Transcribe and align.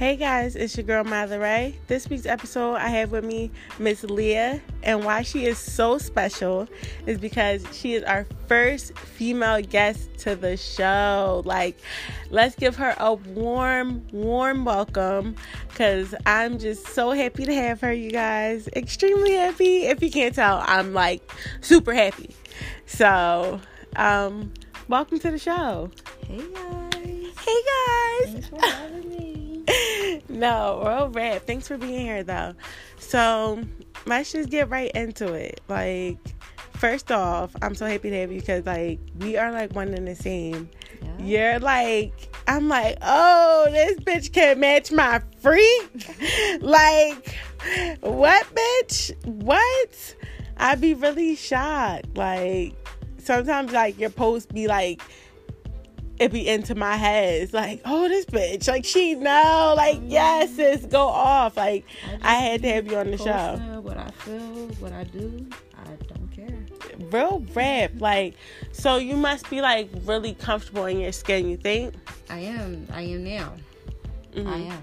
Hey 0.00 0.16
guys, 0.16 0.56
it's 0.56 0.78
your 0.78 0.86
girl 0.86 1.04
Mother 1.04 1.38
Ray. 1.38 1.78
This 1.86 2.08
week's 2.08 2.24
episode, 2.24 2.76
I 2.76 2.88
have 2.88 3.12
with 3.12 3.22
me 3.22 3.50
Miss 3.78 4.02
Leah, 4.02 4.62
and 4.82 5.04
why 5.04 5.20
she 5.20 5.44
is 5.44 5.58
so 5.58 5.98
special 5.98 6.66
is 7.04 7.18
because 7.18 7.66
she 7.70 7.92
is 7.92 8.02
our 8.04 8.26
first 8.46 8.98
female 8.98 9.60
guest 9.60 10.08
to 10.20 10.36
the 10.36 10.56
show. 10.56 11.42
Like, 11.44 11.78
let's 12.30 12.54
give 12.54 12.76
her 12.76 12.94
a 12.96 13.12
warm, 13.12 14.06
warm 14.10 14.64
welcome 14.64 15.36
because 15.68 16.14
I'm 16.24 16.58
just 16.58 16.86
so 16.86 17.10
happy 17.10 17.44
to 17.44 17.54
have 17.54 17.82
her, 17.82 17.92
you 17.92 18.10
guys. 18.10 18.68
Extremely 18.68 19.34
happy. 19.34 19.84
If 19.84 20.02
you 20.02 20.10
can't 20.10 20.34
tell, 20.34 20.62
I'm 20.64 20.94
like 20.94 21.30
super 21.60 21.92
happy. 21.92 22.34
So, 22.86 23.60
um, 23.96 24.50
welcome 24.88 25.18
to 25.18 25.30
the 25.30 25.38
show. 25.38 25.90
Hey 26.26 26.38
guys. 26.54 27.26
Hey 27.44 27.62
guys. 27.68 28.32
Thanks 28.32 28.48
for 28.48 28.60
having 28.62 29.10
me. 29.10 29.19
No, 30.40 30.82
real 30.84 31.08
rap. 31.10 31.42
Thanks 31.46 31.68
for 31.68 31.76
being 31.76 32.00
here 32.00 32.22
though. 32.22 32.54
So 32.98 33.62
let's 34.06 34.32
just 34.32 34.48
get 34.48 34.70
right 34.70 34.90
into 34.92 35.34
it. 35.34 35.60
Like, 35.68 36.18
first 36.72 37.12
off, 37.12 37.54
I'm 37.60 37.74
so 37.74 37.86
happy 37.86 38.10
to 38.10 38.20
have 38.20 38.32
you 38.32 38.40
because 38.40 38.64
like 38.64 38.98
we 39.18 39.36
are 39.36 39.52
like 39.52 39.74
one 39.74 39.88
and 39.94 40.08
the 40.08 40.14
same. 40.14 40.70
Yeah. 41.02 41.24
You're 41.52 41.58
like, 41.60 42.34
I'm 42.48 42.68
like, 42.68 42.96
oh, 43.02 43.68
this 43.70 43.98
bitch 44.00 44.32
can 44.32 44.58
match 44.60 44.90
my 44.90 45.20
freak. 45.40 45.90
like, 46.60 47.36
what, 48.00 48.46
bitch? 48.54 49.26
What? 49.26 50.16
I'd 50.56 50.80
be 50.80 50.94
really 50.94 51.36
shocked. 51.36 52.16
Like, 52.16 52.74
sometimes 53.18 53.72
like 53.72 53.98
your 53.98 54.10
posts 54.10 54.50
be 54.50 54.66
like 54.66 55.02
it 56.20 56.30
be 56.32 56.46
into 56.46 56.74
my 56.74 56.96
head. 56.96 57.42
It's 57.42 57.52
like, 57.52 57.80
oh, 57.84 58.06
this 58.08 58.26
bitch, 58.26 58.68
like 58.68 58.84
she 58.84 59.14
know, 59.14 59.74
like 59.76 60.00
yes, 60.04 60.54
sis, 60.54 60.84
go 60.86 61.08
off. 61.08 61.56
Like 61.56 61.84
just 62.10 62.24
I 62.24 62.34
had 62.34 62.62
to 62.62 62.68
have 62.68 62.86
you 62.86 62.96
on 62.98 63.10
the 63.10 63.16
show. 63.18 63.80
What 63.82 63.96
I 63.96 64.10
feel, 64.10 64.38
what 64.78 64.92
I 64.92 65.04
do, 65.04 65.46
I 65.76 65.88
don't 66.12 66.28
care. 66.30 66.58
Real 67.10 67.42
rap, 67.54 67.92
like 67.98 68.34
so 68.72 68.96
you 68.98 69.16
must 69.16 69.48
be 69.50 69.60
like 69.62 69.90
really 70.04 70.34
comfortable 70.34 70.84
in 70.86 71.00
your 71.00 71.12
skin. 71.12 71.48
You 71.48 71.56
think? 71.56 71.94
I 72.28 72.38
am. 72.40 72.86
I 72.92 73.00
am 73.02 73.24
now. 73.24 73.52
I 74.36 74.38
Mhm. 74.40 74.70
am. 74.70 74.82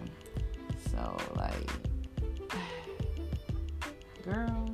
So 0.92 1.18
like, 1.36 1.72
girl, 4.26 4.74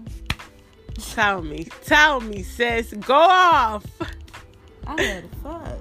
Tell 1.12 1.42
me, 1.42 1.68
tell 1.84 2.22
me, 2.22 2.42
sis, 2.44 2.94
go 2.94 3.14
off. 3.16 3.86
I 4.88 5.02
had 5.02 5.32
to 5.32 5.38
fuck. 5.40 5.80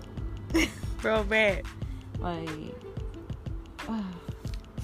Real 1.03 1.25
rap. 1.25 1.65
like, 2.19 2.49
uh, 3.89 4.03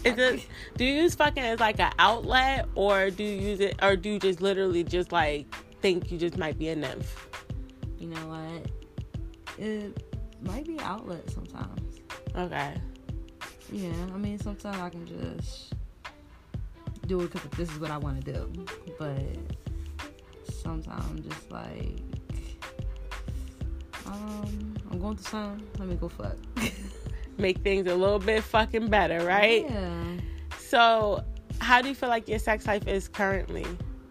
Is 0.05 0.19
it? 0.19 0.47
Do 0.77 0.85
you 0.85 1.03
use 1.03 1.15
fucking 1.15 1.43
as 1.43 1.61
like 1.61 1.79
an 1.81 1.93
outlet, 1.99 2.67
or 2.75 3.11
do 3.11 3.23
you 3.23 3.41
use 3.41 3.61
it, 3.61 3.77
or 3.83 3.97
do 3.97 4.11
you 4.11 4.19
just 4.19 4.41
literally 4.41 4.85
just 4.85 5.13
like 5.13 5.47
think 5.81 6.11
you 6.11 6.19
just 6.19 6.37
might 6.37 6.59
be 6.59 6.69
a 6.69 6.77
nymph? 6.77 7.29
you 7.99 8.09
know 8.09 8.29
what? 8.29 9.59
It 9.59 10.05
might 10.41 10.67
be 10.67 10.79
outlet 10.81 11.29
sometimes. 11.31 12.01
Okay. 12.35 12.75
Yeah, 13.73 13.93
I 14.15 14.17
mean, 14.17 14.39
sometimes 14.39 14.79
I 14.79 14.89
can 14.89 15.07
just 15.07 15.75
do 17.07 17.21
it 17.21 17.33
because 17.33 17.51
this 17.57 17.71
is 17.71 17.79
what 17.79 17.91
I 17.91 17.99
want 17.99 18.25
to 18.25 18.33
do. 18.33 18.67
But 18.99 19.21
sometimes 20.63 21.05
I'm 21.11 21.23
just 21.23 21.51
like, 21.51 22.01
um, 24.07 24.77
I'm 24.91 24.99
going 25.01 25.17
through 25.17 25.31
something. 25.31 25.67
Let 25.79 25.89
me 25.89 25.95
go 25.97 26.09
fuck. 26.09 26.37
Make 27.39 27.59
things 27.59 27.87
a 27.87 27.95
little 27.95 28.19
bit 28.19 28.43
fucking 28.43 28.89
better, 28.89 29.25
right? 29.25 29.65
Yeah. 29.69 29.93
So, 30.59 31.23
how 31.61 31.81
do 31.81 31.89
you 31.89 31.95
feel 31.95 32.09
like 32.09 32.29
your 32.29 32.39
sex 32.39 32.67
life 32.67 32.87
is 32.89 33.09
currently? 33.09 33.67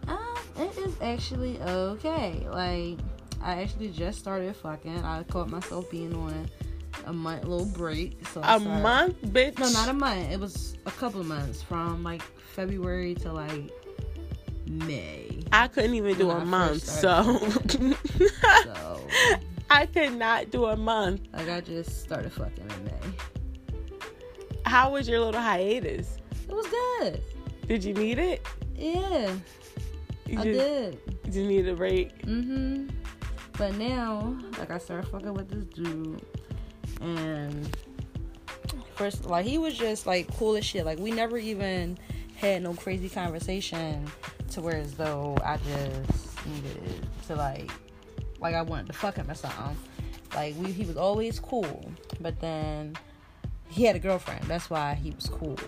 Um, 0.06 0.38
it 0.56 0.76
is 0.78 0.94
actually 1.02 1.60
okay. 1.60 2.46
Like, 2.50 2.98
I 3.42 3.62
actually 3.62 3.90
just 3.90 4.18
started 4.18 4.56
fucking. 4.56 5.04
I 5.04 5.22
caught 5.24 5.50
myself 5.50 5.90
being 5.90 6.14
on 6.14 6.48
a 7.06 7.12
month 7.12 7.44
little 7.44 7.66
break. 7.66 8.26
So 8.28 8.40
A 8.42 8.58
month, 8.58 9.20
bitch. 9.22 9.58
No, 9.58 9.70
not 9.70 9.88
a 9.88 9.92
month. 9.92 10.30
It 10.30 10.40
was 10.40 10.76
a 10.86 10.90
couple 10.90 11.20
of 11.20 11.26
months 11.26 11.62
from 11.62 12.02
like 12.02 12.22
February 12.54 13.14
to 13.16 13.32
like 13.32 13.70
May. 14.66 15.42
I 15.52 15.68
couldn't 15.68 15.94
even 15.94 16.18
do 16.18 16.30
a 16.30 16.44
month, 16.44 16.82
so 16.84 17.38
So 18.64 19.00
I 19.70 19.86
could 19.86 20.14
not 20.14 20.50
do 20.50 20.66
a 20.66 20.76
month. 20.76 21.22
like 21.32 21.48
I 21.48 21.60
just 21.60 22.02
started 22.02 22.32
fucking 22.32 22.64
in 22.70 22.84
May. 22.84 23.98
How 24.64 24.90
was 24.92 25.08
your 25.08 25.20
little 25.20 25.40
hiatus? 25.40 26.18
It 26.48 26.54
was 26.54 26.66
good. 26.66 27.22
Did 27.66 27.84
you 27.84 27.94
need 27.94 28.18
it? 28.18 28.46
Yeah, 28.76 29.34
You 30.26 30.38
I 30.40 30.44
just, 30.44 30.58
did. 30.58 30.98
you 31.24 31.32
just 31.32 31.36
need 31.48 31.68
a 31.68 31.74
break. 31.74 32.22
Mm 32.22 32.44
Mhm. 32.46 32.90
But 33.58 33.74
now, 33.74 34.38
like 34.58 34.70
I 34.70 34.78
started 34.78 35.08
fucking 35.10 35.34
with 35.34 35.48
this 35.50 35.64
dude, 35.64 36.22
and 37.00 37.76
first, 38.94 39.24
like 39.26 39.44
he 39.46 39.58
was 39.58 39.76
just 39.76 40.06
like 40.06 40.28
cool 40.36 40.54
as 40.56 40.64
shit. 40.64 40.84
Like 40.86 40.98
we 41.00 41.10
never 41.10 41.36
even 41.38 41.98
had 42.36 42.62
no 42.62 42.72
crazy 42.74 43.08
conversation 43.08 44.06
to 44.52 44.60
where 44.60 44.76
as 44.76 44.92
though 44.94 45.36
I 45.44 45.56
just 45.58 46.46
needed 46.46 47.06
to 47.26 47.34
like, 47.34 47.70
like 48.40 48.54
I 48.54 48.62
wanted 48.62 48.86
to 48.88 48.92
fuck 48.92 49.16
him 49.16 49.30
or 49.30 49.34
something. 49.34 49.76
Like 50.34 50.54
we, 50.56 50.72
he 50.72 50.84
was 50.84 50.96
always 50.96 51.40
cool, 51.40 51.90
but 52.20 52.38
then 52.40 52.96
he 53.68 53.84
had 53.84 53.96
a 53.96 53.98
girlfriend. 53.98 54.44
That's 54.44 54.70
why 54.70 54.94
he 54.94 55.10
was 55.10 55.28
cool. 55.28 55.58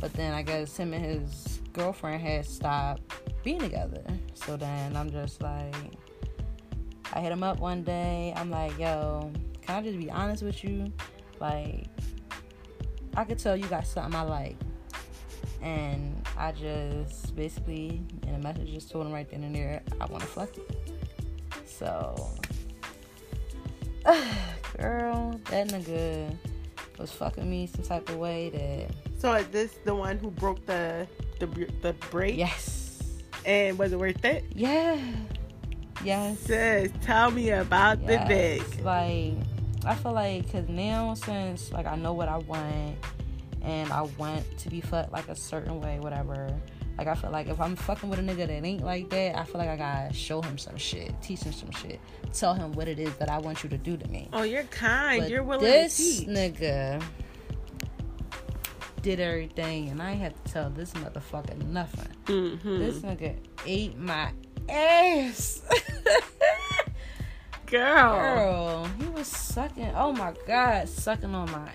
But 0.00 0.12
then 0.12 0.34
I 0.34 0.42
guess 0.42 0.76
him 0.76 0.92
and 0.92 1.04
his 1.04 1.60
girlfriend 1.72 2.22
had 2.22 2.46
stopped 2.46 3.02
being 3.42 3.60
together. 3.60 4.02
So 4.34 4.56
then 4.56 4.96
I'm 4.96 5.10
just 5.10 5.42
like, 5.42 5.74
I 7.12 7.20
hit 7.20 7.32
him 7.32 7.42
up 7.42 7.58
one 7.58 7.82
day. 7.82 8.32
I'm 8.36 8.50
like, 8.50 8.78
yo, 8.78 9.32
can 9.62 9.76
I 9.76 9.82
just 9.82 9.98
be 9.98 10.10
honest 10.10 10.42
with 10.42 10.62
you? 10.64 10.92
Like, 11.40 11.86
I 13.16 13.24
could 13.24 13.38
tell 13.38 13.56
you 13.56 13.66
got 13.66 13.86
something 13.86 14.14
I 14.14 14.22
like. 14.22 14.56
And 15.62 16.26
I 16.36 16.52
just 16.52 17.34
basically, 17.34 18.02
in 18.26 18.34
a 18.34 18.38
message, 18.38 18.72
just 18.72 18.90
told 18.90 19.06
him 19.06 19.12
right 19.12 19.28
then 19.28 19.42
and 19.42 19.54
there, 19.54 19.82
I 20.00 20.06
want 20.06 20.22
to 20.22 20.28
fuck 20.28 20.56
you. 20.56 20.66
So, 21.78 22.30
girl, 24.78 25.40
that 25.50 25.68
nigga 25.68 26.34
was 26.98 27.10
fucking 27.12 27.48
me 27.48 27.66
some 27.66 27.84
type 27.84 28.08
of 28.08 28.16
way 28.16 28.50
that, 28.50 28.94
So 29.20 29.32
is 29.34 29.46
this 29.48 29.74
the 29.84 29.94
one 29.94 30.18
who 30.18 30.30
broke 30.30 30.64
the 30.66 31.06
the 31.38 31.46
the 31.82 31.92
break? 32.10 32.36
yes, 32.36 33.02
And 33.44 33.78
was 33.78 33.92
it 33.92 33.98
worth 33.98 34.24
it? 34.24 34.44
yeah, 34.54 34.98
yes. 36.04 36.38
Sis, 36.40 36.90
tell 37.02 37.30
me 37.30 37.50
about 37.50 38.06
the 38.06 38.14
Yes, 38.14 38.28
dick. 38.70 38.84
Like, 38.84 39.34
I 39.84 39.94
feel 39.96 40.12
like, 40.12 40.50
cause 40.50 40.68
now 40.68 41.14
since 41.14 41.72
like 41.72 41.86
I 41.86 41.96
know 41.96 42.12
what 42.14 42.28
I 42.28 42.38
want, 42.38 42.96
and 43.62 43.92
I 43.92 44.02
want 44.18 44.44
to 44.58 44.70
be 44.70 44.80
fucked 44.80 45.12
like 45.12 45.28
a 45.28 45.36
certain 45.36 45.80
way, 45.80 45.98
whatever. 46.00 46.48
Like 46.98 47.08
I 47.08 47.14
feel 47.14 47.30
like 47.30 47.48
if 47.48 47.60
I'm 47.60 47.76
fucking 47.76 48.08
with 48.08 48.18
a 48.18 48.22
nigga 48.22 48.46
that 48.46 48.64
ain't 48.64 48.84
like 48.84 49.10
that, 49.10 49.38
I 49.38 49.44
feel 49.44 49.58
like 49.60 49.68
I 49.68 49.76
gotta 49.76 50.14
show 50.14 50.40
him 50.42 50.56
some 50.56 50.76
shit, 50.78 51.12
teach 51.20 51.42
him 51.42 51.52
some 51.52 51.70
shit, 51.70 52.00
tell 52.32 52.54
him 52.54 52.72
what 52.72 52.88
it 52.88 52.98
is 52.98 53.14
that 53.16 53.28
I 53.28 53.38
want 53.38 53.62
you 53.62 53.68
to 53.70 53.78
do 53.78 53.96
to 53.96 54.08
me. 54.08 54.28
Oh, 54.32 54.42
you're 54.42 54.62
kind. 54.64 55.22
But 55.22 55.30
you're 55.30 55.42
willing 55.42 55.64
this 55.64 55.96
to 55.96 56.24
teach. 56.24 56.28
nigga 56.28 57.02
did 59.02 59.20
everything, 59.20 59.90
and 59.90 60.02
I 60.02 60.12
ain't 60.12 60.20
had 60.20 60.44
to 60.44 60.52
tell 60.52 60.70
this 60.70 60.92
motherfucker 60.94 61.56
nothing. 61.68 62.08
Mhm. 62.24 62.78
This 62.78 62.98
nigga 63.00 63.36
ate 63.66 63.96
my 63.98 64.32
ass. 64.68 65.62
girl. 67.66 68.14
Girl, 68.14 68.84
he 68.98 69.06
was 69.08 69.26
sucking. 69.26 69.92
Oh 69.94 70.12
my 70.12 70.32
god, 70.46 70.88
sucking 70.88 71.34
on 71.34 71.50
my 71.50 71.68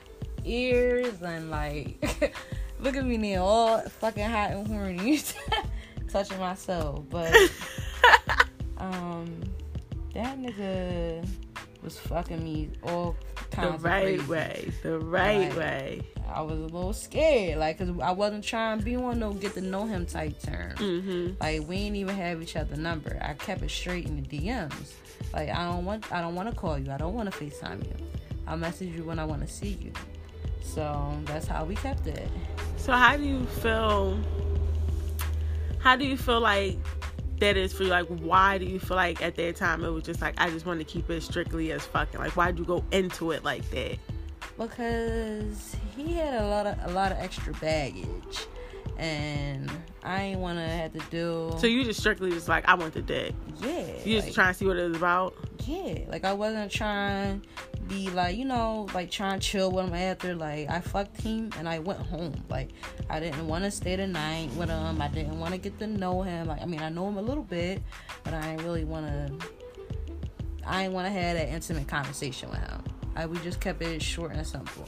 ears 0.46 1.22
and 1.22 1.52
like, 1.52 2.34
look 2.82 2.96
at 2.98 3.06
me 3.06 3.18
now, 3.18 3.44
all 3.46 3.82
fucking 3.82 4.30
hot 4.30 4.52
and 4.52 4.68
horny, 4.68 5.22
touching 6.12 6.40
myself. 6.40 7.04
But 7.10 7.34
um, 8.78 9.42
that 10.14 10.38
nigga 10.40 11.28
was 11.84 11.98
fucking 11.98 12.44
me 12.44 12.70
all 12.84 13.16
the 13.50 13.56
kinds 13.56 13.76
of 13.76 13.84
right 13.84 14.04
crazy. 14.18 14.26
way. 14.30 14.72
The 14.84 15.00
right 15.00 15.50
Like, 15.50 15.58
way. 15.58 16.02
I 16.34 16.42
was 16.42 16.60
a 16.60 16.64
little 16.64 16.94
scared, 16.94 17.58
like, 17.60 17.78
cause 17.78 17.90
I 18.02 18.12
wasn't 18.12 18.44
trying 18.46 18.80
to 18.80 18.86
be 18.86 18.96
on 18.96 19.20
no 19.20 19.34
get 19.34 19.54
to 19.56 19.62
know 19.62 19.86
him 19.86 20.06
type 20.06 20.40
terms. 20.42 20.80
Mm-hmm. 20.80 21.34
Like 21.42 21.68
we 21.68 21.76
ain't 21.78 21.96
even 21.98 22.16
have 22.16 22.42
each 22.42 22.56
other 22.56 22.78
number. 22.78 23.20
I 23.22 23.34
kept 23.34 23.62
it 23.64 23.70
straight 23.70 24.06
in 24.06 24.22
the 24.22 24.22
DMs. 24.40 24.94
Like 25.34 25.50
I 25.50 25.66
don't 25.70 25.84
want 25.84 26.10
I 26.12 26.22
don't 26.22 26.36
want 26.36 26.50
to 26.50 26.56
call 26.56 26.78
you. 26.80 26.90
I 26.92 26.98
don't 26.98 27.14
want 27.14 27.32
to 27.32 27.38
FaceTime 27.38 27.86
you. 27.86 27.96
I 28.48 28.56
message 28.56 28.96
you 28.96 29.04
when 29.04 29.20
I 29.20 29.26
want 29.26 29.42
to 29.42 29.48
see 29.54 29.78
you. 29.82 29.92
So 30.62 31.18
that's 31.26 31.48
how 31.48 31.66
we 31.66 31.76
kept 31.76 32.08
it. 32.08 32.30
So 32.78 32.94
how 32.94 33.18
do 33.18 33.24
you 33.24 33.46
feel? 33.46 34.18
How 35.80 35.96
do 35.96 36.06
you 36.06 36.16
feel 36.18 36.40
like 36.40 36.78
that 37.40 37.58
is 37.58 37.74
for 37.74 37.84
you? 37.84 37.90
Like, 37.90 38.06
why 38.08 38.58
do 38.58 38.66
you 38.66 38.80
feel 38.80 38.96
like 38.98 39.22
at 39.22 39.36
that 39.36 39.56
time 39.56 39.84
it 39.84 39.90
was 39.90 40.04
just 40.04 40.22
like 40.22 40.36
I 40.40 40.50
just 40.50 40.66
want 40.66 40.80
to 40.80 40.86
keep 40.86 41.10
it 41.10 41.22
strictly 41.24 41.72
as 41.72 41.86
fucking? 41.86 42.20
Like, 42.20 42.36
why'd 42.38 42.58
you 42.60 42.66
go 42.66 42.84
into 42.92 43.32
it 43.32 43.44
like 43.44 43.70
that? 43.72 43.98
because 44.58 45.76
he 45.96 46.14
had 46.14 46.36
a 46.42 46.46
lot 46.48 46.68
of 46.68 46.78
a 46.84 46.94
lot 46.94 47.12
of 47.12 47.18
extra 47.18 47.52
baggage, 47.56 48.46
and 48.98 49.72
I 50.04 50.22
ain't 50.22 50.40
want 50.40 50.60
to 50.60 50.64
have 50.68 50.94
to 50.94 51.00
do. 51.10 51.56
So 51.58 51.66
you 51.68 51.84
just 51.84 52.00
strictly 52.00 52.30
just 52.32 52.48
like 52.48 52.68
I 52.68 52.76
want 52.76 52.94
the 52.94 53.02
dick. 53.02 53.34
yeah, 53.62 53.86
You 54.06 54.16
just 54.18 54.28
like, 54.28 54.36
trying 54.36 54.54
to 54.54 54.60
see 54.60 54.66
what 54.68 54.78
it 54.78 54.88
was 54.88 54.98
about. 54.98 55.34
yeah, 55.66 56.00
like 56.10 56.26
I 56.26 56.34
wasn't 56.34 56.72
trying 56.72 57.44
be 57.92 58.10
like 58.10 58.38
you 58.38 58.46
know 58.46 58.88
like 58.94 59.12
trying 59.12 59.40
to 59.40 59.46
chill 59.46 59.72
with 59.72 59.86
him 59.86 59.94
after 59.94 60.34
like 60.34 60.70
I 60.70 60.80
fucked 60.80 61.20
him 61.20 61.50
and 61.58 61.68
I 61.68 61.80
went 61.80 62.00
home. 62.00 62.42
Like 62.50 62.70
I 63.10 63.20
didn't 63.20 63.48
want 63.48 63.66
to 63.66 63.72
stay 63.72 63.96
the 63.98 64.08
night 64.08 64.50
with 64.56 64.70
him. 64.70 65.02
I 65.02 65.10
didn't 65.10 65.40
want 65.40 65.54
to 65.54 65.58
get 65.58 65.78
to 65.80 65.88
know 65.88 66.22
him. 66.22 66.48
Like 66.48 66.62
I 66.62 66.66
mean 66.66 66.82
I 66.82 66.90
know 66.90 67.08
him 67.10 67.18
a 67.18 67.22
little 67.22 67.44
bit 67.44 67.82
but 68.24 68.34
I 68.34 68.52
ain't 68.52 68.62
really 68.64 68.86
want 68.86 69.08
to 69.08 69.48
I 70.66 70.84
ain't 70.84 70.94
want 70.94 71.08
to 71.08 71.12
have 71.12 71.36
that 71.36 71.50
intimate 71.50 71.88
conversation 71.88 72.50
with 72.50 72.60
him. 72.60 72.82
I 73.16 73.26
we 73.26 73.38
just 73.40 73.60
kept 73.60 73.82
it 73.82 74.02
short 74.02 74.32
and 74.32 74.48
simple 74.48 74.88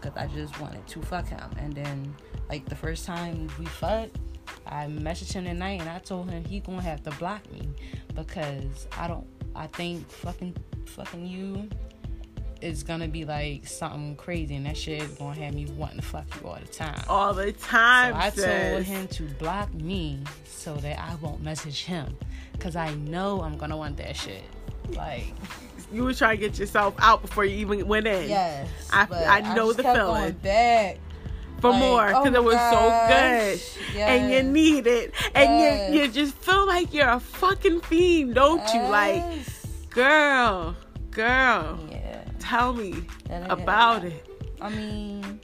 because 0.00 0.16
I 0.16 0.28
just 0.28 0.58
wanted 0.60 0.86
to 0.86 1.02
fuck 1.02 1.26
him. 1.26 1.50
And 1.58 1.74
then 1.74 2.14
like 2.48 2.64
the 2.66 2.76
first 2.76 3.06
time 3.06 3.48
we 3.58 3.66
fucked 3.66 4.18
I 4.66 4.86
messaged 4.86 5.32
him 5.32 5.48
at 5.48 5.56
night 5.56 5.80
and 5.80 5.90
I 5.90 5.98
told 5.98 6.30
him 6.30 6.44
he 6.44 6.60
gonna 6.60 6.80
have 6.82 7.02
to 7.04 7.10
block 7.12 7.50
me 7.50 7.68
because 8.14 8.86
I 8.96 9.08
don't 9.08 9.26
I 9.56 9.66
think 9.66 10.08
fucking 10.08 10.56
fucking 10.86 11.26
you 11.26 11.68
is 12.62 12.82
gonna 12.82 13.08
be 13.08 13.24
like 13.24 13.66
something 13.66 14.16
crazy 14.16 14.54
and 14.56 14.66
that 14.66 14.76
shit 14.76 15.02
is 15.02 15.10
gonna 15.12 15.38
have 15.44 15.54
me 15.54 15.66
wanting 15.76 15.98
to 16.00 16.02
fuck 16.06 16.24
you 16.40 16.48
all 16.48 16.58
the 16.60 16.66
time. 16.68 17.00
All 17.08 17.34
the 17.34 17.52
time. 17.52 18.12
so 18.32 18.44
I 18.44 18.70
told 18.70 18.82
him 18.84 19.08
to 19.08 19.22
block 19.38 19.72
me 19.74 20.20
so 20.44 20.74
that 20.76 20.98
I 20.98 21.14
won't 21.16 21.42
message 21.42 21.84
him. 21.84 22.16
Cause 22.58 22.74
I 22.76 22.94
know 22.94 23.42
I'm 23.42 23.56
gonna 23.58 23.76
want 23.76 23.96
that 23.98 24.16
shit. 24.16 24.42
Like 24.90 25.26
you 25.92 26.04
were 26.04 26.14
trying 26.14 26.38
to 26.38 26.48
get 26.48 26.58
yourself 26.58 26.94
out 26.98 27.22
before 27.22 27.44
you 27.44 27.56
even 27.58 27.86
went 27.86 28.06
in. 28.06 28.28
yes. 28.28 28.68
I- 28.92 29.06
I 29.42 29.54
know 29.54 29.66
just 29.72 29.76
the 29.78 29.82
feeling. 29.84 30.32
Back. 30.34 30.98
For 31.60 31.70
Like, 31.70 31.78
more, 31.80 32.06
because 32.08 32.26
oh 32.26 32.34
it 32.34 32.44
was 32.44 32.54
my 32.54 32.70
so 32.70 32.76
gosh, 33.08 33.92
good. 33.94 34.00
And 34.00 34.30
you 34.30 34.42
need 34.42 34.86
it. 34.86 35.14
And 35.34 35.50
Yes. 35.58 35.90
you, 35.94 36.00
you 36.02 36.08
just 36.08 36.34
feel 36.34 36.66
like 36.66 36.92
you're 36.92 37.08
a 37.08 37.18
fucking 37.18 37.80
fiend, 37.80 38.34
don't 38.34 38.60
you? 38.74 38.80
Like, 38.82 39.22
girl, 39.88 40.76
girl, 41.10 41.78
Yeah. 41.90 41.95
Tell 42.38 42.72
me 42.72 42.94
about 43.30 44.04
it. 44.04 44.26
I 44.60 44.70
mean, 44.70 45.40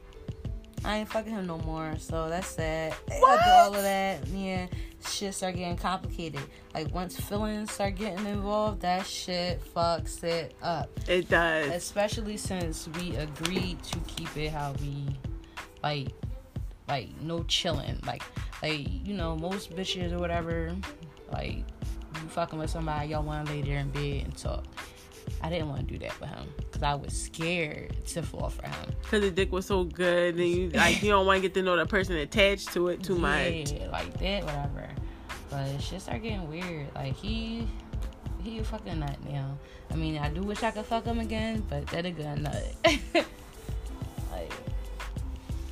I 0.85 0.99
ain't 0.99 1.09
fucking 1.09 1.33
him 1.33 1.47
no 1.47 1.59
more, 1.59 1.95
so 1.99 2.29
that's 2.29 2.49
sad. 2.49 2.95
What? 3.19 3.39
After 3.39 3.51
all 3.51 3.75
of 3.75 3.83
that, 3.83 4.27
yeah, 4.29 4.67
shit 5.07 5.35
start 5.35 5.57
getting 5.57 5.77
complicated. 5.77 6.41
Like 6.75 6.93
once 6.95 7.19
feelings 7.19 7.71
start 7.71 7.95
getting 7.95 8.27
involved, 8.27 8.83
that 8.83 9.07
shit 9.07 9.63
fucks 9.75 10.23
it 10.25 10.55
up. 10.63 10.91
It 11.09 11.29
does. 11.29 11.71
Especially 11.71 12.37
since 12.37 12.89
we 12.99 13.15
agreed 13.17 13.83
to 13.85 13.99
keep 14.01 14.37
it 14.37 14.51
how 14.51 14.75
we 14.81 15.07
like 15.83 16.09
like 16.89 17.09
no 17.21 17.43
chilling. 17.45 18.01
Like 18.07 18.23
like, 18.63 18.87
you 19.07 19.15
know, 19.15 19.37
most 19.37 19.75
bitches 19.75 20.13
or 20.13 20.19
whatever, 20.19 20.75
like 21.33 21.59
you 22.15 22.29
fucking 22.29 22.59
with 22.59 22.71
somebody, 22.71 23.09
y'all 23.09 23.23
wanna 23.23 23.51
lay 23.51 23.63
there 23.63 23.79
in 23.79 23.91
bed 23.91 24.25
and 24.25 24.37
talk. 24.37 24.65
I 25.43 25.51
didn't 25.51 25.69
want 25.69 25.87
to 25.89 25.93
do 25.93 25.99
that 25.99 26.19
with 26.21 26.29
him 26.31 26.49
because 26.57 26.83
I 26.83 26.95
was 26.95 27.13
scared 27.13 27.95
to 28.09 28.23
fall 28.23 28.49
for 28.49 28.67
him. 28.67 28.93
Because 29.03 29.23
the 29.23 29.31
dick 29.31 29.51
was 29.51 29.67
so 29.67 29.85
good, 29.85 30.37
and 30.37 30.49
you 30.49 30.71
like 30.71 31.03
you 31.03 31.11
don't 31.11 31.27
want 31.27 31.39
to 31.39 31.43
get 31.43 31.55
to 31.55 31.63
know 31.63 31.77
the 31.77 31.85
person 31.87 32.17
attached 32.17 32.73
to 32.75 32.89
it 32.89 33.03
too 33.03 33.17
much. 33.17 33.73
Yeah, 33.73 33.89
like 33.91 34.17
that, 34.21 34.45
whatever. 34.45 34.89
But 35.51 35.79
shit 35.81 36.01
started 36.01 36.23
getting 36.23 36.49
weird. 36.49 36.87
Like 36.95 37.15
he, 37.17 37.67
he 38.43 38.59
a 38.59 38.65
fucking 38.65 39.01
nut 39.01 39.19
now. 39.29 39.59
I 39.91 39.97
mean, 39.97 40.17
I 40.17 40.31
do 40.31 40.43
wish 40.43 40.63
I 40.63 40.71
could 40.71 40.87
fuck 40.87 41.05
him 41.05 41.19
again, 41.19 41.65
but 41.69 41.87
that 41.89 42.07
a 42.07 42.11
good 42.11 42.41
nut. 42.41 42.65
like, 44.33 44.53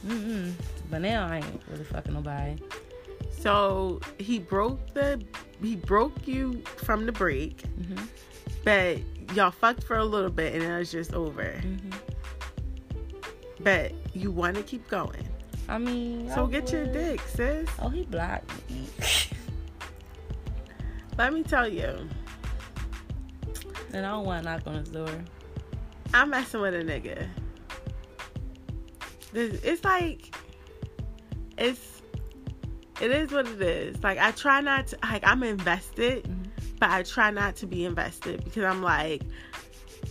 mm 0.06 0.52
But 0.90 1.00
now 1.02 1.26
I 1.26 1.37
ain't 1.37 1.62
really 1.70 1.84
fucking 1.84 2.12
nobody. 2.12 2.56
So 3.31 4.00
he 4.19 4.38
broke 4.38 4.93
the 4.94 5.23
he 5.62 5.76
broke 5.76 6.26
you 6.26 6.62
from 6.76 7.06
the 7.06 7.12
break, 7.12 7.62
Mhm. 7.81 8.06
but 8.64 8.99
y'all 9.35 9.50
fucked 9.50 9.85
for 9.85 9.97
a 9.97 10.05
little 10.05 10.31
bit, 10.31 10.55
and 10.55 10.62
it 10.62 10.79
was 10.79 10.91
just 10.91 11.15
over. 11.15 11.43
Mhm. 11.62 11.93
But 13.61 13.93
you 14.15 14.31
want 14.31 14.56
to 14.56 14.62
keep 14.62 14.88
going. 14.88 15.27
I 15.69 15.79
mean, 15.79 16.29
So 16.31 16.47
I 16.47 16.50
get 16.50 16.73
your 16.73 16.82
would- 16.82 16.93
dick, 16.93 17.21
sis. 17.21 17.69
Oh, 17.79 17.88
he 17.88 18.03
blocked 18.05 18.50
me. 18.71 18.87
Let 21.19 21.32
me 21.32 21.43
tell 21.43 21.69
you, 21.69 22.09
and 23.93 24.06
I 24.06 24.11
don't 24.11 24.25
want 24.25 24.44
to 24.44 24.50
knock 24.50 24.62
on 24.67 24.75
his 24.77 24.88
door. 24.88 25.11
I'm 26.15 26.31
messing 26.31 26.61
with 26.61 26.75
a 26.75 26.79
nigga. 26.83 27.29
This- 29.33 29.61
It's 29.62 29.85
like, 29.85 30.35
it's, 31.59 32.03
it 33.00 33.11
is 33.11 33.31
what 33.31 33.47
it 33.47 33.61
is. 33.61 34.03
Like 34.03 34.19
I 34.19 34.31
try 34.33 34.61
not 34.61 34.88
to, 34.88 34.99
like 35.05 35.23
I'm 35.26 35.43
invested, 35.43 36.25
Mhm. 36.25 36.50
But 36.81 36.91
I 36.91 37.03
try 37.05 37.31
not 37.31 37.55
to 37.56 37.67
be 37.67 37.85
invested 37.85 38.43
because 38.43 38.65
I'm 38.65 38.82
like, 38.82 39.23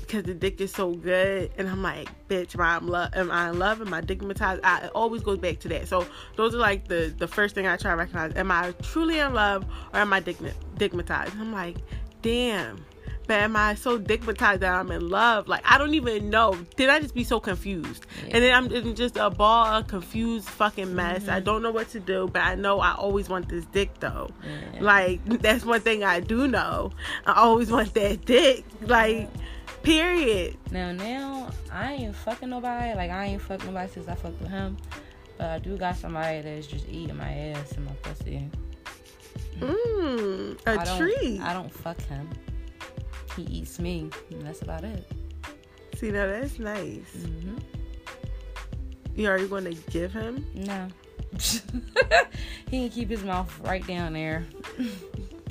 because 0.01 0.24
the 0.24 0.36
dick 0.36 0.62
is 0.62 0.71
so 0.71 0.94
good, 0.94 1.51
and 1.57 1.68
I'm 1.68 1.81
like, 1.81 2.10
bitch, 2.27 2.56
am 2.56 2.62
I 2.62 2.77
in 2.77 2.88
love? 2.88 3.10
Am 3.16 3.31
I 3.31 3.50
in 3.50 3.60
love? 3.60 3.81
Am 3.81 3.94
I 3.94 4.01
digmatized? 4.01 4.60
I, 4.63 4.86
it 4.86 4.92
always 4.94 5.24
goes 5.24 5.39
back 5.39 5.60
to 5.60 5.68
that. 5.69 5.88
So 5.88 6.06
those 6.36 6.54
are 6.54 6.60
like 6.60 6.88
the 6.88 7.13
the 7.18 7.27
first 7.27 7.56
thing 7.56 7.68
I 7.68 7.75
try 7.75 7.92
to 7.92 7.98
recognize. 7.98 8.36
Am 8.36 8.51
I 8.51 8.71
truly 8.83 9.19
in 9.19 9.33
love 9.33 9.66
or 9.94 10.00
am 10.00 10.13
I 10.13 10.21
digma- 10.21 10.54
digmatized? 10.77 11.38
I'm 11.39 11.51
like, 11.51 11.77
damn. 12.21 12.86
But 13.29 13.41
am 13.41 13.55
I 13.55 13.75
so 13.75 13.99
digmatized 13.99 14.61
that 14.61 14.73
I'm 14.73 14.89
in 14.89 15.07
love? 15.07 15.47
Like 15.47 15.61
I 15.63 15.77
don't 15.77 15.93
even 15.93 16.31
know. 16.31 16.57
Did 16.75 16.89
I 16.89 16.99
just 16.99 17.13
be 17.13 17.23
so 17.23 17.39
confused? 17.39 18.07
And 18.23 18.43
then 18.43 18.55
I'm 18.55 18.71
in 18.71 18.95
just 18.95 19.17
a 19.17 19.29
ball 19.29 19.67
of 19.67 19.85
confused 19.85 20.49
fucking 20.49 20.95
mess. 20.95 21.27
I 21.27 21.35
mm-hmm. 21.35 21.45
don't 21.45 21.61
know 21.61 21.69
what 21.69 21.89
to 21.89 21.99
do, 21.99 22.27
but 22.33 22.41
I 22.41 22.55
know 22.55 22.79
I 22.79 22.95
always 22.95 23.29
want 23.29 23.47
this 23.47 23.65
dick 23.65 23.91
though. 23.99 24.31
Yeah. 24.73 24.81
Like 24.81 25.23
that's 25.43 25.63
one 25.63 25.81
thing 25.81 26.03
I 26.03 26.21
do 26.21 26.47
know. 26.47 26.89
I 27.27 27.33
always 27.33 27.69
want 27.69 27.93
that 27.93 28.25
dick. 28.25 28.65
Like 28.81 29.29
period. 29.83 30.57
Now, 30.71 30.91
now 30.91 31.51
I 31.71 31.93
ain't 31.93 32.15
fucking 32.15 32.49
nobody. 32.49 32.95
Like 32.95 33.11
I 33.11 33.25
ain't 33.25 33.43
fucking 33.43 33.67
nobody 33.67 33.91
since 33.91 34.07
I 34.07 34.15
fucked 34.15 34.41
with 34.41 34.49
him. 34.49 34.75
But 35.37 35.49
I 35.51 35.59
do 35.59 35.77
got 35.77 35.97
somebody 35.97 36.41
that's 36.41 36.65
just 36.65 36.89
eating 36.89 37.15
my 37.15 37.31
ass 37.31 37.73
and 37.73 37.85
my 37.85 37.93
pussy. 38.01 38.49
Mmm, 39.59 40.59
I 40.65 40.73
a 40.73 40.83
don't, 40.83 40.97
treat. 40.97 41.41
I 41.41 41.53
don't 41.53 41.71
fuck 41.71 42.01
him. 42.07 42.27
He 43.39 43.59
eats 43.59 43.80
me, 43.80 44.09
and 44.31 44.41
that's 44.41 44.62
about 44.62 44.83
it. 44.83 45.09
See, 45.97 46.12
now 46.12 46.27
that's 46.27 46.59
nice. 46.59 47.12
hmm 47.13 47.56
Yeah, 49.15 49.29
are 49.29 49.38
You 49.38 49.48
going 49.48 49.63
to 49.65 49.74
give 49.91 50.12
him? 50.12 50.46
No. 50.55 50.88
he 52.69 52.79
can 52.81 52.89
keep 52.89 53.10
his 53.10 53.24
mouth 53.24 53.58
right 53.62 53.86
down 53.88 54.13
there. 54.13 54.46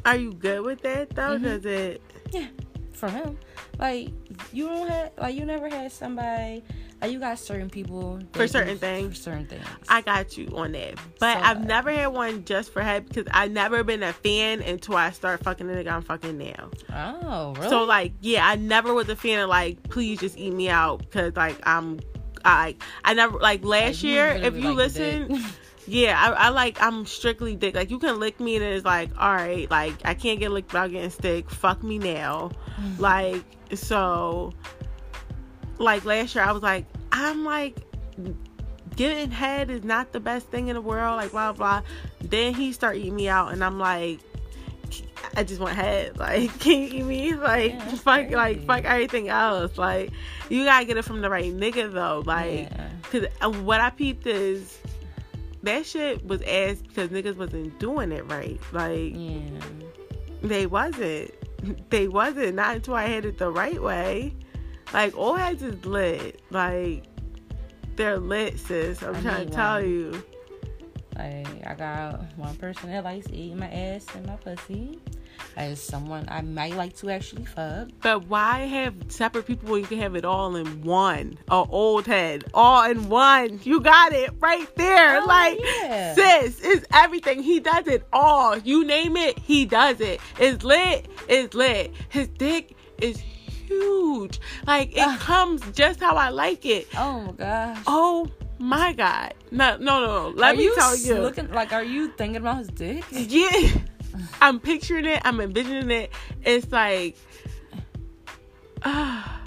Are 0.04 0.16
you 0.16 0.32
good 0.32 0.62
with 0.64 0.82
that 0.82 1.10
though? 1.10 1.38
Mhm. 1.38 1.42
Does 1.42 1.64
it? 1.66 2.02
Yeah, 2.30 2.48
for 2.92 3.08
him, 3.08 3.38
like 3.78 4.10
you 4.52 4.66
don't 4.66 4.88
have, 4.88 5.12
like 5.18 5.34
you 5.34 5.44
never 5.46 5.68
had 5.68 5.90
somebody, 5.92 6.62
Uh, 7.02 7.06
you 7.06 7.20
got 7.20 7.38
certain 7.38 7.70
people 7.70 8.18
For 8.32 8.48
certain 8.48 8.76
things. 8.76 9.16
For 9.16 9.22
certain 9.22 9.46
things. 9.46 9.64
I 9.88 10.00
got 10.00 10.36
you 10.36 10.48
on 10.56 10.72
that, 10.72 10.94
but 11.20 11.38
So- 11.38 11.44
I've 11.44 11.64
never 11.64 11.92
had 11.92 12.08
one 12.08 12.44
just 12.44 12.72
for 12.72 12.82
head 12.82 13.06
because 13.08 13.24
I've 13.32 13.52
never 13.52 13.84
been 13.84 14.02
a 14.02 14.12
fan 14.12 14.62
until 14.62 14.96
I 14.96 15.10
start 15.10 15.42
fucking 15.44 15.66
the 15.68 15.74
nigga 15.74 15.92
I'm 15.92 16.02
fucking 16.02 16.36
now. 16.36 16.70
oh, 16.92 17.54
really? 17.54 17.68
So 17.68 17.84
like, 17.84 18.12
yeah, 18.20 18.46
I 18.48 18.56
never 18.56 18.92
was 18.92 19.08
a 19.08 19.16
fan 19.16 19.38
of 19.40 19.48
like, 19.48 19.82
please 19.90 20.18
just 20.18 20.36
eat 20.36 20.52
me 20.52 20.68
out 20.68 20.98
because 20.98 21.36
like 21.36 21.56
I'm, 21.62 22.00
I 22.44 22.74
I 23.04 23.14
never 23.14 23.38
like 23.38 23.64
last 23.64 23.96
Like, 23.96 24.02
year. 24.02 24.26
If 24.28 24.56
you 24.56 24.70
like 24.70 24.76
listen, 24.76 25.44
yeah, 25.86 26.18
I, 26.20 26.46
I 26.46 26.48
like 26.50 26.82
I'm 26.82 27.06
strictly 27.06 27.54
dick. 27.54 27.74
Like 27.76 27.90
you 27.90 27.98
can 28.00 28.18
lick 28.18 28.40
me 28.40 28.56
and 28.56 28.64
it's 28.64 28.84
like, 28.84 29.10
all 29.18 29.34
right, 29.34 29.70
like 29.70 29.94
I 30.04 30.14
can't 30.14 30.38
get 30.40 30.50
licked 30.50 30.72
without 30.72 30.90
getting 30.90 31.10
stick. 31.10 31.48
Fuck 31.50 31.82
me 31.84 31.98
now, 31.98 32.50
like 32.98 33.44
so. 33.74 34.52
Like 35.78 36.04
last 36.04 36.34
year, 36.34 36.44
I 36.44 36.52
was 36.52 36.62
like, 36.62 36.86
I'm 37.12 37.44
like. 37.44 37.76
Getting 38.96 39.30
head 39.30 39.70
is 39.70 39.84
not 39.84 40.10
the 40.10 40.18
best 40.18 40.48
thing 40.48 40.66
in 40.66 40.74
the 40.74 40.80
world, 40.80 41.18
like 41.18 41.30
blah 41.30 41.52
blah. 41.52 41.82
Then 42.20 42.52
he 42.52 42.72
start 42.72 42.96
eating 42.96 43.14
me 43.14 43.28
out, 43.28 43.52
and 43.52 43.62
I'm 43.62 43.78
like, 43.78 44.18
I 45.36 45.44
just 45.44 45.60
want 45.60 45.76
head. 45.76 46.16
Like, 46.18 46.58
can 46.58 46.82
you 46.82 46.88
eat 46.88 47.04
me? 47.04 47.34
Like, 47.34 47.74
Yeah, 47.74 47.88
fuck, 47.94 48.30
like 48.30 48.64
fuck 48.66 48.84
everything 48.84 49.28
else. 49.28 49.78
Like, 49.78 50.10
you 50.48 50.64
gotta 50.64 50.84
get 50.84 50.96
it 50.96 51.04
from 51.04 51.20
the 51.20 51.30
right 51.30 51.52
nigga 51.52 51.92
though. 51.92 52.24
Like, 52.26 52.70
Yeah. 52.70 52.88
cause 53.04 53.24
uh, 53.40 53.50
what 53.50 53.80
I 53.80 53.90
peeped 53.90 54.26
is 54.26 54.78
that 55.62 55.86
shit 55.86 56.26
was 56.26 56.42
ass 56.42 56.78
because 56.78 57.10
niggas 57.10 57.36
wasn't 57.36 57.78
doing 57.78 58.10
it 58.10 58.24
right. 58.28 58.58
Like, 58.72 59.12
yeah. 59.14 59.38
they 60.42 60.66
wasn't. 60.66 61.32
They 61.90 62.08
wasn't. 62.08 62.54
Not 62.54 62.76
until 62.76 62.94
I 62.94 63.04
had 63.06 63.24
it 63.24 63.38
the 63.38 63.50
right 63.50 63.80
way. 63.80 64.34
Like, 64.92 65.16
all 65.16 65.34
heads 65.34 65.62
is 65.62 65.84
lit. 65.84 66.40
Like, 66.50 67.04
they're 67.96 68.18
lit, 68.18 68.58
sis. 68.58 69.02
I'm 69.02 69.16
I 69.16 69.20
trying 69.20 69.48
to 69.48 69.52
tell 69.54 69.74
one. 69.80 69.88
you. 69.88 70.22
Like 71.16 71.66
I 71.66 71.74
got 71.74 72.20
one 72.36 72.54
person 72.56 72.90
that 72.92 73.02
likes 73.02 73.26
eating 73.32 73.58
my 73.58 73.68
ass 73.68 74.06
and 74.14 74.24
my 74.24 74.36
pussy. 74.36 75.00
as 75.56 75.82
someone 75.82 76.24
I 76.28 76.40
might 76.42 76.74
like 76.76 76.94
to 76.98 77.10
actually 77.10 77.44
fuck. 77.44 77.88
But 78.02 78.26
why 78.28 78.60
have 78.60 78.94
separate 79.08 79.44
people 79.46 79.68
when 79.70 79.80
you 79.80 79.86
can 79.86 79.98
have 79.98 80.14
it 80.14 80.24
all 80.24 80.54
in 80.54 80.82
one? 80.82 81.36
A 81.50 81.54
old 81.68 82.06
head, 82.06 82.44
all 82.54 82.88
in 82.88 83.08
one. 83.08 83.60
You 83.64 83.80
got 83.80 84.12
it 84.12 84.30
right 84.38 84.72
there. 84.76 85.20
Oh, 85.20 85.26
like, 85.26 85.58
yeah. 85.60 86.14
sis, 86.14 86.60
it's 86.62 86.86
everything. 86.92 87.42
He 87.42 87.58
does 87.60 87.88
it 87.88 88.06
all. 88.12 88.56
You 88.56 88.84
name 88.84 89.16
it, 89.16 89.38
he 89.38 89.64
does 89.64 90.00
it. 90.00 90.20
It's 90.38 90.62
lit, 90.62 91.06
it's 91.28 91.54
lit. 91.54 91.92
His 92.08 92.28
dick 92.28 92.76
is 93.00 93.20
huge. 93.68 94.40
Like, 94.66 94.96
it 94.96 95.00
Ugh. 95.06 95.20
comes 95.20 95.62
just 95.72 96.00
how 96.00 96.16
I 96.16 96.30
like 96.30 96.64
it. 96.66 96.88
Oh 96.96 97.20
my 97.22 97.32
gosh. 97.32 97.78
Oh 97.86 98.28
my 98.58 98.92
God. 98.92 99.34
No, 99.50 99.76
no, 99.76 100.00
no. 100.04 100.28
Let 100.34 100.54
are 100.54 100.58
me 100.58 100.64
you 100.64 100.74
tell 100.74 100.96
you. 100.96 101.14
Looking 101.18 101.50
like, 101.52 101.72
are 101.72 101.84
you 101.84 102.08
thinking 102.08 102.36
about 102.36 102.58
his 102.58 102.68
dick? 102.68 103.04
Yeah. 103.10 103.70
I'm 104.40 104.58
picturing 104.58 105.04
it. 105.04 105.20
I'm 105.24 105.40
envisioning 105.40 105.90
it. 105.90 106.10
It's 106.44 106.70
like, 106.72 107.16
ah, 108.84 109.40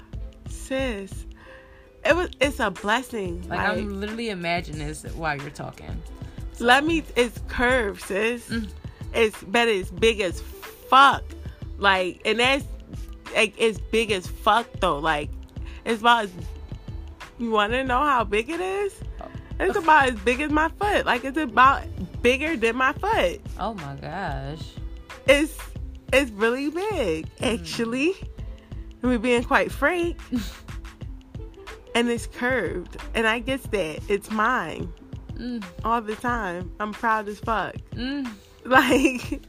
sis. 0.48 1.26
It 2.04 2.16
was. 2.16 2.30
It's 2.40 2.58
a 2.60 2.70
blessing. 2.70 3.40
Like, 3.48 3.58
Like, 3.60 3.68
I'm 3.78 4.00
literally 4.00 4.30
imagining 4.30 4.86
this 4.86 5.04
while 5.14 5.36
you're 5.36 5.50
talking. 5.50 6.02
let 6.58 6.84
me. 6.84 7.04
It's 7.16 7.38
curved, 7.48 8.02
sis. 8.02 8.48
Mm. 8.48 8.68
It's 9.14 9.42
but 9.44 9.68
it's 9.68 9.90
big 9.90 10.20
as 10.20 10.40
fuck. 10.40 11.22
Like, 11.78 12.20
and 12.24 12.40
that's 12.40 12.64
like 13.34 13.54
it's 13.58 13.78
big 13.78 14.10
as 14.10 14.26
fuck 14.26 14.66
though. 14.80 14.98
Like, 14.98 15.30
it's 15.84 16.00
about. 16.00 16.24
As, 16.24 16.30
you 17.38 17.50
want 17.50 17.72
to 17.72 17.82
know 17.84 18.00
how 18.00 18.24
big 18.24 18.50
it 18.50 18.60
is? 18.60 18.94
It's 19.58 19.76
about 19.76 20.08
as 20.10 20.14
big 20.20 20.40
as 20.40 20.50
my 20.50 20.68
foot. 20.70 21.06
Like, 21.06 21.24
it's 21.24 21.36
about 21.38 21.82
bigger 22.22 22.56
than 22.56 22.76
my 22.76 22.92
foot. 22.92 23.40
Oh 23.58 23.74
my 23.74 23.94
gosh. 23.96 24.60
it's 25.26 25.56
it's 26.12 26.30
really 26.32 26.68
big 26.70 27.26
actually 27.40 28.12
and 29.00 29.10
we're 29.10 29.18
being 29.18 29.42
quite 29.42 29.72
frank 29.72 30.16
and 31.94 32.08
it's 32.10 32.26
curved 32.26 32.96
and 33.14 33.26
i 33.26 33.38
guess 33.38 33.62
that 33.68 33.98
it's 34.08 34.30
mine 34.30 34.92
Mm, 35.38 35.64
all 35.84 36.02
the 36.02 36.14
time 36.16 36.70
i'm 36.78 36.92
proud 36.92 37.26
as 37.28 37.40
fuck 37.40 37.74
mm. 37.92 38.28
like 38.64 39.40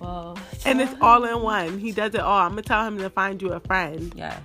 Well, 0.00 0.38
and 0.64 0.80
it's 0.80 0.94
all 1.00 1.24
in 1.24 1.42
one. 1.42 1.78
He 1.78 1.92
does 1.92 2.14
it 2.14 2.20
all. 2.20 2.40
I'm 2.40 2.50
gonna 2.50 2.62
tell 2.62 2.84
him 2.86 2.98
to 2.98 3.10
find 3.10 3.40
you 3.40 3.52
a 3.52 3.60
friend. 3.60 4.12
Yes. 4.16 4.40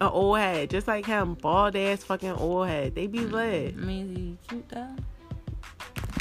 an 0.00 0.08
old 0.08 0.38
head. 0.38 0.70
Just 0.70 0.88
like 0.88 1.06
him. 1.06 1.34
Bald 1.34 1.76
ass 1.76 2.04
fucking 2.04 2.32
old 2.32 2.68
head. 2.68 2.94
They 2.94 3.06
be 3.06 3.20
lit. 3.20 3.74
I 3.76 3.80
mean, 3.80 4.10
is 4.10 4.16
he 4.16 4.38
cute 4.48 4.68
though? 4.68 4.96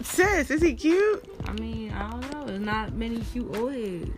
sis 0.03 0.49
is 0.49 0.61
he 0.61 0.73
cute? 0.73 1.23
I 1.45 1.53
mean, 1.53 1.91
I 1.91 2.09
don't 2.09 2.31
know. 2.31 2.45
There's 2.45 2.59
not 2.59 2.93
many 2.93 3.19
cute 3.19 3.55
old 3.55 3.73
heads. 3.73 4.09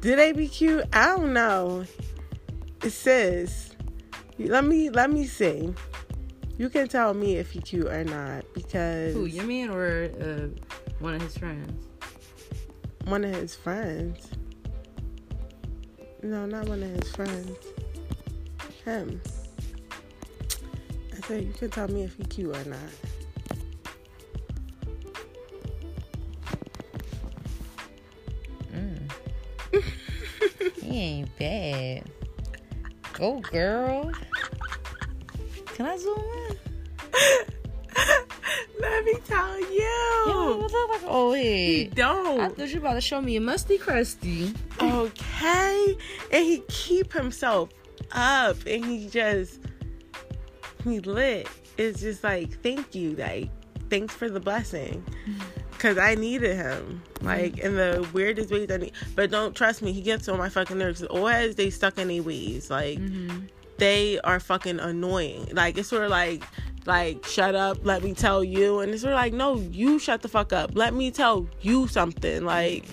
do 0.00 0.16
they 0.16 0.32
be 0.32 0.48
cute? 0.48 0.84
I 0.92 1.16
don't 1.16 1.32
know. 1.32 1.84
Sis 2.86 3.74
let 4.38 4.64
me 4.64 4.90
let 4.90 5.10
me 5.10 5.26
see. 5.26 5.72
You 6.58 6.68
can 6.68 6.88
tell 6.88 7.14
me 7.14 7.36
if 7.36 7.50
he 7.50 7.60
cute 7.60 7.86
or 7.86 8.04
not 8.04 8.44
because 8.54 9.14
Who, 9.14 9.24
your 9.24 9.44
man 9.44 9.70
or 9.70 10.04
uh, 10.20 10.48
one 11.00 11.14
of 11.14 11.22
his 11.22 11.36
friends? 11.36 11.88
one 13.06 13.22
of 13.24 13.34
his 13.34 13.54
friends 13.54 14.28
no 16.24 16.46
not 16.46 16.66
one 16.66 16.82
of 16.82 16.90
his 16.90 17.12
friends 17.12 17.50
him 18.84 19.20
i 21.12 21.26
said 21.26 21.44
you 21.44 21.52
can 21.52 21.68
tell 21.68 21.88
me 21.88 22.02
if 22.02 22.16
he 22.16 22.24
cute 22.24 22.56
or 22.56 22.64
not 22.64 22.78
Mm. 28.72 29.12
he 30.82 30.98
ain't 30.98 31.38
bad. 31.38 32.02
Go, 33.12 33.38
girl. 33.38 34.10
Can 35.66 35.86
I 35.86 35.96
zoom 35.96 36.18
in? 36.48 36.58
let 38.90 39.04
me 39.04 39.14
tell 39.26 39.58
Yo, 39.60 39.66
you 39.66 40.32
you 40.34 40.54
look 40.68 40.90
like 40.90 41.02
an 41.02 41.08
old 41.08 41.36
he 41.36 41.84
don't. 41.94 42.40
I 42.40 42.48
thought 42.48 42.68
you 42.70 42.78
about 42.78 42.94
to 42.94 43.00
show 43.00 43.20
me. 43.20 43.36
A 43.36 43.40
musty 43.40 43.78
crusty. 43.78 44.52
okay. 44.80 45.96
And 46.32 46.44
he 46.44 46.62
keep 46.68 47.12
himself 47.12 47.70
up. 48.12 48.56
And 48.66 48.84
he 48.84 49.08
just 49.08 49.60
he 50.84 51.00
lit. 51.00 51.48
It's 51.78 52.00
just 52.00 52.22
like 52.24 52.60
thank 52.62 52.94
you. 52.94 53.16
Like 53.16 53.50
thanks 53.90 54.14
for 54.14 54.28
the 54.28 54.40
blessing. 54.40 55.04
Because 55.74 55.98
i 55.98 56.14
needed 56.14 56.56
him. 56.56 57.02
Like 57.20 57.58
in 57.58 57.74
the 57.76 58.08
weirdest 58.14 58.50
ways 58.50 58.70
i 58.70 58.78
need 58.78 58.92
but 59.16 59.30
don't 59.30 59.54
trust 59.54 59.82
me. 59.82 59.92
He 59.92 60.00
gets 60.00 60.28
on 60.28 60.38
my 60.38 60.48
fucking 60.48 60.78
nerves. 60.78 61.04
Heads 61.12 61.56
they 61.56 61.68
stuck 61.68 61.98
in 61.98 62.08
their 62.08 62.22
ways. 62.22 62.70
Like 62.70 62.98
Mm-hmm. 63.00 63.46
they 63.76 64.18
are 64.20 64.40
fucking 64.40 64.78
annoying. 64.80 65.48
Like 65.52 65.76
it's 65.76 65.88
sort 65.88 66.04
of 66.04 66.10
like 66.10 66.42
like 66.86 67.24
shut 67.24 67.54
up 67.54 67.78
let 67.82 68.02
me 68.02 68.14
tell 68.14 68.44
you. 68.44 68.80
And 68.80 68.92
it's 68.92 69.02
sort 69.02 69.12
of 69.12 69.18
like 69.18 69.32
no 69.32 69.56
you 69.56 69.98
shut 69.98 70.22
the 70.22 70.28
fuck 70.28 70.52
up. 70.52 70.72
Let 70.74 70.94
me 70.94 71.10
tell 71.10 71.48
you 71.60 71.88
something. 71.88 72.44
Like 72.44 72.84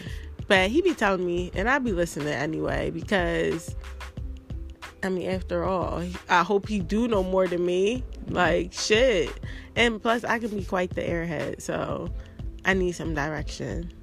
but 0.48 0.70
he 0.70 0.82
be 0.82 0.94
telling 0.94 1.26
me 1.26 1.50
and 1.54 1.70
i 1.70 1.80
be 1.80 1.94
listening 1.94 2.28
anyway 2.28 2.90
because 2.90 3.74
i 5.02 5.08
mean 5.08 5.30
after 5.30 5.64
all 5.64 6.04
i 6.28 6.44
hope 6.44 6.68
he 6.68 6.80
do 6.80 7.08
know 7.08 7.24
more 7.24 7.48
than 7.48 7.66
me. 7.66 8.04
Like 8.28 8.74
shit. 8.74 9.30
And 9.76 10.02
plus 10.02 10.24
i 10.24 10.40
can 10.40 10.50
be 10.50 10.66
quite 10.66 10.94
the 10.96 11.02
airhead 11.02 11.62
so 11.62 12.10
i 12.66 12.74
need 12.74 12.94
some 12.94 13.14
direction. 13.14 13.94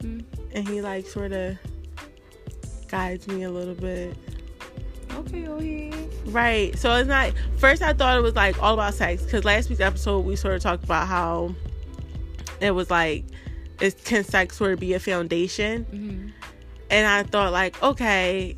Mm. 0.00 0.24
and 0.52 0.68
he 0.68 0.82
like 0.82 1.06
sort 1.06 1.32
of 1.32 1.56
guides 2.88 3.28
me 3.28 3.44
a 3.44 3.50
little 3.50 3.74
bit 3.74 4.16
Okay, 5.14 5.46
old. 5.46 5.62
Right. 6.26 6.76
So 6.78 6.94
it's 6.96 7.08
not. 7.08 7.32
First, 7.58 7.82
I 7.82 7.92
thought 7.92 8.16
it 8.16 8.22
was 8.22 8.34
like 8.34 8.60
all 8.62 8.74
about 8.74 8.94
sex 8.94 9.22
because 9.22 9.44
last 9.44 9.68
week's 9.68 9.80
episode 9.80 10.20
we 10.20 10.36
sort 10.36 10.54
of 10.54 10.62
talked 10.62 10.84
about 10.84 11.06
how 11.06 11.54
it 12.60 12.70
was 12.72 12.90
like, 12.90 13.24
is 13.80 13.94
can 14.04 14.24
sex 14.24 14.56
sort 14.56 14.72
of 14.72 14.80
be 14.80 14.94
a 14.94 15.00
foundation? 15.00 15.84
Mm-hmm. 15.84 16.28
And 16.90 17.06
I 17.06 17.22
thought 17.24 17.52
like, 17.52 17.82
okay, 17.82 18.56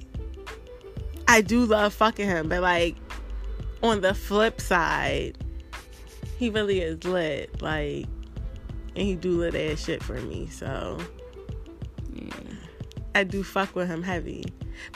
I 1.27 1.41
do 1.41 1.65
love 1.65 1.95
fucking 1.95 2.27
him, 2.27 2.49
but 2.49 2.61
like 2.63 2.97
on 3.83 4.01
the 4.01 4.15
flip 4.15 4.61
side, 4.61 5.39
he 6.39 6.51
really 6.51 6.81
is 6.81 7.05
lit. 7.05 7.63
Like, 7.63 8.07
and 8.97 9.05
he 9.05 9.15
do 9.15 9.39
lit 9.39 9.55
ass 9.55 9.85
shit 9.85 10.03
for 10.03 10.21
me. 10.21 10.49
So 10.49 10.99
Yeah. 12.13 12.31
I 13.15 13.25
do 13.25 13.43
fuck 13.43 13.75
with 13.75 13.89
him 13.89 14.03
heavy. 14.03 14.45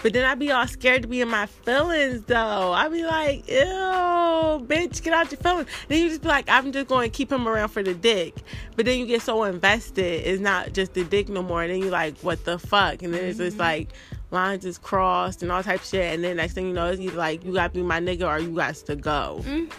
But 0.03 0.13
then 0.13 0.25
I 0.25 0.35
be 0.35 0.51
all 0.51 0.67
scared 0.67 1.03
to 1.03 1.09
be 1.09 1.21
in 1.21 1.29
my 1.29 1.47
feelings 1.47 2.25
though. 2.25 2.73
I 2.73 2.89
be 2.89 3.05
like, 3.05 3.49
ew, 3.49 4.67
bitch, 4.67 5.03
get 5.03 5.13
out 5.13 5.31
your 5.31 5.41
feelings. 5.41 5.69
Then 5.89 6.03
you 6.03 6.09
just 6.09 6.23
be 6.23 6.29
like, 6.29 6.49
I'm 6.49 6.73
just 6.73 6.89
going 6.89 7.11
to 7.11 7.17
keep 7.17 7.31
him 7.31 7.49
around 7.49 7.69
for 7.69 7.83
the 7.83 7.95
dick. 7.95 8.35
But 8.77 8.87
then 8.87 8.99
you 8.99 9.07
get 9.07 9.23
so 9.23 9.45
invested, 9.45 10.27
it's 10.27 10.41
not 10.41 10.73
just 10.73 10.95
the 10.95 11.05
dick 11.05 11.29
no 11.29 11.43
more. 11.43 11.63
And 11.63 11.73
then 11.73 11.81
you 11.81 11.91
like, 11.91 12.19
what 12.21 12.45
the 12.45 12.59
fuck? 12.59 13.03
And 13.03 13.13
then 13.13 13.25
it's 13.25 13.39
just 13.39 13.59
like 13.59 13.89
lines 14.31 14.65
is 14.65 14.79
crossed 14.79 15.43
and 15.43 15.51
all 15.51 15.63
type 15.63 15.81
of 15.81 15.87
shit. 15.87 16.15
And 16.15 16.23
then 16.23 16.37
next 16.37 16.55
thing 16.55 16.69
you 16.69 16.73
know, 16.73 16.87
it's 16.87 17.01
either 17.01 17.17
like 17.17 17.45
you 17.45 17.53
got 17.53 17.73
to 17.73 17.79
be 17.79 17.83
my 17.83 18.01
nigga 18.01 18.27
or 18.27 18.39
you 18.39 18.55
got 18.55 18.75
to 18.75 18.97
go. 18.97 19.43
Mm. 19.45 19.71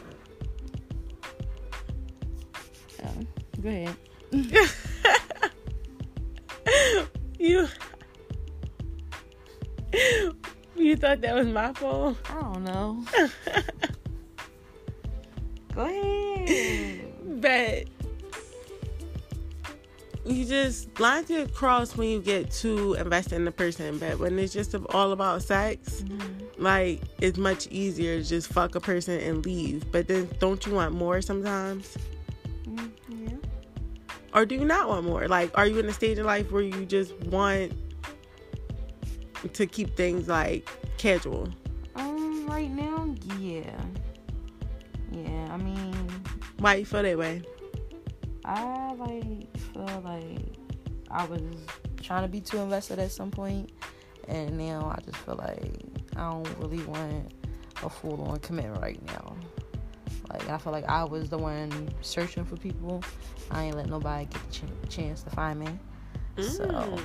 Oh, 3.03 3.25
go 3.61 3.69
ahead. 3.69 3.95
you. 7.39 7.67
You 10.79 10.95
thought 10.95 11.21
that 11.21 11.35
was 11.35 11.47
my 11.47 11.73
fault? 11.73 12.17
I 12.29 12.41
don't 12.41 12.63
know. 12.63 13.03
Go 15.75 15.85
ahead. 15.85 17.41
but 17.41 17.87
you 20.25 20.45
just 20.45 20.99
lines 20.99 21.27
get 21.27 21.53
crossed 21.53 21.97
when 21.97 22.09
you 22.09 22.21
get 22.21 22.51
too 22.51 22.93
invested 22.93 23.35
in 23.35 23.45
the 23.45 23.51
person. 23.51 23.97
But 23.97 24.19
when 24.19 24.39
it's 24.39 24.53
just 24.53 24.73
all 24.91 25.11
about 25.11 25.43
sex, 25.43 26.03
like 26.57 27.01
it's 27.19 27.37
much 27.37 27.67
easier 27.67 28.21
to 28.21 28.27
just 28.27 28.47
fuck 28.47 28.75
a 28.75 28.79
person 28.79 29.19
and 29.19 29.45
leave. 29.45 29.91
But 29.91 30.07
then 30.07 30.29
don't 30.39 30.65
you 30.65 30.73
want 30.73 30.95
more 30.95 31.21
sometimes? 31.21 31.97
Mm, 32.67 32.91
yeah. 33.09 33.35
Or 34.33 34.45
do 34.45 34.55
you 34.55 34.65
not 34.65 34.87
want 34.87 35.05
more? 35.05 35.27
Like, 35.27 35.57
are 35.57 35.65
you 35.65 35.79
in 35.79 35.87
a 35.87 35.93
stage 35.93 36.19
of 36.19 36.25
life 36.25 36.51
where 36.51 36.61
you 36.61 36.85
just 36.85 37.13
want 37.25 37.73
to 39.53 39.65
keep 39.65 39.95
things 39.95 40.27
like 40.27 40.67
casual? 40.97 41.49
Um, 41.95 42.47
right 42.47 42.69
now, 42.69 43.13
yeah. 43.37 43.79
Yeah, 45.11 45.47
I 45.51 45.57
mean, 45.57 45.93
Why 46.59 46.75
you 46.75 46.85
feel 46.85 47.03
that 47.03 47.17
way? 47.17 47.41
I 48.45 48.93
like 48.93 49.57
feel 49.57 50.01
like 50.03 50.55
I 51.11 51.25
was 51.25 51.41
trying 52.01 52.23
to 52.23 52.27
be 52.27 52.41
too 52.41 52.57
invested 52.59 52.99
at 52.99 53.11
some 53.11 53.31
point, 53.31 53.71
and 54.27 54.57
now 54.57 54.93
I 54.95 55.01
just 55.01 55.17
feel 55.17 55.35
like 55.35 55.81
I 56.15 56.29
don't 56.29 56.57
really 56.59 56.83
want 56.85 57.33
a 57.83 57.89
full 57.89 58.21
on 58.23 58.39
commitment 58.39 58.81
right 58.81 59.03
now. 59.07 59.35
Like 60.29 60.47
I 60.49 60.57
feel 60.57 60.71
like 60.71 60.87
I 60.87 61.03
was 61.03 61.29
the 61.29 61.37
one 61.37 61.89
searching 62.01 62.45
for 62.45 62.55
people. 62.55 63.03
I 63.51 63.65
ain't 63.65 63.75
let 63.75 63.87
nobody 63.87 64.25
get 64.25 64.41
the 64.51 64.51
ch- 64.51 64.89
chance 64.89 65.23
to 65.23 65.29
find 65.31 65.59
me. 65.59 65.67
So 66.39 66.97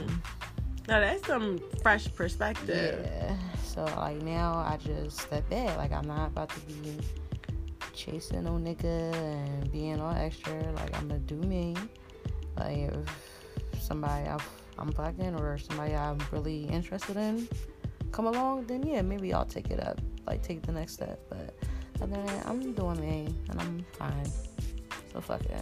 Mm. 0.84 0.88
No, 0.88 1.00
that's 1.00 1.26
some 1.26 1.60
fresh 1.82 2.12
perspective. 2.14 3.00
Yeah. 3.04 3.36
So 3.64 3.84
like 3.84 4.22
now 4.22 4.54
I 4.54 4.78
just 4.84 5.20
step 5.20 5.48
back. 5.50 5.76
Like 5.76 5.92
I'm 5.92 6.06
not 6.06 6.28
about 6.28 6.50
to 6.50 6.60
be 6.60 6.98
chasing 7.92 8.44
no 8.44 8.52
nigga 8.52 9.14
and 9.14 9.72
being 9.72 10.00
all 10.00 10.14
extra. 10.14 10.54
Like 10.72 10.96
I'm 10.96 11.08
gonna 11.08 11.20
do 11.20 11.36
me. 11.36 11.74
Like 12.56 12.78
if 12.78 13.82
somebody 13.82 14.28
i 14.28 14.38
am 14.78 14.92
fucking 14.92 15.34
or 15.40 15.58
somebody 15.58 15.94
I'm 15.94 16.18
really 16.32 16.64
interested 16.64 17.16
in 17.16 17.48
come 18.12 18.26
along, 18.26 18.66
then 18.66 18.86
yeah, 18.86 19.02
maybe 19.02 19.32
I'll 19.32 19.44
take 19.44 19.70
it 19.70 19.80
up. 19.80 20.00
Like 20.26 20.42
take 20.42 20.62
the 20.62 20.72
next 20.72 20.92
step. 20.92 21.18
But 21.28 21.56
other 22.00 22.12
than 22.12 22.26
that, 22.26 22.46
I'm 22.46 22.72
doing 22.72 23.00
me 23.00 23.34
and 23.50 23.60
I'm 23.60 23.84
fine. 23.92 24.30
So 25.12 25.20
fuck 25.20 25.42
it. 25.42 25.60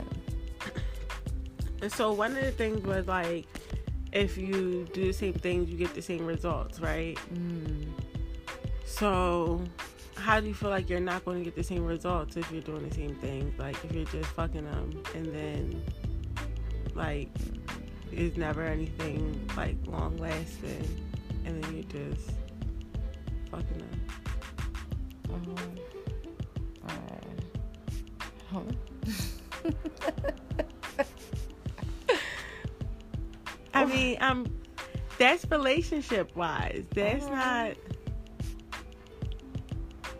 And 1.80 1.90
so 1.90 2.12
one 2.12 2.36
of 2.36 2.44
the 2.44 2.52
things 2.52 2.84
was 2.84 3.06
like 3.06 3.46
if 4.12 4.36
you 4.36 4.86
do 4.92 5.06
the 5.06 5.12
same 5.12 5.32
things, 5.32 5.70
you 5.70 5.78
get 5.78 5.94
the 5.94 6.02
same 6.02 6.26
results, 6.26 6.80
right? 6.80 7.18
Mm. 7.34 7.88
So, 8.84 9.62
how 10.16 10.38
do 10.40 10.46
you 10.46 10.54
feel 10.54 10.70
like 10.70 10.90
you're 10.90 11.00
not 11.00 11.24
going 11.24 11.38
to 11.38 11.44
get 11.44 11.56
the 11.56 11.62
same 11.62 11.84
results 11.84 12.36
if 12.36 12.50
you're 12.52 12.60
doing 12.60 12.86
the 12.88 12.94
same 12.94 13.14
things? 13.16 13.58
Like, 13.58 13.82
if 13.84 13.92
you're 13.92 14.04
just 14.04 14.28
fucking 14.30 14.64
them 14.64 15.02
and 15.14 15.26
then, 15.26 15.82
like, 16.94 17.30
it's 18.10 18.36
never 18.36 18.62
anything, 18.62 19.48
like, 19.56 19.76
long 19.86 20.16
lasting, 20.18 20.86
and 21.46 21.64
then 21.64 21.74
you're 21.74 21.84
just 21.84 22.30
fucking 23.50 23.78
them. 23.78 24.00
Um, 25.32 25.54
I 26.86 28.62
mean, 33.92 34.16
um, 34.20 34.46
that's 35.18 35.44
relationship 35.50 36.34
wise. 36.36 36.84
That's 36.94 37.24
uh-huh. 37.24 37.34
not. 37.34 37.76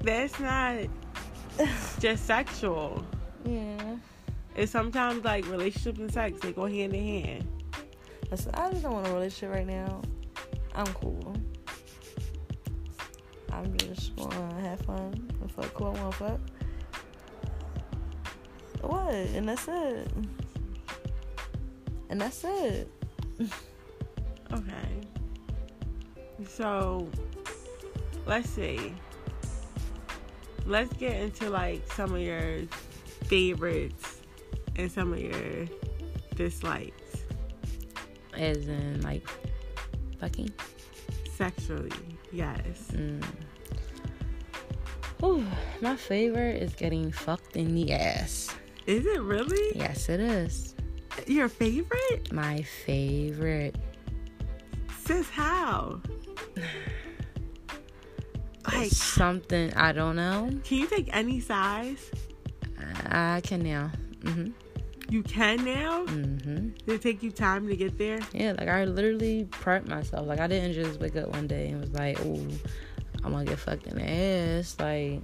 That's 0.01 0.41
not 0.41 0.77
just 2.01 2.27
sexual. 2.27 3.05
Yeah. 3.45 3.97
It's 4.55 4.71
sometimes 4.71 5.25
like 5.25 5.47
relationships 5.49 5.99
and 5.99 6.13
sex 6.13 6.41
they 6.41 6.53
go 6.53 6.67
hand 6.67 6.95
in 6.95 7.25
hand. 7.25 7.49
Listen, 8.31 8.55
I 8.55 8.71
just 8.71 8.83
don't 8.83 8.93
want 8.93 9.09
a 9.09 9.13
relationship 9.13 9.55
right 9.55 9.67
now. 9.67 10.03
I'm 10.75 10.87
cool. 10.95 11.37
I'm 13.51 13.77
just 13.77 14.13
wanna 14.17 14.61
have 14.61 14.81
fun 14.81 15.31
and 15.41 15.53
fuck 15.53 15.73
who 15.75 15.85
I 15.87 15.91
wanna 15.91 16.13
fuck. 16.13 16.41
What? 18.81 19.15
And 19.15 19.49
that's 19.49 19.69
it. 19.69 20.11
And 22.11 22.21
that's 22.21 22.45
it. 22.45 22.91
okay. 24.53 25.01
So, 26.47 27.09
let's 28.27 28.49
see. 28.49 28.95
Let's 30.67 30.93
get 30.95 31.17
into 31.17 31.51
like 31.51 31.91
some 31.93 32.15
of 32.15 32.21
your 32.21 32.63
favorites 33.25 34.21
and 34.77 34.91
some 34.91 35.13
of 35.13 35.21
your 35.21 35.67
dislikes. 36.35 37.25
As 38.35 38.67
in, 38.69 39.01
like, 39.03 39.27
fucking? 40.19 40.51
Sexually, 41.37 41.91
yes. 42.33 42.89
Mm. 42.93 43.23
Ooh, 45.23 45.45
my 45.81 45.97
favorite 45.97 46.63
is 46.63 46.75
getting 46.75 47.13
fucked 47.13 47.57
in 47.57 47.75
the 47.75 47.93
ass. 47.93 48.55
Is 48.87 49.07
it 49.07 49.21
really? 49.21 49.77
Yes, 49.77 50.09
it 50.09 50.21
is. 50.21 50.72
Your 51.27 51.49
favorite? 51.49 52.33
My 52.33 52.63
favorite. 52.63 53.77
Sis, 55.05 55.29
how? 55.31 56.01
like 58.73 58.91
something 58.91 59.73
I 59.75 59.93
don't 59.93 60.17
know. 60.17 60.51
Can 60.65 60.79
you 60.79 60.87
take 60.87 61.09
any 61.13 61.41
size? 61.41 62.11
I 63.07 63.41
can 63.45 63.63
now. 63.63 63.91
hmm 64.25 64.49
You 65.09 65.23
can 65.23 65.65
now? 65.65 66.05
hmm 66.07 66.69
Did 66.69 66.89
it 66.89 67.03
take 67.03 67.23
you 67.23 67.31
time 67.31 67.69
to 67.69 67.77
get 67.77 67.99
there? 67.99 68.21
Yeah, 68.33 68.53
like 68.59 68.69
I 68.69 68.85
literally 68.85 69.47
prepped 69.51 69.89
myself. 69.89 70.27
Like 70.27 70.41
I 70.41 70.47
didn't 70.47 70.73
just 70.73 71.01
wake 71.01 71.17
up 71.17 71.29
one 71.29 71.47
day 71.47 71.69
and 71.69 71.81
was 71.81 71.93
like, 71.93 72.19
"Oh, 72.21 72.47
I'm 73.25 73.33
gonna 73.33 73.45
get 73.45 73.59
fucked 73.59 73.87
in 73.87 73.97
the 73.97 74.09
ass." 74.09 74.77
Like 74.79 75.21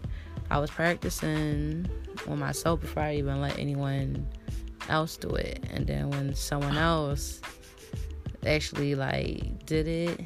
I 0.50 0.58
was 0.58 0.70
practicing 0.70 1.88
on 2.26 2.38
myself 2.38 2.80
before 2.80 3.02
I 3.04 3.16
even 3.16 3.40
let 3.40 3.58
anyone 3.58 4.26
else 4.88 5.16
do 5.16 5.30
it. 5.30 5.64
And 5.72 5.86
then 5.86 6.10
when 6.10 6.34
someone 6.34 6.76
else 6.76 7.40
actually 8.46 8.94
like 8.94 9.66
did 9.66 9.88
it, 9.88 10.20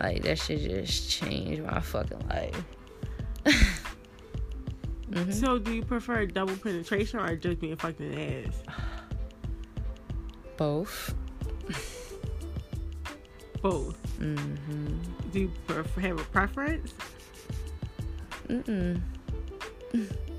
like 0.00 0.22
that 0.22 0.38
should 0.38 0.60
just 0.60 1.10
change 1.10 1.60
my 1.60 1.80
fucking 1.80 2.28
life. 2.28 2.64
mm-hmm. 5.10 5.30
So 5.32 5.58
do 5.58 5.72
you 5.72 5.82
prefer 5.82 6.26
double 6.26 6.56
penetration 6.56 7.20
or 7.20 7.36
just 7.36 7.60
being 7.60 7.76
fucked 7.76 8.00
in 8.00 8.12
the 8.12 8.46
ass? 8.46 8.62
Both. 10.56 11.14
Both. 13.62 14.18
Mm-hmm. 14.18 14.98
Do 15.32 15.40
you 15.40 15.52
prefer, 15.66 16.00
have 16.00 16.20
a 16.20 16.24
preference? 16.24 16.94
Mm-mm. 18.48 19.00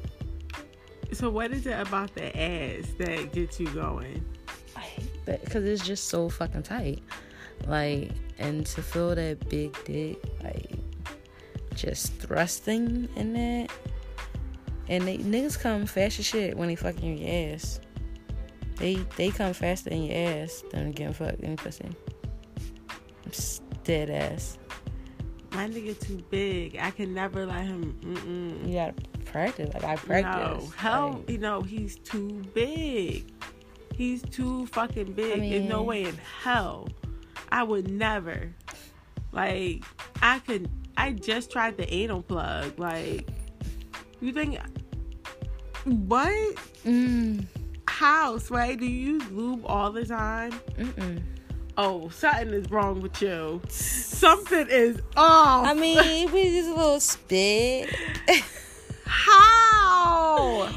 So 1.14 1.30
what 1.30 1.52
is 1.52 1.66
it 1.68 1.80
about 1.80 2.14
the 2.16 2.36
ass 2.38 2.86
that 2.98 3.34
gets 3.34 3.60
you 3.60 3.68
going? 3.70 4.26
Because 5.26 5.66
it's 5.66 5.86
just 5.86 6.08
so 6.08 6.30
fucking 6.30 6.64
tight. 6.64 7.02
Like, 7.68 8.12
and 8.40 8.66
to 8.68 8.82
feel 8.82 9.14
that 9.14 9.48
big 9.50 9.78
dick, 9.86 10.18
like, 10.44 10.72
just 11.76 12.14
thrusting 12.16 13.08
in 13.16 13.34
that. 13.34 13.70
And 14.88 15.08
they 15.08 15.18
niggas 15.18 15.60
come 15.60 15.86
fast 15.86 16.20
as 16.20 16.26
shit 16.26 16.58
when 16.58 16.68
they 16.68 16.76
fucking 16.76 17.18
your 17.18 17.54
ass. 17.54 17.80
They 18.78 18.96
they 19.16 19.30
come 19.30 19.54
faster 19.54 19.90
in 19.90 20.04
your 20.04 20.44
ass 20.44 20.64
than 20.72 20.92
getting 20.92 21.14
fucked 21.14 21.42
in 21.42 21.56
pussy. 21.56 21.90
dead 23.84 24.10
ass. 24.10 24.58
My 25.52 25.68
nigga 25.68 26.00
too 26.00 26.24
big. 26.30 26.78
I 26.80 26.92
can 26.92 27.14
never 27.14 27.46
let 27.46 27.66
him. 27.66 27.98
Mm-mm. 28.02 28.68
You 28.68 28.74
gotta 28.74 28.94
practice. 29.26 29.74
Like 29.74 29.84
I 29.84 29.96
practice. 29.98 30.64
No, 30.64 30.74
hell, 30.78 31.10
like, 31.10 31.30
you 31.30 31.38
know 31.38 31.62
he's 31.62 31.98
too 31.98 32.42
big. 32.54 33.32
He's 33.94 34.22
too 34.24 34.66
fucking 34.68 35.14
big. 35.14 35.38
I 35.38 35.40
mean, 35.42 35.52
There's 35.52 35.70
no 35.70 35.84
way 35.84 36.04
in 36.04 36.16
hell 36.44 36.88
I 37.52 37.64
would 37.64 37.90
never. 37.90 38.54
Like 39.32 39.84
I 40.22 40.40
could. 40.40 40.70
I 40.98 41.12
just 41.12 41.52
tried 41.52 41.78
the 41.78 41.92
anal 41.94 42.22
plug. 42.22 42.80
Like 42.80 43.28
you 44.22 44.32
think 44.32 44.58
what? 45.86 46.56
Mm. 46.86 47.46
How, 47.88 48.38
Sway? 48.38 48.76
Do 48.78 48.86
you 48.86 49.14
use 49.14 49.32
lube 49.32 49.66
all 49.66 49.92
the 49.92 50.06
time? 50.06 50.52
Mm-mm. 50.78 51.22
Oh, 51.78 52.10
something 52.10 52.54
is 52.54 52.70
wrong 52.70 53.02
with 53.02 53.22
you. 53.22 53.62
Something 53.70 54.68
is 54.70 55.02
off. 55.16 55.66
I 55.66 55.74
mean, 55.74 56.32
we 56.32 56.52
just 56.52 56.70
a 56.70 56.74
little 56.74 57.00
spit. 57.00 57.90
How? 59.06 60.70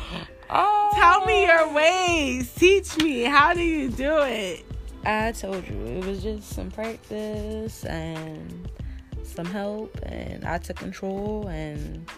Oh. 0.50 0.90
Tell 0.94 1.26
me 1.26 1.46
your 1.46 1.72
ways. 1.72 2.52
Teach 2.54 2.96
me. 2.98 3.22
How 3.22 3.54
do 3.54 3.62
you 3.62 3.90
do 3.90 4.18
it? 4.22 4.64
I 5.04 5.33
told 5.33 5.68
you 5.68 5.76
it 5.85 6.04
was 6.07 6.22
just 6.22 6.48
some 6.48 6.70
practice 6.70 7.85
and 7.85 8.68
some 9.22 9.46
help, 9.46 9.98
and 10.04 10.44
I 10.44 10.59
took 10.59 10.76
control, 10.76 11.48
and 11.48 12.09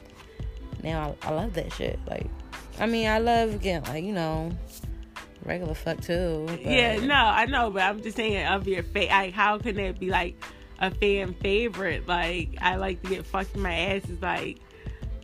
now 0.83 1.17
I, 1.23 1.29
I 1.29 1.35
love 1.35 1.55
that 1.55 1.73
shit. 1.73 1.99
Like, 2.07 2.29
I 2.79 2.87
mean, 2.87 3.09
I 3.09 3.19
love 3.19 3.61
getting 3.61 3.91
like 3.93 4.05
you 4.05 4.13
know 4.13 4.53
regular 5.47 5.75
fuck 5.75 6.01
too. 6.01 6.45
But... 6.47 6.63
Yeah, 6.63 6.99
no, 7.05 7.15
I 7.15 7.47
know, 7.47 7.71
but 7.71 7.83
I'm 7.83 8.03
just 8.03 8.17
saying 8.17 8.47
of 8.47 8.67
your 8.67 8.83
face. 8.83 9.11
Like, 9.11 9.33
how 9.33 9.59
can 9.59 9.79
it 9.79 9.99
be 9.99 10.11
like 10.11 10.43
a 10.79 10.91
fan 10.91 11.35
favorite? 11.35 12.07
Like, 12.07 12.57
I 12.61 12.77
like 12.77 13.03
to 13.03 13.09
get 13.09 13.27
fucked 13.27 13.55
in 13.55 13.63
my 13.63 13.75
ass. 13.75 14.09
Is 14.09 14.21
like, 14.21 14.59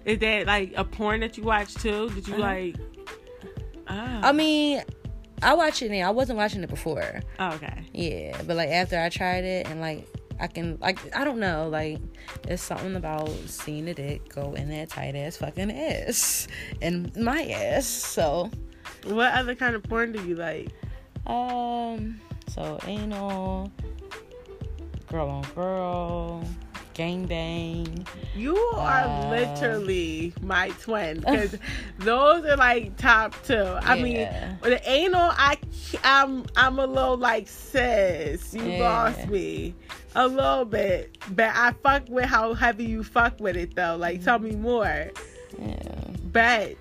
is 0.04 0.18
that 0.20 0.46
like 0.46 0.72
a 0.76 0.84
porn 0.84 1.20
that 1.20 1.36
you 1.36 1.44
watch 1.44 1.74
too? 1.74 2.10
Did 2.10 2.28
you 2.28 2.34
uh-huh. 2.34 2.42
like? 2.42 2.76
Oh. 3.88 4.20
I 4.22 4.32
mean, 4.32 4.82
I 5.42 5.54
watch 5.54 5.82
it 5.82 5.90
now. 5.90 6.08
I 6.08 6.10
wasn't 6.10 6.38
watching 6.38 6.62
it 6.62 6.70
before. 6.70 7.20
Oh, 7.38 7.52
okay. 7.54 7.84
Yeah, 7.92 8.40
but 8.46 8.56
like 8.56 8.70
after 8.70 8.98
I 8.98 9.08
tried 9.08 9.44
it 9.44 9.68
and 9.68 9.80
like 9.80 10.06
I 10.40 10.46
can 10.46 10.78
like 10.80 10.98
I 11.16 11.24
don't 11.24 11.38
know 11.38 11.68
like 11.68 11.98
it's 12.48 12.62
something 12.62 12.96
about 12.96 13.28
seeing 13.46 13.88
a 13.88 13.94
dick 13.94 14.28
go 14.28 14.54
in 14.54 14.68
that 14.70 14.88
tight 14.88 15.14
ass 15.14 15.36
fucking 15.36 15.70
ass 15.70 16.48
and 16.80 17.14
my 17.16 17.44
ass. 17.44 17.86
So 17.86 18.50
what 19.06 19.32
other 19.34 19.54
kind 19.54 19.74
of 19.74 19.82
porn 19.82 20.12
do 20.12 20.22
you 20.26 20.34
like? 20.34 20.68
Um, 21.26 22.20
so 22.48 22.78
anal, 22.86 23.70
girl 25.10 25.28
on 25.28 25.42
girl, 25.54 26.44
Gangbang. 26.94 28.06
You 28.34 28.56
are 28.56 29.04
Uh, 29.04 29.30
literally 29.30 30.32
my 30.42 30.70
twin 30.80 31.20
because 31.20 31.56
those 31.98 32.44
are 32.44 32.56
like 32.56 32.96
top 32.96 33.34
two. 33.44 33.54
I 33.54 33.94
Yeah. 33.96 34.02
mean, 34.02 34.58
the 34.62 34.80
anal, 34.90 35.30
I 35.32 35.56
I'm 36.04 36.44
I'm 36.56 36.78
a 36.78 36.86
little 36.86 37.16
like 37.16 37.48
sis. 37.48 38.52
You 38.54 38.62
Yeah. 38.64 38.78
lost 38.82 39.28
me 39.28 39.74
a 40.14 40.26
little 40.28 40.64
bit, 40.64 41.16
but 41.30 41.50
I 41.54 41.72
fuck 41.82 42.04
with 42.08 42.26
how 42.26 42.52
heavy 42.54 42.84
you 42.84 43.02
fuck 43.04 43.38
with 43.40 43.56
it 43.56 43.74
though. 43.74 43.96
Like, 43.96 44.22
tell 44.24 44.38
me 44.38 44.54
more. 44.56 45.10
Yeah. 45.58 45.78
But 46.32 46.76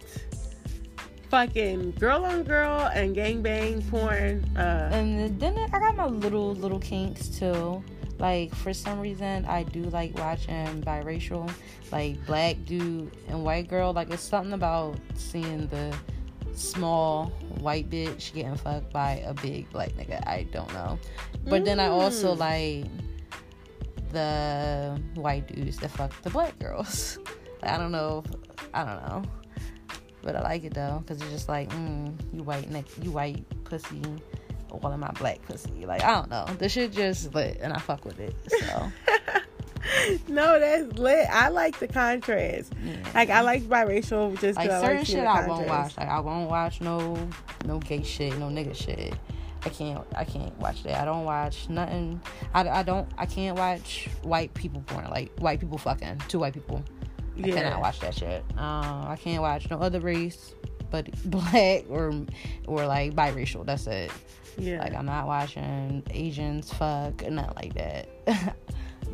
fucking 1.32 1.92
girl 1.98 2.26
on 2.26 2.44
girl 2.44 2.92
and 2.94 3.16
gangbang 3.16 3.80
porn. 3.90 4.44
Uh, 4.56 4.90
And 4.92 5.40
then 5.40 5.58
I 5.58 5.80
got 5.80 5.96
my 5.96 6.06
little 6.08 6.54
little 6.56 6.80
kinks 6.80 7.28
too. 7.30 7.82
Like 8.20 8.54
for 8.54 8.74
some 8.74 9.00
reason, 9.00 9.46
I 9.46 9.64
do 9.64 9.84
like 9.90 10.14
watching 10.20 10.84
biracial, 10.84 11.50
like 11.92 12.24
black 12.28 12.58
dude 12.66 13.10
and 13.30 13.44
white 13.44 13.68
girl. 13.70 13.94
Like 13.94 14.12
it's 14.12 14.22
something 14.22 14.54
about 14.54 14.98
seeing 15.16 15.68
the 15.68 15.96
small 16.54 17.28
white 17.64 17.90
bitch 17.90 18.34
getting 18.34 18.56
fucked 18.58 18.92
by 18.92 19.24
a 19.26 19.34
big 19.34 19.72
black 19.72 19.94
nigga. 19.94 20.20
I 20.28 20.44
don't 20.52 20.72
know. 20.74 21.00
But 21.48 21.64
then 21.64 21.80
I 21.80 21.88
also 21.88 22.36
Mm. 22.36 22.40
like 22.40 22.86
the 24.12 25.02
white 25.16 25.48
dudes 25.48 25.78
that 25.78 25.92
fuck 25.92 26.12
the 26.22 26.30
black 26.30 26.60
girls. 26.60 27.18
I 27.64 27.78
don't 27.78 27.92
know. 27.94 28.24
I 28.74 28.84
don't 28.84 29.02
know. 29.08 29.24
But 30.24 30.36
I 30.36 30.42
like 30.42 30.64
it 30.64 30.74
though, 30.74 31.04
because 31.06 31.22
it's 31.22 31.32
just 31.32 31.50
like, 31.50 31.70
mm, 31.70 32.14
you 32.34 32.44
white 32.44 32.70
neck, 32.70 32.86
you 33.02 33.12
white 33.12 33.44
pussy, 33.64 34.02
all 34.70 34.86
of 34.92 35.00
my 35.00 35.12
black 35.12 35.42
pussy. 35.44 35.86
Like 35.86 36.04
I 36.04 36.12
don't 36.14 36.30
know, 36.30 36.46
the 36.60 36.70
shit 36.70 36.92
just 36.94 37.34
lit, 37.34 37.58
and 37.62 37.74
I 37.74 37.80
fuck 37.80 38.06
with 38.06 38.20
it. 38.20 38.36
So 38.48 38.92
no, 40.28 40.60
that's 40.60 40.94
lit. 40.98 41.28
I 41.30 41.50
like 41.50 41.80
the 41.80 41.88
contrast. 41.88 42.74
yeah. 42.84 42.96
Like 43.16 43.30
I 43.30 43.42
like 43.42 43.64
biracial 43.64 44.40
just 44.40 44.58
'cause 44.58 44.68
like 44.68 44.70
I 44.70 44.80
like 44.98 45.06
shit 45.06 45.26
I 45.26 45.48
won't 45.48 45.68
watch. 45.68 45.98
Like 45.98 46.08
I 46.08 46.20
won't 46.20 46.50
watch 46.50 46.82
no 46.82 47.18
no 47.66 47.80
gay 47.80 48.04
shit, 48.04 48.38
no 48.38 48.48
nigga 48.48 48.76
shit. 48.76 49.14
I 49.64 49.70
can't 49.70 50.04
I 50.16 50.24
can't 50.24 50.58
watch 50.60 50.84
that. 50.84 51.02
I 51.02 51.06
don't 51.06 51.24
watch 51.26 51.68
nothing. 51.70 52.22
I, 52.54 52.68
I 52.70 52.84
don't 52.84 53.08
I 53.18 53.26
can't 53.26 53.58
watch 53.58 54.08
white 54.24 54.54
people 54.54 54.82
porn. 54.86 55.10
Like 55.10 55.32
white 55.40 55.60
people 55.60 55.78
fucking 55.78 56.22
two 56.28 56.40
white 56.40 56.54
people. 56.54 56.84
I 57.38 57.42
cannot 57.50 57.82
watch 57.82 58.00
that 58.02 58.16
shit. 58.16 58.44
Um, 58.58 59.06
I 59.08 59.18
can't 59.20 59.42
watch 59.42 59.70
no 59.70 59.78
other 59.78 60.00
race 60.00 60.54
but 60.90 61.10
black 61.30 61.86
or 61.90 62.14
or 62.68 62.86
like 62.86 63.14
biracial. 63.16 63.66
That's 63.66 63.88
it. 63.88 64.12
Yeah. 64.58 64.80
Like 64.80 64.94
I'm 64.94 65.06
not 65.06 65.28
watching 65.28 66.04
Asians 66.12 66.72
fuck, 66.74 67.28
not 67.30 67.56
like 67.56 67.74
that. 67.76 68.10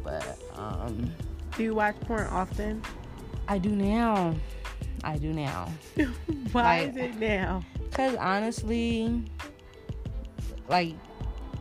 but 0.03 0.37
um, 0.55 1.11
Do 1.55 1.63
you 1.63 1.75
watch 1.75 1.95
porn 2.01 2.27
often? 2.27 2.81
I 3.47 3.57
do 3.59 3.69
now. 3.69 4.35
I 5.03 5.17
do 5.17 5.31
now. 5.31 5.69
Why 6.51 6.81
Like- 6.85 6.89
is 6.89 6.95
it 6.97 7.15
now? 7.17 7.63
Cause 7.91 8.15
honestly, 8.15 9.23
like 10.67 10.93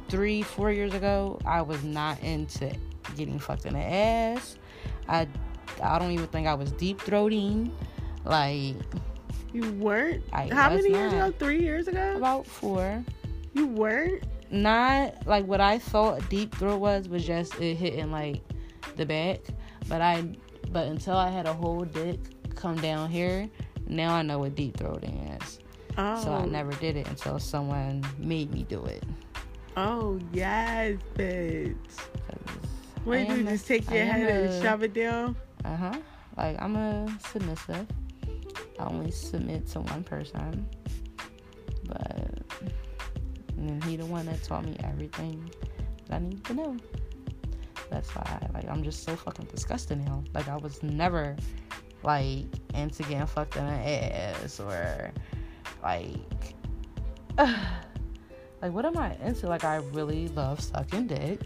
three, 0.09 0.43
four 0.43 0.73
years 0.73 0.95
ago, 0.95 1.39
I 1.47 1.63
was 1.63 1.83
not 1.85 2.21
into 2.23 2.73
getting 3.17 3.39
fucked 3.39 3.67
in 3.67 3.75
the 3.75 3.81
ass. 3.81 4.59
I, 5.09 5.29
I 5.83 5.99
don't 5.99 6.11
even 6.13 6.27
think 6.29 6.47
I 6.47 6.55
was 6.55 6.73
deep 6.73 6.99
throating. 7.01 7.71
Like 8.25 8.75
You 9.53 9.73
weren't. 9.73 10.25
I 10.33 10.49
How 10.49 10.71
many 10.71 10.91
years 10.91 11.13
not. 11.13 11.29
ago? 11.29 11.37
Three 11.39 11.61
years 11.61 11.89
ago? 11.89 12.17
about 12.17 12.47
four. 12.47 13.05
You 13.55 13.67
weren't. 13.67 14.25
Not 14.51 15.27
like 15.27 15.47
what 15.47 15.61
I 15.61 15.79
thought 15.79 16.23
a 16.23 16.27
deep 16.29 16.55
throat 16.55 16.79
was 16.79 17.09
was 17.09 17.27
just 17.27 17.61
it 17.61 17.77
hitting 17.77 18.11
like 18.11 18.43
the 18.97 19.07
back. 19.07 19.41
But 19.89 20.01
I, 20.03 20.25
but 20.71 20.89
until 20.89 21.17
I 21.17 21.31
had 21.31 21.47
a 21.47 21.53
whole 21.53 21.83
dick 21.85 22.19
come 22.55 22.77
down 22.77 23.09
here, 23.11 23.49
now 23.87 24.15
I 24.15 24.23
know 24.23 24.39
what 24.41 24.55
deep 24.55 24.77
throating 24.77 25.41
is. 25.41 25.59
Oh. 25.99 26.23
So 26.23 26.33
I 26.33 26.43
oh. 26.43 26.45
never 26.45 26.73
did 26.73 26.97
it 26.97 27.09
until 27.09 27.39
someone 27.39 28.05
made 28.19 28.53
me 28.53 28.65
do 28.65 28.85
it. 28.85 29.05
Oh 29.77 30.19
yes, 30.33 30.97
bitch. 31.17 31.77
What 33.05 33.27
do 33.29 33.37
you 33.37 33.45
just 33.45 33.67
take 33.67 33.89
your 33.91 34.03
I 34.03 34.07
head 34.07 34.45
and 34.45 34.49
a- 34.53 34.63
shove 34.63 34.83
it 34.83 34.93
down? 34.95 35.37
Uh 35.67 35.77
huh. 35.77 35.99
Like 36.37 36.57
I'm 36.63 36.77
a 36.77 37.19
submissive. 37.29 37.87
I 38.79 38.85
only 38.85 39.11
submit 39.11 39.67
to 39.69 39.81
one 39.81 40.05
person. 40.05 40.69
But 41.87 42.43
he 43.85 43.97
the 43.97 44.07
one 44.07 44.27
that 44.27 44.43
taught 44.43 44.65
me 44.65 44.77
everything 44.85 45.51
that 46.07 46.17
I 46.17 46.19
need 46.21 46.45
to 46.45 46.55
know. 46.55 46.77
That's 47.91 48.15
why 48.15 48.49
like 48.55 48.69
I'm 48.69 48.83
just 48.83 49.03
so 49.03 49.17
fucking 49.17 49.47
disgusted 49.47 50.05
now. 50.05 50.23
Like 50.35 50.49
I 50.49 50.57
was 50.57 50.83
never 50.83 51.37
like 52.03 52.45
into 52.75 53.03
getting 53.03 53.27
fucked 53.27 53.57
in 53.57 53.67
the 53.67 53.73
ass 53.73 54.61
or 54.61 55.11
like 55.83 56.17
like 57.39 58.73
what 58.73 58.85
am 58.85 58.97
I 58.99 59.17
into? 59.17 59.49
Like 59.49 59.65
I 59.65 59.77
really 59.77 60.29
love 60.29 60.61
sucking 60.61 61.09
dick. 61.09 61.41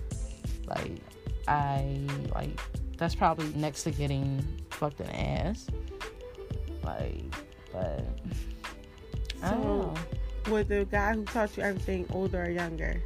Like 0.67 1.01
I 1.49 2.07
like 2.35 2.61
that's 3.01 3.15
probably 3.15 3.49
next 3.57 3.83
to 3.85 3.91
getting 3.91 4.45
fucked 4.71 5.01
in 5.01 5.07
the 5.07 5.19
ass. 5.21 5.67
Like, 6.85 7.25
but 7.73 8.05
I 9.43 9.51
don't 9.51 9.63
So- 9.63 9.63
know. 9.65 9.95
Was 10.53 10.67
the 10.67 10.85
guy 10.91 11.15
who 11.15 11.25
taught 11.25 11.57
you 11.57 11.63
everything 11.63 12.07
older 12.13 12.45
or 12.45 12.51
younger? 12.51 13.03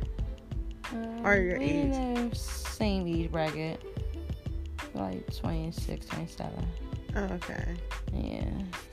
Um, 0.93 1.25
or 1.27 1.37
your 1.37 1.57
age? 1.57 2.35
same 2.37 3.07
age 3.09 3.31
bracket, 3.33 3.81
like 4.95 5.33
26, 5.35 6.07
27. 6.07 6.67
Oh, 7.17 7.25
okay. 7.35 7.65
Yeah, 8.13 8.45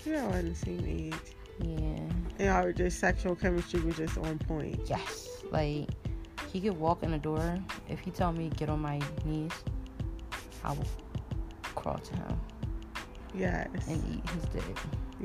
You 0.05 0.17
all 0.19 0.33
in 0.33 0.49
the 0.49 0.55
same 0.55 0.83
age. 0.87 1.13
yeah, 1.59 1.77
And 1.77 2.39
y'all 2.39 2.63
were 2.63 2.73
just 2.73 2.99
sexual 2.99 3.35
chemistry 3.35 3.79
was 3.81 3.97
just 3.97 4.17
on 4.19 4.37
point. 4.39 4.79
yes. 4.85 5.27
Like 5.51 5.89
he 6.51 6.61
could 6.61 6.77
walk 6.77 7.03
in 7.03 7.11
the 7.11 7.17
door. 7.19 7.59
If 7.89 7.99
he 7.99 8.11
told 8.11 8.37
me 8.37 8.49
get 8.57 8.69
on 8.69 8.79
my 8.81 8.99
knees, 9.25 9.51
I 10.63 10.73
will 10.73 10.87
crawl 11.75 11.97
to 11.97 12.15
him 12.15 12.39
Yes. 13.33 13.67
and 13.87 14.15
eat 14.23 14.29
his 14.31 14.43
dick. 14.45 14.77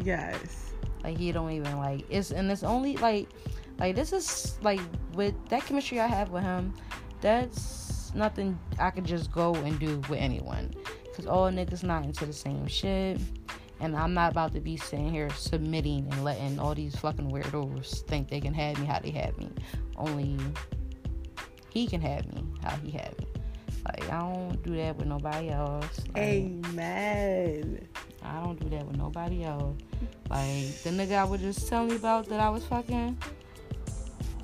Yes. 0.02 0.72
Like 1.02 1.16
he 1.18 1.32
don't 1.32 1.50
even 1.50 1.78
like 1.78 2.04
it's 2.10 2.30
and 2.30 2.50
it's 2.50 2.62
only 2.62 2.96
like 2.98 3.28
like 3.78 3.94
this 3.94 4.12
is 4.12 4.58
like 4.62 4.80
with 5.14 5.34
that 5.48 5.64
chemistry 5.66 6.00
I 6.00 6.06
have 6.06 6.30
with 6.30 6.42
him, 6.42 6.74
that's 7.20 8.12
nothing 8.14 8.58
I 8.78 8.90
could 8.90 9.04
just 9.04 9.30
go 9.32 9.54
and 9.54 9.78
do 9.78 9.98
with 10.08 10.18
anyone. 10.18 10.72
Cause 11.14 11.26
all 11.26 11.50
niggas 11.50 11.82
not 11.82 12.04
into 12.04 12.26
the 12.26 12.32
same 12.32 12.66
shit. 12.66 13.18
And 13.78 13.94
I'm 13.94 14.14
not 14.14 14.32
about 14.32 14.54
to 14.54 14.60
be 14.60 14.78
sitting 14.78 15.10
here 15.10 15.28
submitting 15.30 16.08
and 16.10 16.24
letting 16.24 16.58
all 16.58 16.74
these 16.74 16.96
fucking 16.96 17.30
weirdos 17.30 18.02
think 18.06 18.28
they 18.30 18.40
can 18.40 18.54
have 18.54 18.78
me 18.78 18.86
how 18.86 19.00
they 19.00 19.10
have 19.10 19.36
me. 19.36 19.50
Only 19.96 20.38
he 21.70 21.86
can 21.86 22.00
have 22.00 22.26
me 22.34 22.42
how 22.62 22.74
he 22.76 22.90
had 22.90 23.18
me. 23.18 23.26
Like 23.86 24.10
I 24.12 24.18
don't 24.18 24.62
do 24.62 24.74
that 24.76 24.96
with 24.96 25.06
nobody 25.06 25.50
else. 25.50 26.00
Like, 26.14 26.16
Amen. 26.22 27.86
I 28.22 28.42
don't 28.42 28.58
do 28.58 28.68
that 28.70 28.86
with 28.86 28.96
nobody 28.96 29.44
else. 29.44 29.76
Like 30.28 30.82
the 30.82 30.90
nigga 30.90 31.18
I 31.18 31.24
was 31.24 31.40
just 31.40 31.68
telling 31.68 31.90
you 31.90 31.96
about 31.96 32.28
that 32.28 32.40
I 32.40 32.48
was 32.50 32.64
fucking. 32.64 33.16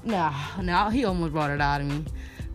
Nah, 0.05 0.33
nah, 0.61 0.91
he 0.91 1.05
almost 1.05 1.33
brought 1.33 1.51
it 1.51 1.61
out 1.61 1.81
of 1.81 1.87
me, 1.87 2.05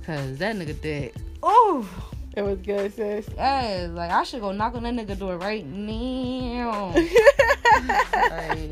cause 0.05 0.37
that 0.37 0.55
nigga 0.55 0.79
dick. 0.81 1.15
Oh, 1.41 1.87
It 2.35 2.41
was 2.41 2.59
good, 2.59 2.93
sis. 2.93 3.27
yeah, 3.35 3.87
like 3.91 4.11
I 4.11 4.23
should 4.23 4.41
go 4.41 4.51
knock 4.51 4.75
on 4.75 4.83
that 4.83 4.93
nigga 4.93 5.17
door 5.17 5.37
right 5.37 5.65
now. 5.65 6.93
like, 6.93 8.71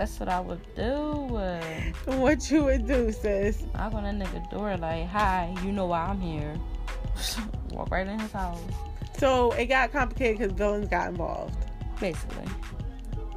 that's 0.00 0.18
what 0.18 0.30
I 0.30 0.40
would 0.40 0.62
do. 0.74 1.36
uh, 1.36 1.60
what 2.06 2.50
you 2.50 2.64
would 2.64 2.86
do, 2.86 3.12
sis? 3.12 3.62
Knock 3.74 3.92
on 3.92 4.04
that 4.04 4.14
nigga 4.14 4.50
door 4.50 4.74
like, 4.78 5.06
hi, 5.06 5.54
you 5.62 5.72
know 5.72 5.84
why 5.84 6.06
I'm 6.06 6.18
here. 6.18 6.58
Walk 7.72 7.90
right 7.90 8.06
in 8.06 8.18
his 8.18 8.32
house, 8.32 8.62
So 9.18 9.52
it 9.52 9.66
got 9.66 9.92
complicated 9.92 10.38
because 10.38 10.52
villains 10.56 10.88
got 10.88 11.10
involved 11.10 11.66
basically. 12.00 12.46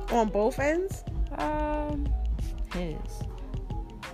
on 0.09 0.29
both 0.29 0.57
ends. 0.57 1.03
Um, 1.37 2.07
his. 2.73 2.95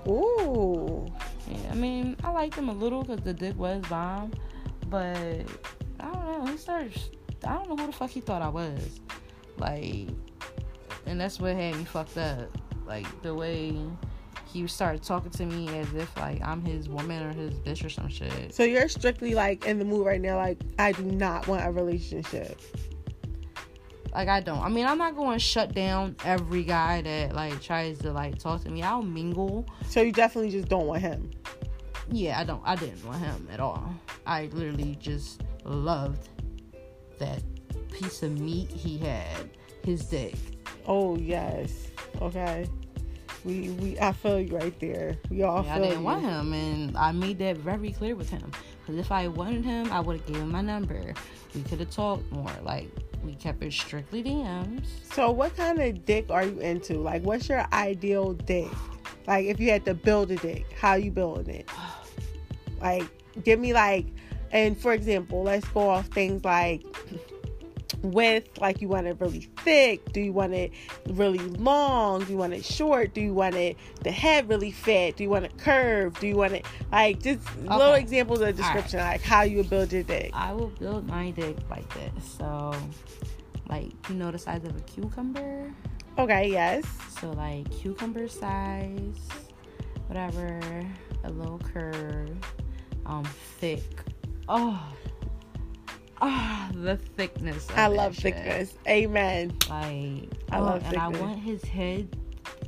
Ooh. 0.07 1.05
Yeah, 1.47 1.71
I 1.71 1.75
mean, 1.75 2.15
I 2.23 2.31
liked 2.31 2.55
him 2.55 2.69
a 2.69 2.73
little 2.73 3.03
because 3.03 3.21
the 3.21 3.33
dick 3.33 3.59
was 3.59 3.83
bomb, 3.87 4.31
but 4.87 5.15
I 5.99 6.11
don't 6.11 6.45
know. 6.45 6.45
He 6.51 6.57
started. 6.57 6.99
I 7.45 7.53
don't 7.53 7.69
know 7.69 7.75
who 7.75 7.85
the 7.85 7.93
fuck 7.93 8.09
he 8.09 8.21
thought 8.21 8.41
I 8.41 8.49
was. 8.49 9.01
Like, 9.57 10.09
and 11.05 11.19
that's 11.19 11.39
what 11.39 11.55
had 11.55 11.75
me 11.75 11.83
fucked 11.85 12.17
up. 12.17 12.49
Like 12.85 13.21
the 13.21 13.33
way 13.33 13.77
he 14.51 14.65
started 14.67 15.03
talking 15.03 15.31
to 15.31 15.45
me 15.45 15.67
as 15.77 15.93
if 15.93 16.15
like 16.17 16.41
I'm 16.41 16.63
his 16.63 16.89
woman 16.89 17.23
or 17.23 17.33
his 17.33 17.53
bitch 17.59 17.85
or 17.85 17.89
some 17.89 18.09
shit. 18.09 18.53
So 18.53 18.63
you're 18.63 18.89
strictly 18.89 19.35
like 19.35 19.65
in 19.65 19.79
the 19.79 19.85
mood 19.85 20.05
right 20.05 20.21
now. 20.21 20.37
Like 20.37 20.59
I 20.77 20.91
do 20.91 21.03
not 21.03 21.47
want 21.47 21.65
a 21.65 21.71
relationship. 21.71 22.59
Like 24.13 24.27
I 24.27 24.39
don't. 24.39 24.59
I 24.59 24.69
mean, 24.69 24.87
I'm 24.87 24.97
not 24.97 25.15
going 25.15 25.37
to 25.37 25.43
shut 25.43 25.73
down 25.73 26.15
every 26.25 26.63
guy 26.63 27.01
that 27.03 27.33
like 27.33 27.61
tries 27.61 27.99
to 27.99 28.11
like 28.11 28.39
talk 28.39 28.63
to 28.63 28.69
me. 28.69 28.81
I'll 28.81 29.03
mingle. 29.03 29.67
So 29.87 30.01
you 30.01 30.11
definitely 30.11 30.51
just 30.51 30.67
don't 30.67 30.87
want 30.87 31.01
him. 31.01 31.29
Yeah, 32.11 32.39
I 32.39 32.43
don't. 32.43 32.61
I 32.65 32.75
didn't 32.75 33.05
want 33.05 33.19
him 33.19 33.47
at 33.51 33.59
all. 33.59 33.93
I 34.25 34.49
literally 34.51 34.97
just 34.99 35.43
loved 35.63 36.27
that 37.19 37.43
piece 37.91 38.23
of 38.23 38.39
meat 38.39 38.71
he 38.71 38.97
had, 38.97 39.51
his 39.83 40.05
dick. 40.05 40.35
Oh 40.89 41.15
yes. 41.15 41.71
Okay. 42.19 42.67
We 43.45 43.69
we 43.69 43.97
I 43.99 44.11
feel 44.11 44.41
you 44.41 44.57
right 44.57 44.77
there. 44.79 45.15
We 45.29 45.43
all 45.43 45.63
Yeah, 45.63 45.75
I 45.75 45.79
didn't 45.79 45.99
you. 45.99 46.05
want 46.05 46.23
him, 46.23 46.51
and 46.51 46.97
I 46.97 47.11
made 47.11 47.37
that 47.39 47.57
very 47.57 47.91
clear 47.91 48.15
with 48.15 48.29
him. 48.29 48.51
Because 48.79 48.97
if 48.99 49.11
I 49.11 49.27
wanted 49.27 49.63
him, 49.63 49.91
I 49.93 49.99
would 49.99 50.17
have 50.17 50.25
given 50.25 50.41
him 50.41 50.51
my 50.51 50.61
number. 50.61 51.13
We 51.53 51.61
could 51.61 51.79
have 51.79 51.91
talked 51.91 52.29
more. 52.31 52.51
Like 52.63 52.89
we 53.23 53.35
kept 53.35 53.63
it 53.63 53.71
strictly 53.71 54.23
DMs. 54.23 54.87
So 55.13 55.29
what 55.31 55.55
kind 55.55 55.79
of 55.79 56.05
dick 56.05 56.25
are 56.31 56.43
you 56.43 56.59
into? 56.59 56.95
Like 56.95 57.21
what's 57.21 57.47
your 57.47 57.65
ideal 57.71 58.33
dick? 58.33 58.71
Like 59.27 59.45
if 59.45 59.59
you 59.59 59.69
had 59.69 59.85
to 59.85 59.93
build 59.93 60.31
a 60.31 60.37
dick, 60.37 60.65
how 60.73 60.95
you 60.95 61.11
building 61.11 61.53
it? 61.53 61.69
Like 62.81 63.05
give 63.43 63.59
me 63.59 63.73
like 63.73 64.07
and 64.51 64.75
for 64.75 64.93
example, 64.93 65.43
let's 65.43 65.67
go 65.69 65.87
off 65.87 66.07
things 66.07 66.43
like 66.43 66.83
width, 68.01 68.59
like 68.59 68.81
you 68.81 68.87
want 68.87 69.07
it 69.07 69.17
really 69.19 69.49
thick, 69.57 70.11
do 70.11 70.21
you 70.21 70.31
want 70.31 70.53
it 70.53 70.71
really 71.07 71.39
long, 71.39 72.23
do 72.23 72.31
you 72.31 72.37
want 72.37 72.53
it 72.53 72.63
short, 72.63 73.13
do 73.13 73.21
you 73.21 73.33
want 73.33 73.55
it 73.55 73.77
the 74.03 74.11
head 74.11 74.47
really 74.49 74.71
fat, 74.71 75.15
do 75.15 75.23
you 75.23 75.29
want 75.29 75.45
it 75.45 75.57
curved, 75.57 76.19
do 76.19 76.27
you 76.27 76.35
want 76.35 76.53
it 76.53 76.65
like 76.91 77.21
just 77.21 77.41
little 77.57 77.93
examples 77.93 78.41
of 78.41 78.55
description, 78.55 78.99
like 78.99 79.21
how 79.21 79.41
you 79.41 79.57
would 79.57 79.69
build 79.69 79.91
your 79.91 80.03
dick. 80.03 80.31
I 80.33 80.53
will 80.53 80.67
build 80.67 81.07
my 81.07 81.31
dick 81.31 81.57
like 81.69 81.91
this. 81.93 82.37
So, 82.37 82.73
like 83.69 83.91
you 84.09 84.15
know 84.15 84.31
the 84.31 84.39
size 84.39 84.63
of 84.63 84.75
a 84.75 84.81
cucumber. 84.81 85.73
Okay, 86.17 86.49
yes. 86.49 86.85
So 87.19 87.31
like 87.31 87.69
cucumber 87.71 88.27
size, 88.27 89.19
whatever, 90.07 90.59
a 91.23 91.29
little 91.31 91.59
curve, 91.59 92.37
um, 93.05 93.23
thick. 93.59 93.83
Oh, 94.47 94.81
ah, 96.21 96.69
the 96.73 96.97
thickness. 96.97 97.69
Of 97.69 97.77
I 97.77 97.87
love 97.87 98.15
shit. 98.15 98.35
thickness. 98.35 98.73
Amen. 98.87 99.53
Like, 99.69 100.29
I 100.51 100.59
oh, 100.59 100.63
love 100.63 100.83
and 100.85 100.97
I 100.97 101.07
want 101.09 101.39
his 101.39 101.63
head 101.63 102.15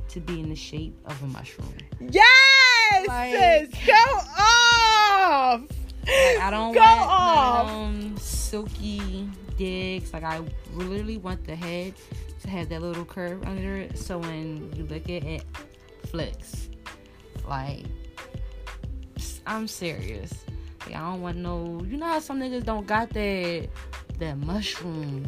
to 0.08 0.20
be 0.20 0.40
in 0.40 0.48
the 0.48 0.56
shape 0.56 0.94
of 1.06 1.22
a 1.22 1.26
mushroom. 1.26 1.72
Yes, 2.00 3.08
Like- 3.08 3.32
sis, 3.32 3.86
go 3.86 3.92
off. 4.38 5.60
Like, 6.04 6.40
I 6.40 6.48
don't 6.50 6.72
go 6.72 6.80
want 6.80 7.00
off. 7.10 7.66
them 7.68 8.16
silky 8.18 9.28
dicks. 9.56 10.12
Like 10.12 10.24
I 10.24 10.40
literally 10.74 11.16
want 11.16 11.44
the 11.46 11.54
head 11.54 11.94
to 12.42 12.50
have 12.50 12.68
that 12.70 12.82
little 12.82 13.04
curve 13.04 13.44
under 13.46 13.76
it, 13.76 13.96
so 13.96 14.18
when 14.18 14.72
you 14.74 14.84
lick 14.86 15.08
it, 15.08 15.22
it 15.24 15.44
flicks. 16.06 16.68
Like 17.48 17.84
I'm 19.46 19.68
serious. 19.68 20.32
Like, 20.86 20.96
I 20.96 21.00
don't 21.00 21.22
want 21.22 21.36
no. 21.38 21.84
You 21.88 21.96
know 21.96 22.06
how 22.06 22.18
some 22.20 22.40
niggas 22.40 22.64
don't 22.64 22.86
got 22.86 23.10
that 23.10 23.68
that 24.18 24.38
mushroom. 24.38 25.26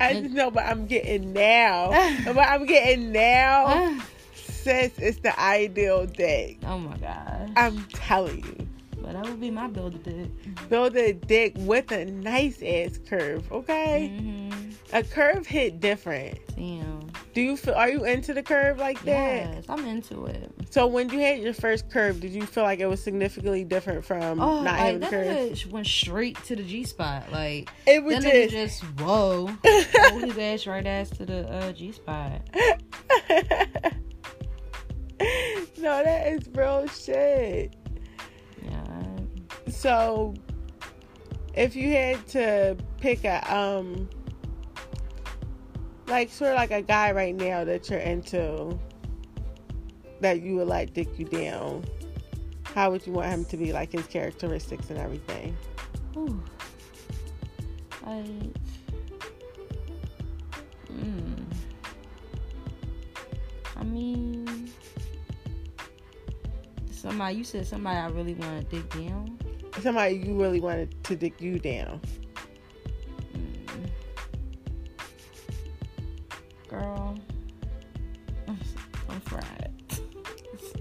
I 0.00 0.14
just 0.14 0.34
know, 0.34 0.50
but 0.50 0.64
I'm 0.64 0.86
getting 0.86 1.32
now. 1.32 1.90
but 2.24 2.38
I'm 2.38 2.66
getting 2.66 3.12
now. 3.12 4.00
Sis, 4.34 4.92
it's 4.98 5.18
the 5.18 5.38
ideal 5.40 6.06
day. 6.06 6.58
oh 6.66 6.78
my 6.78 6.96
god. 6.98 7.52
I'm 7.56 7.84
telling 7.92 8.44
you. 8.44 8.68
But 9.02 9.12
that 9.12 9.24
would 9.24 9.40
be 9.40 9.50
my 9.50 9.66
build 9.68 9.94
a 9.94 9.98
dick. 9.98 10.28
Build 10.68 10.96
a 10.96 11.12
dick 11.12 11.54
with 11.58 11.90
a 11.92 12.04
nice 12.04 12.62
ass 12.62 12.98
curve, 13.08 13.50
okay? 13.52 14.12
Mm-hmm. 14.14 14.70
A 14.92 15.02
curve 15.04 15.46
hit 15.46 15.80
different. 15.80 16.38
Damn. 16.56 17.00
Do 17.32 17.40
you 17.40 17.56
feel? 17.56 17.74
Are 17.74 17.88
you 17.88 18.04
into 18.04 18.34
the 18.34 18.42
curve 18.42 18.78
like 18.78 18.98
that? 19.04 19.54
Yes, 19.54 19.64
I'm 19.68 19.84
into 19.86 20.26
it. 20.26 20.50
So 20.70 20.86
when 20.88 21.08
you 21.10 21.20
had 21.20 21.40
your 21.40 21.54
first 21.54 21.88
curve, 21.88 22.20
did 22.20 22.32
you 22.32 22.44
feel 22.44 22.64
like 22.64 22.80
it 22.80 22.86
was 22.86 23.00
significantly 23.02 23.62
different 23.64 24.04
from 24.04 24.40
Oh, 24.40 24.62
not 24.62 24.64
like 24.64 24.78
having 24.78 25.00
the 25.00 25.06
that 25.10 25.58
curve? 25.60 25.72
went 25.72 25.86
straight 25.86 26.36
to 26.44 26.56
the 26.56 26.64
G 26.64 26.82
spot. 26.84 27.30
Like 27.30 27.70
It 27.86 28.02
was 28.02 28.24
just. 28.24 28.50
just 28.50 28.82
whoa, 29.00 29.46
hold 29.64 30.22
his 30.24 30.38
ass 30.38 30.66
right 30.66 30.86
ass 30.86 31.10
to 31.10 31.24
the 31.24 31.48
uh, 31.48 31.72
G 31.72 31.92
spot. 31.92 32.42
no, 35.78 36.02
that 36.04 36.26
is 36.28 36.48
real 36.52 36.86
shit. 36.88 37.76
So, 39.80 40.34
if 41.54 41.74
you 41.74 41.90
had 41.92 42.28
to 42.28 42.76
pick 43.00 43.24
a 43.24 43.40
um, 43.50 44.10
like 46.06 46.28
sort 46.28 46.50
of 46.50 46.56
like 46.56 46.70
a 46.70 46.82
guy 46.82 47.12
right 47.12 47.34
now 47.34 47.64
that 47.64 47.88
you're 47.88 47.98
into, 47.98 48.78
that 50.20 50.42
you 50.42 50.56
would 50.56 50.68
like 50.68 50.92
dick 50.92 51.18
you 51.18 51.24
down, 51.24 51.82
how 52.64 52.90
would 52.90 53.06
you 53.06 53.14
want 53.14 53.28
him 53.28 53.46
to 53.46 53.56
be? 53.56 53.72
Like 53.72 53.92
his 53.92 54.06
characteristics 54.06 54.90
and 54.90 54.98
everything. 54.98 55.56
Whew. 56.12 56.42
like, 58.04 58.26
mm. 60.92 61.42
I 63.78 63.84
mean, 63.84 64.70
somebody 66.92 67.36
you 67.36 67.44
said 67.44 67.66
somebody 67.66 67.96
I 67.96 68.08
really 68.08 68.34
want 68.34 68.68
to 68.68 68.76
dig 68.76 68.90
down. 68.90 69.38
Somebody 69.78 70.16
you 70.16 70.40
really 70.40 70.60
wanted 70.60 71.02
to 71.04 71.16
dick 71.16 71.40
you 71.40 71.58
down. 71.58 72.00
Girl, 76.68 77.18
I'm, 78.46 79.20
fried. 79.22 79.72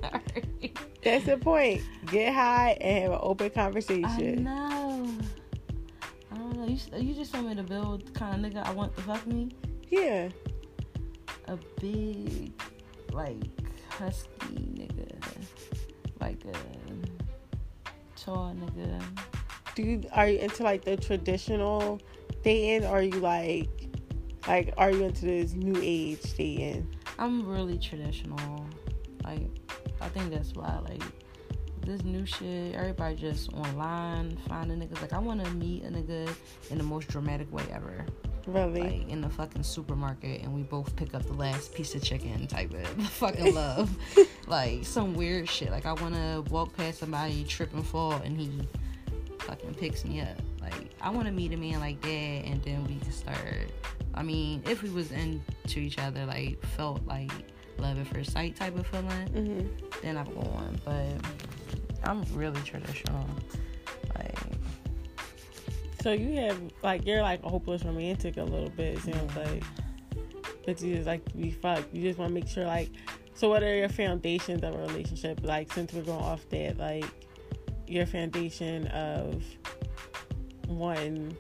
Sorry. 0.02 0.74
That's 1.04 1.26
the 1.26 1.38
point. 1.38 1.82
Get 2.08 2.34
high 2.34 2.78
and 2.82 3.04
have 3.04 3.12
an 3.14 3.20
open 3.22 3.50
conversation. 3.52 4.48
I 4.48 4.52
know. 4.52 5.10
I 6.32 6.36
don't 6.36 6.58
know. 6.58 6.66
You, 6.66 6.78
you 6.98 7.14
just 7.14 7.34
told 7.34 7.46
me 7.46 7.56
to 7.56 7.64
build 7.64 8.08
the 8.08 8.12
kind 8.12 8.46
of 8.46 8.52
nigga 8.52 8.66
I 8.66 8.72
want 8.72 8.96
to 8.98 9.02
fuck 9.04 9.26
me. 9.26 9.50
Yeah. 9.90 10.30
A 11.48 11.58
big, 11.80 12.52
like, 13.12 13.38
husky 13.90 14.56
nigga. 14.76 15.10
Like 16.20 16.44
a 16.46 17.09
nigga. 18.28 19.02
Do 19.76 19.84
you 19.84 20.04
are 20.12 20.28
you 20.28 20.40
into 20.40 20.64
like 20.64 20.84
the 20.84 20.98
traditional 20.98 22.00
dating 22.44 22.88
or 22.88 23.00
are 23.00 23.02
you 23.02 23.20
like 23.20 23.70
like 24.48 24.74
are 24.78 24.92
you 24.92 25.04
into 25.04 25.26
this 25.26 25.54
new 25.54 25.80
age 25.82 26.34
dating? 26.36 26.96
I'm 27.20 27.46
really 27.46 27.78
traditional. 27.78 28.66
Like, 29.26 29.50
I 30.00 30.08
think 30.08 30.32
that's 30.32 30.54
why, 30.54 30.80
like, 30.88 31.04
this 31.86 32.04
new 32.04 32.26
shit, 32.26 32.74
everybody 32.74 33.16
just 33.16 33.52
online 33.54 34.38
finding 34.48 34.80
niggas. 34.80 35.02
Like, 35.02 35.14
I 35.14 35.20
want 35.20 35.44
to 35.44 35.52
meet 35.52 35.84
a 35.84 35.90
nigga 35.90 36.34
in 36.70 36.78
the 36.78 36.84
most 36.84 37.10
dramatic 37.10 37.52
way 37.52 37.64
ever. 37.74 38.06
Really? 38.54 38.82
like 38.82 39.10
in 39.10 39.22
the 39.22 39.30
fucking 39.30 39.64
supermarket 39.64 40.42
and 40.42 40.54
we 40.54 40.64
both 40.64 40.96
pick 40.96 41.14
up 41.14 41.26
the 41.26 41.34
last 41.34 41.74
piece 41.74 41.96
of 41.96 42.04
chicken 42.04 42.48
type 42.48 42.74
of 42.74 43.08
fucking 43.10 43.54
love. 43.56 43.90
Like 44.48 44.84
some 44.84 45.14
weird 45.14 45.48
shit. 45.48 45.70
Like 45.70 45.86
i 45.86 45.94
want 45.94 46.16
to 46.16 46.44
walk 46.50 46.76
past 46.76 46.98
somebody 47.00 47.44
trip 47.44 47.72
and 47.74 47.86
fall 47.86 48.14
and 48.14 48.36
he 48.36 48.68
fucking 49.42 49.76
picks 49.76 50.04
me 50.04 50.22
up. 50.22 50.42
Like 50.60 50.90
i 51.02 51.10
want 51.10 51.28
to 51.28 51.32
meet 51.32 51.54
a 51.54 51.58
man 51.58 51.80
like 51.80 52.02
that 52.02 52.10
and 52.10 52.62
then 52.64 52.84
we 52.86 52.96
can 52.98 53.12
start 53.12 53.70
i 54.16 54.22
mean 54.24 54.62
if 54.68 54.84
we 54.84 54.90
was 54.90 55.12
into 55.12 55.80
each 55.80 55.98
other 55.98 56.26
like 56.26 56.62
felt 56.76 57.06
like 57.06 57.32
love 57.78 57.98
at 58.00 58.08
first 58.08 58.32
sight 58.32 58.56
type 58.56 58.78
of 58.78 58.86
feeling 58.88 59.28
hmm 59.28 59.68
then 60.02 60.18
i'm 60.18 60.26
going 60.34 60.80
but 60.84 61.06
i'm 62.04 62.24
really 62.34 62.60
traditional 62.62 63.26
So 66.02 66.12
you 66.12 66.36
have 66.38 66.60
like 66.84 67.06
you're 67.06 67.22
like 67.22 67.44
a 67.44 67.50
hopeless 67.50 67.84
romantic 67.84 68.38
a 68.38 68.44
little 68.44 68.70
bit. 68.70 68.98
It 68.98 69.02
sounds 69.02 69.34
mm-hmm. 69.34 69.54
like, 69.54 69.64
but 70.66 70.82
you 70.82 70.96
just 70.96 71.08
like 71.08 71.34
be 71.36 71.52
fucked. 71.52 71.94
You 71.94 72.02
just 72.04 72.20
want 72.20 72.30
to 72.30 72.34
make 72.34 72.48
sure 72.48 72.66
like. 72.66 72.92
So 73.34 73.48
what 73.48 73.64
are 73.64 73.74
your 73.74 73.88
foundations 73.90 74.64
of 74.64 74.76
a 74.76 74.78
relationship? 74.78 75.40
Like 75.44 75.72
since 75.72 75.94
we're 75.94 76.02
going 76.02 76.20
off 76.20 76.48
that, 76.50 76.78
like 76.78 77.06
your 77.88 78.06
foundation 78.06 78.88
of 78.88 79.44
one 80.68 81.36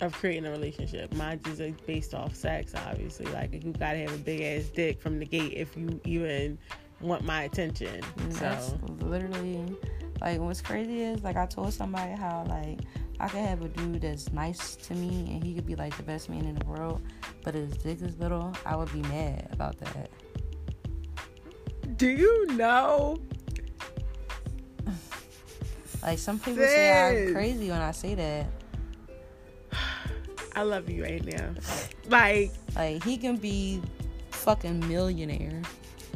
of 0.00 0.12
creating 0.12 0.46
a 0.46 0.50
relationship. 0.50 1.12
Mine 1.14 1.40
is 1.46 1.60
like 1.60 1.84
based 1.86 2.14
off 2.14 2.34
sex, 2.34 2.72
obviously. 2.74 3.26
Like 3.26 3.52
you 3.52 3.72
gotta 3.72 3.98
have 3.98 4.14
a 4.14 4.18
big 4.18 4.40
ass 4.40 4.68
dick 4.68 5.00
from 5.00 5.18
the 5.18 5.26
gate 5.26 5.54
if 5.54 5.76
you 5.76 6.00
even 6.04 6.58
want 7.00 7.24
my 7.24 7.42
attention. 7.42 8.00
Mm, 8.00 8.38
that's 8.38 8.68
So 8.68 8.78
literally 9.00 9.76
like 10.24 10.40
what's 10.40 10.62
crazy 10.62 11.02
is 11.02 11.22
like 11.22 11.36
I 11.36 11.44
told 11.44 11.74
somebody 11.74 12.12
how 12.12 12.46
like 12.48 12.80
I 13.20 13.28
could 13.28 13.40
have 13.40 13.62
a 13.62 13.68
dude 13.68 14.00
that's 14.00 14.32
nice 14.32 14.74
to 14.76 14.94
me 14.94 15.34
and 15.34 15.44
he 15.44 15.54
could 15.54 15.66
be 15.66 15.76
like 15.76 15.94
the 15.98 16.02
best 16.02 16.30
man 16.30 16.46
in 16.46 16.54
the 16.54 16.64
world, 16.64 17.02
but 17.42 17.54
his 17.54 17.76
dick 17.76 18.00
is 18.00 18.18
little. 18.18 18.52
I 18.64 18.74
would 18.74 18.92
be 18.92 19.02
mad 19.02 19.48
about 19.52 19.76
that. 19.78 20.10
do 21.98 22.08
you 22.08 22.46
know? 22.56 23.18
Like 26.02 26.18
some 26.18 26.38
people 26.38 26.64
say 26.64 27.26
I'm 27.26 27.32
crazy 27.32 27.70
when 27.70 27.80
I 27.80 27.92
say 27.92 28.14
that. 28.14 28.46
I 30.56 30.62
love 30.62 30.88
you 30.88 31.02
right 31.02 31.24
now. 31.24 31.50
Like 32.08 32.50
Like 32.74 33.04
he 33.04 33.16
can 33.16 33.36
be 33.36 33.82
fucking 34.30 34.86
millionaire 34.88 35.62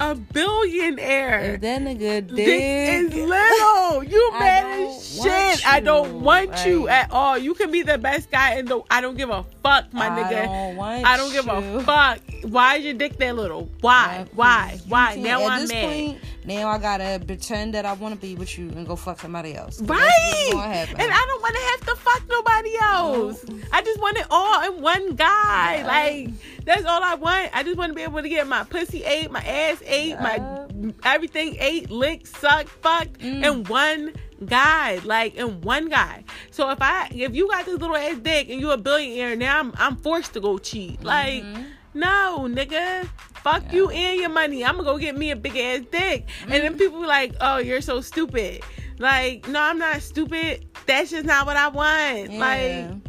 a 0.01 0.15
billionaire. 0.15 1.55
If 1.55 1.61
that 1.63 1.83
nigga 1.83 2.27
Dick 2.27 2.37
dick, 2.37 3.13
is 3.13 3.15
little. 3.15 4.05
You 4.05 4.31
I 4.35 4.39
mad 4.39 4.81
as 4.89 5.23
shit. 5.23 5.67
I 5.69 5.81
don't 5.81 6.21
want 6.23 6.65
you 6.67 6.89
at 6.89 7.11
all. 7.11 7.37
You 7.39 7.55
can 7.55 7.71
be 7.71 7.83
the 7.83 7.99
best 7.99 8.31
guy 8.31 8.55
in 8.55 8.67
the. 8.67 8.81
I 8.91 9.01
don't 9.01 9.17
give 9.17 9.31
a 9.31 9.45
fuck, 9.63 9.93
my 9.93 10.07
I 10.09 10.23
nigga. 10.23 10.45
don't 10.45 10.77
want 10.77 11.07
I 11.07 11.17
don't 11.17 11.33
give 11.33 11.45
you. 11.47 11.51
a 11.53 11.83
fuck. 11.83 12.21
Why 12.43 12.77
is 12.77 12.85
your 12.85 12.95
dick 12.95 13.17
that 13.19 13.35
little? 13.37 13.69
Why? 13.81 14.27
Why? 14.35 14.79
Why? 14.89 15.15
can't- 15.15 15.23
Now 15.23 15.41
at 15.43 15.51
I'm 15.63 15.69
mad. 15.69 15.85
Point, 15.89 16.19
now 16.45 16.69
I 16.69 16.79
gotta 16.79 17.21
pretend 17.27 17.75
that 17.75 17.85
I 17.85 17.93
want 17.95 18.15
to 18.15 18.21
be 18.21 18.35
with 18.37 18.57
you 18.59 18.69
and 18.71 18.87
go 18.87 18.95
fuck 18.97 19.21
somebody 19.21 19.55
else. 19.55 19.81
Right. 19.83 19.99
what's 20.09 20.53
gonna 20.55 20.73
happen. 20.75 21.01
And 21.01 21.11
I 21.13 21.27
don't 21.27 21.43
want 21.43 21.55
to 21.55 21.61
have 21.63 21.81
to 21.97 22.03
fuck 22.03 22.23
nobody 22.29 22.75
else. 22.81 23.45
I 23.73 23.83
just 23.83 24.01
want 24.01 24.17
it 24.19 24.27
all 24.31 24.63
in 24.73 24.81
one 24.81 25.15
guy. 25.17 25.83
Like 25.85 26.31
that's 26.65 26.85
all 26.85 27.03
I 27.03 27.15
want. 27.17 27.51
I 27.55 27.63
just 27.65 27.77
want 27.77 27.91
to 27.91 27.95
be 27.95 28.03
able 28.03 28.23
to 28.23 28.29
get 28.29 28.47
my 28.47 28.63
pussy 28.65 29.03
ate, 29.05 29.31
my 29.31 29.41
ass 29.41 29.83
ate, 29.89 30.11
Yeah. 30.11 30.23
my 30.71 30.93
everything 31.05 31.57
ate, 31.59 31.91
lick, 31.91 32.27
suck, 32.27 32.69
fuck 32.69 33.09
Mm. 33.19 33.45
in 33.45 33.65
one 33.65 34.13
guy. 34.47 35.01
Like 35.05 35.35
in 35.37 35.61
one 35.63 35.89
guy. 35.89 36.25
So 36.51 36.71
if 36.71 36.79
I 36.81 37.09
if 37.15 37.35
you 37.35 37.49
got 37.49 37.67
this 37.67 37.79
little 37.79 37.97
ass 37.97 38.19
dick 38.19 38.49
and 38.51 38.61
you 38.61 38.71
a 38.71 38.77
billionaire, 38.77 39.37
now 39.37 39.59
I'm 39.61 39.73
I'm 39.79 39.97
forced 39.97 40.33
to 40.35 40.41
go 40.41 40.59
cheat. 40.59 41.03
Like 41.03 41.43
Mhm. 41.43 41.65
no, 41.95 42.47
nigga. 42.49 43.09
Fuck 43.43 43.65
Yeah. 43.67 43.73
you 43.77 43.91
and 43.91 44.21
your 44.21 44.29
money. 44.31 44.65
I'm 44.65 44.77
gonna 44.77 44.85
go 44.85 44.99
get 44.99 45.17
me 45.17 45.31
a 45.31 45.37
big 45.37 45.57
ass 45.57 45.83
dick. 45.91 46.27
And 46.43 46.53
then 46.53 46.75
Mhm. 46.75 46.79
people 46.79 47.01
be 47.01 47.07
like, 47.07 47.35
oh, 47.41 47.59
you're 47.59 47.81
so 47.81 48.01
stupid. 48.01 48.63
Like, 48.99 49.47
no, 49.49 49.61
I'm 49.61 49.79
not 49.79 50.03
stupid. 50.03 50.67
That's 50.87 51.11
just 51.11 51.25
not 51.25 51.47
what 51.47 51.57
I 51.57 51.69
want. 51.69 52.33
Yeah. 52.33 52.39
Like, 52.41 53.01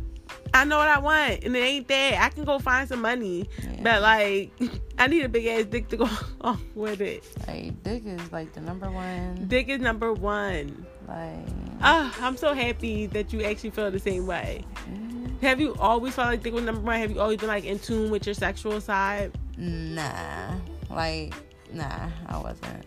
I 0.53 0.63
know 0.65 0.77
what 0.77 0.87
I 0.89 0.99
want, 0.99 1.43
and 1.43 1.55
it 1.55 1.59
ain't 1.59 1.87
that. 1.89 2.21
I 2.21 2.29
can 2.29 2.43
go 2.43 2.59
find 2.59 2.87
some 2.87 3.01
money, 3.01 3.49
Yeah. 3.63 3.81
but 3.83 4.01
like, 4.01 4.51
I 4.99 5.07
need 5.07 5.23
a 5.23 5.29
big 5.29 5.45
ass 5.45 5.65
dick 5.65 5.87
to 5.89 5.97
go 5.97 6.09
off 6.41 6.61
with 6.75 7.01
it. 7.01 7.23
like 7.47 7.81
dick 7.83 8.03
is 8.05 8.31
like 8.31 8.53
the 8.53 8.61
number 8.61 8.89
one. 8.91 9.45
Dick 9.47 9.69
is 9.69 9.79
number 9.79 10.13
one. 10.13 10.85
Like, 11.07 11.45
Ah, 11.81 12.15
I'm 12.21 12.35
so 12.37 12.53
happy 12.53 13.05
that 13.07 13.31
you 13.33 13.43
actually 13.43 13.69
feel 13.71 13.89
the 13.89 13.99
same 13.99 14.27
way. 14.27 14.63
mm, 14.91 15.39
Have 15.41 15.59
you 15.59 15.75
always 15.79 16.13
felt 16.15 16.27
like 16.27 16.43
dick 16.43 16.53
was 16.53 16.63
number 16.63 16.81
one? 16.81 16.99
Have 16.99 17.11
you 17.11 17.19
always 17.19 17.39
been 17.39 17.47
like 17.47 17.65
in 17.65 17.79
tune 17.79 18.11
with 18.11 18.25
your 18.25 18.35
sexual 18.35 18.79
side? 18.81 19.31
nah, 19.57 20.55
like 20.89 21.33
nah, 21.71 22.09
I 22.27 22.37
wasn't. 22.37 22.85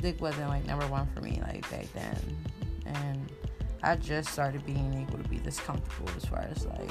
Dick 0.00 0.20
wasn't 0.20 0.48
like 0.48 0.64
number 0.66 0.86
one 0.88 1.06
for 1.14 1.20
me 1.22 1.40
like 1.42 1.68
back 1.70 1.86
then, 1.94 2.18
and 2.86 3.32
I 3.82 3.96
just 3.96 4.30
started 4.32 4.64
being 4.66 4.94
able 5.06 5.22
to 5.22 5.28
be 5.28 5.38
this 5.38 5.60
comfortable 5.60 6.10
as 6.16 6.24
far 6.24 6.40
as 6.50 6.66
like 6.66 6.90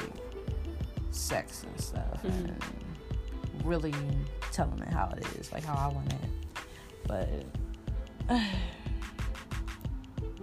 sex 1.11 1.63
and 1.63 1.79
stuff, 1.81 2.21
Mhm. 2.23 2.49
and 2.49 2.63
really 3.63 3.93
telling 4.51 4.79
it 4.79 4.89
how 4.89 5.09
it 5.17 5.25
is, 5.39 5.51
like 5.51 5.63
how 5.63 5.73
I 5.75 5.87
want 5.93 6.13
it. 6.13 6.19
But 7.07 7.29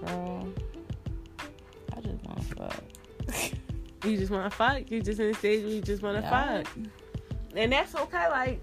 girl, 0.07 0.48
I 1.96 2.00
just 2.00 2.24
want 2.24 2.40
to 2.40 2.55
fuck. 2.57 2.83
You 4.05 4.16
just 4.16 4.33
want 4.33 4.50
to 4.50 4.57
fuck. 4.57 4.90
You 4.90 5.00
just 5.00 5.20
in 5.20 5.28
the 5.28 5.35
stage 5.35 5.62
where 5.62 5.72
you 5.74 5.81
just 5.81 6.02
want 6.02 6.16
to 6.16 6.22
Yeah. 6.22 6.62
fuck. 6.64 6.66
and 7.55 7.70
that's 7.70 7.94
okay. 7.94 8.28
Like, 8.28 8.61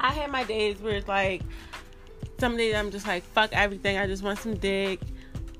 I 0.00 0.10
had 0.10 0.30
my 0.30 0.42
days 0.44 0.80
where 0.80 0.94
it's 0.96 1.06
like, 1.06 1.42
some 2.38 2.56
days 2.56 2.74
I'm 2.74 2.90
just 2.90 3.06
like, 3.06 3.24
fuck 3.34 3.52
everything. 3.52 3.98
I 3.98 4.06
just 4.06 4.22
want 4.22 4.38
some 4.38 4.54
dick. 4.56 5.00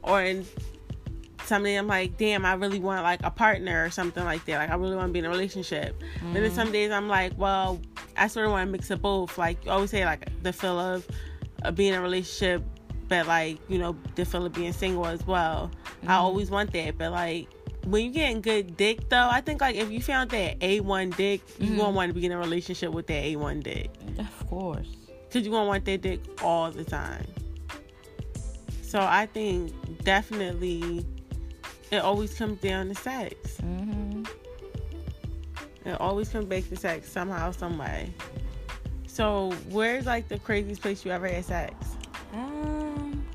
Or 0.05 0.23
in 0.23 0.47
some 1.45 1.62
days 1.64 1.79
I'm 1.79 1.87
like, 1.87 2.17
damn, 2.17 2.45
I 2.47 2.55
really 2.55 2.79
want 2.79 3.03
like 3.03 3.21
a 3.23 3.31
partner 3.31 3.85
or 3.85 3.90
something 3.90 4.25
like 4.25 4.45
that. 4.47 4.59
Like, 4.59 4.71
I 4.71 4.75
really 4.77 4.97
want 4.97 5.09
to 5.09 5.12
be 5.12 5.19
in 5.19 5.25
a 5.25 5.31
relationship. 5.31 6.01
But 6.33 6.40
then 6.43 6.51
some 6.51 6.71
days 6.73 6.90
I'm 6.90 7.09
like, 7.09 7.33
well, 7.37 7.81
I 8.17 8.29
sort 8.29 8.47
of 8.47 8.53
want 8.53 8.69
to 8.69 8.73
mix 8.73 8.90
of 8.90 9.03
both. 9.03 9.37
Like, 9.38 9.64
you 9.64 9.71
always 9.71 9.90
say, 9.90 10.05
like, 10.05 10.29
the 10.43 10.53
feel 10.53 10.79
of, 10.79 11.07
of 11.62 11.75
being 11.75 11.93
in 11.95 11.99
a 11.99 12.03
relationship, 12.03 12.62
but 13.09 13.27
like, 13.27 13.59
you 13.69 13.79
know, 13.79 13.97
the 14.14 14.25
feel 14.25 14.47
of 14.47 14.53
being 14.53 14.73
single 14.73 15.07
as 15.07 15.27
well. 15.27 15.71
I 16.07 16.14
always 16.14 16.51
want 16.51 16.73
that. 16.73 16.97
But 16.99 17.12
like, 17.12 17.49
when 17.85 18.05
you 18.07 18.11
getting 18.12 18.40
good 18.40 18.77
dick 18.79 19.11
though, 19.11 19.29
I 19.31 19.40
think 19.43 19.61
like 19.61 19.77
if 19.77 19.90
you 19.90 20.01
found 20.01 20.31
that 20.31 20.59
A1 20.61 21.14
dick, 21.17 21.43
you 21.59 21.73
Mhm. 21.73 21.77
gonna 21.77 21.90
want 21.90 22.11
to 22.11 22.19
be 22.19 22.25
in 22.25 22.33
a 22.33 22.38
relationship 22.38 22.93
with 22.93 23.07
that 23.09 23.23
A1 23.25 23.62
dick. 23.62 23.90
Of 24.19 24.49
course. 24.49 24.88
Cause 25.31 25.43
you 25.45 25.51
gonna 25.51 25.67
want 25.69 25.85
that 25.85 26.01
dick 26.01 26.21
all 26.43 26.71
the 26.71 26.85
time. 26.85 27.27
So 28.95 29.01
I 29.01 29.27
think 29.27 29.73
definitely 30.05 31.05
it 31.91 31.97
always 31.97 32.33
comes 32.39 32.61
down 32.61 32.87
to 32.91 32.95
sex. 32.95 33.57
hmm 33.57 34.23
It 35.85 36.01
always 36.01 36.29
comes 36.29 36.45
back 36.45 36.69
to 36.69 36.77
sex 36.77 37.11
somehow, 37.11 37.51
some 37.51 37.77
way. 37.77 38.15
So 39.09 39.51
where's 39.71 40.07
like 40.07 40.29
the 40.29 40.39
craziest 40.39 40.81
place 40.81 41.05
you 41.05 41.11
ever 41.11 41.27
had 41.27 41.45
sex? 41.45 41.75
Um, 42.35 43.27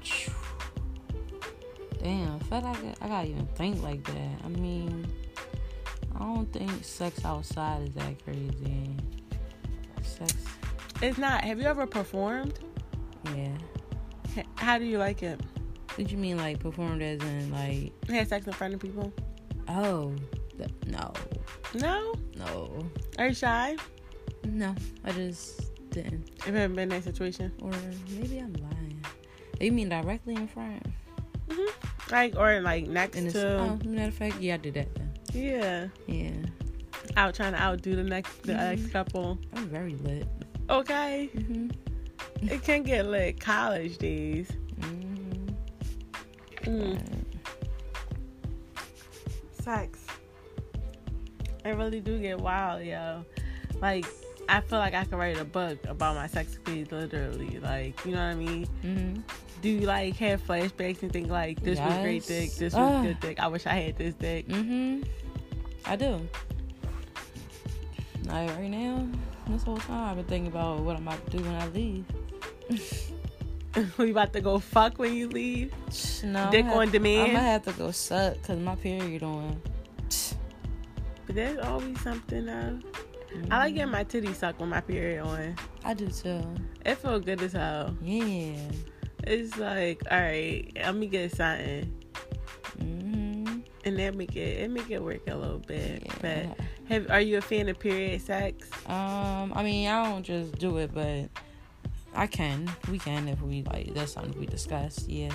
damn, 2.01 2.35
I 2.35 2.39
feel 2.39 2.61
like 2.61 2.77
I, 2.77 2.95
I 3.01 3.07
gotta 3.09 3.27
even 3.27 3.47
think 3.47 3.83
like 3.83 4.01
that. 4.05 4.39
I 4.45 4.47
mean, 4.47 5.05
I 6.15 6.19
don't 6.19 6.53
think 6.53 6.71
sex 6.85 7.25
outside 7.25 7.81
is 7.85 7.93
that 7.95 8.23
crazy. 8.23 8.95
Sex, 10.03 10.35
It's 11.01 11.17
not. 11.17 11.43
Have 11.43 11.59
you 11.59 11.65
ever 11.65 11.85
performed? 11.85 12.57
yeah. 13.35 13.57
How 14.55 14.77
do 14.77 14.85
you 14.85 14.97
like 14.97 15.23
it? 15.23 15.39
What 15.95 16.11
you 16.11 16.17
mean, 16.17 16.37
like 16.37 16.59
performed 16.59 17.01
as 17.01 17.19
in 17.21 17.51
like? 17.51 17.91
Had 18.09 18.27
sex 18.29 18.45
in 18.47 18.53
front 18.53 18.73
of 18.73 18.79
people? 18.79 19.11
Oh, 19.67 20.13
no, 20.87 21.13
No. 21.75 22.13
no, 22.37 22.89
Are 23.17 23.27
you 23.27 23.33
shy? 23.33 23.75
no. 24.45 24.73
I 25.05 25.11
just 25.11 25.61
didn't. 25.91 26.29
Have 26.43 26.53
you 26.55 26.61
ever 26.61 26.73
been 26.73 26.83
in 26.83 26.89
that 26.89 27.03
situation? 27.03 27.51
Or 27.61 27.71
maybe 28.11 28.37
I'm 28.39 28.53
lying. 28.53 29.03
You 29.59 29.71
mean 29.71 29.89
directly 29.89 30.35
in 30.35 30.47
front? 30.47 30.85
hmm 31.51 31.65
Like 32.11 32.35
or 32.37 32.61
like 32.61 32.87
next 32.87 33.17
it's 33.17 33.33
to 33.33 33.57
oh, 33.57 33.79
matter 33.87 34.07
of 34.07 34.13
fact, 34.13 34.39
yeah, 34.39 34.53
I 34.53 34.57
did 34.57 34.73
that 34.75 34.93
then. 34.95 35.11
yeah. 35.33 35.87
Yeah, 36.07 36.31
Out 37.17 37.33
trying 37.35 37.53
to 37.53 37.59
outdo 37.61 37.95
the 37.95 38.03
next 38.03 38.43
the 38.43 38.53
Mhm. 38.53 38.59
ex 38.85 38.87
couple. 38.91 39.37
I'm 39.55 39.67
very 39.67 39.95
lit. 39.95 40.27
Okay. 40.69 41.27
hmm 41.33 41.69
It 42.41 42.63
can 42.63 42.83
get 42.83 43.05
lit 43.05 43.39
college 43.39 43.97
days. 43.97 44.49
hmm 44.81 45.15
Mm. 46.63 47.01
Sex. 49.61 49.99
I 51.65 51.69
really 51.69 51.99
do 51.99 52.19
get 52.19 52.39
wild, 52.39 52.83
yo. 52.83 53.23
Like 53.81 54.05
I 54.47 54.61
feel 54.61 54.79
like 54.79 54.93
I 54.93 55.03
could 55.05 55.17
write 55.17 55.37
a 55.39 55.45
book 55.45 55.77
about 55.87 56.15
my 56.15 56.27
sex 56.27 56.57
days, 56.65 56.91
literally. 56.91 57.59
Like, 57.59 58.03
you 58.05 58.11
know 58.11 58.17
what 58.25 58.31
I 58.31 58.35
mean? 58.35 58.65
hmm 58.81 59.15
Do 59.61 59.69
you 59.69 59.81
like 59.81 60.15
have 60.17 60.45
flashbacks 60.45 61.01
and 61.03 61.11
think 61.11 61.29
like 61.29 61.61
this 61.61 61.79
was 61.79 61.97
great 61.97 62.15
Yes. 62.15 62.27
dick, 62.27 62.51
this 62.55 62.73
was 62.73 62.81
Ah. 62.81 63.01
good 63.03 63.19
dick, 63.19 63.39
I 63.39 63.47
wish 63.47 63.65
I 63.65 63.73
had 63.75 63.97
this 63.97 64.13
dick. 64.15 64.49
hmm 64.49 65.01
I 65.85 65.95
do. 65.95 66.27
Like 68.25 68.49
right 68.57 68.69
now, 68.69 69.07
this 69.47 69.63
whole 69.63 69.77
time 69.77 70.09
I've 70.11 70.15
been 70.17 70.25
thinking 70.25 70.51
about 70.51 70.79
what 70.81 70.95
I'm 70.95 71.07
about 71.07 71.23
to 71.31 71.37
do 71.37 71.43
when 71.43 71.55
I 71.55 71.67
leave. 71.69 72.05
we 73.97 74.11
about 74.11 74.33
to 74.33 74.41
go 74.41 74.59
fuck 74.59 74.97
when 74.97 75.13
you 75.13 75.29
leave. 75.29 75.73
No, 76.23 76.49
Dick 76.51 76.65
on 76.65 76.89
demand? 76.91 77.29
I'm 77.29 77.33
gonna 77.35 77.47
have 77.47 77.65
to 77.65 77.71
go 77.73 77.91
suck 77.91 78.35
because 78.35 78.59
my 78.59 78.75
period 78.75 79.23
on. 79.23 79.61
But 81.25 81.35
there's 81.35 81.59
always 81.59 81.99
something 82.01 82.45
though. 82.45 82.79
I 83.51 83.65
like 83.65 83.75
getting 83.75 83.91
my 83.91 84.03
titty 84.03 84.33
sucked 84.33 84.59
with 84.59 84.69
my 84.69 84.81
period 84.81 85.23
on. 85.23 85.55
I 85.85 85.93
do 85.93 86.07
too. 86.07 86.41
It 86.85 86.95
feel 86.95 87.19
good 87.19 87.41
as 87.41 87.53
hell. 87.53 87.95
Yeah. 88.01 88.57
It's 89.23 89.57
like, 89.57 90.01
all 90.09 90.19
right, 90.19 90.71
let 90.75 90.95
me 90.95 91.07
get 91.07 91.35
something, 91.35 91.93
hmm 92.79 93.59
and 93.85 93.97
that 93.97 94.15
make 94.15 94.35
it 94.35 94.61
it 94.61 94.69
make 94.69 94.89
it 94.89 95.01
work 95.01 95.27
a 95.27 95.35
little 95.35 95.59
bit. 95.59 96.03
Yeah. 96.05 96.13
But 96.21 96.65
have 96.89 97.11
are 97.11 97.21
you 97.21 97.37
a 97.37 97.41
fan 97.41 97.69
of 97.69 97.79
period 97.79 98.21
sex? 98.21 98.67
Um, 98.87 99.53
I 99.55 99.63
mean, 99.63 99.87
I 99.87 100.03
don't 100.05 100.23
just 100.23 100.57
do 100.57 100.77
it, 100.77 100.91
but 100.93 101.29
I 102.19 102.27
can. 102.27 102.69
We 102.91 102.99
can 102.99 103.27
if 103.29 103.41
we 103.41 103.63
like. 103.63 103.93
That's 103.93 104.11
something 104.13 104.37
we 104.39 104.45
discuss. 104.45 105.07
Yeah, 105.07 105.31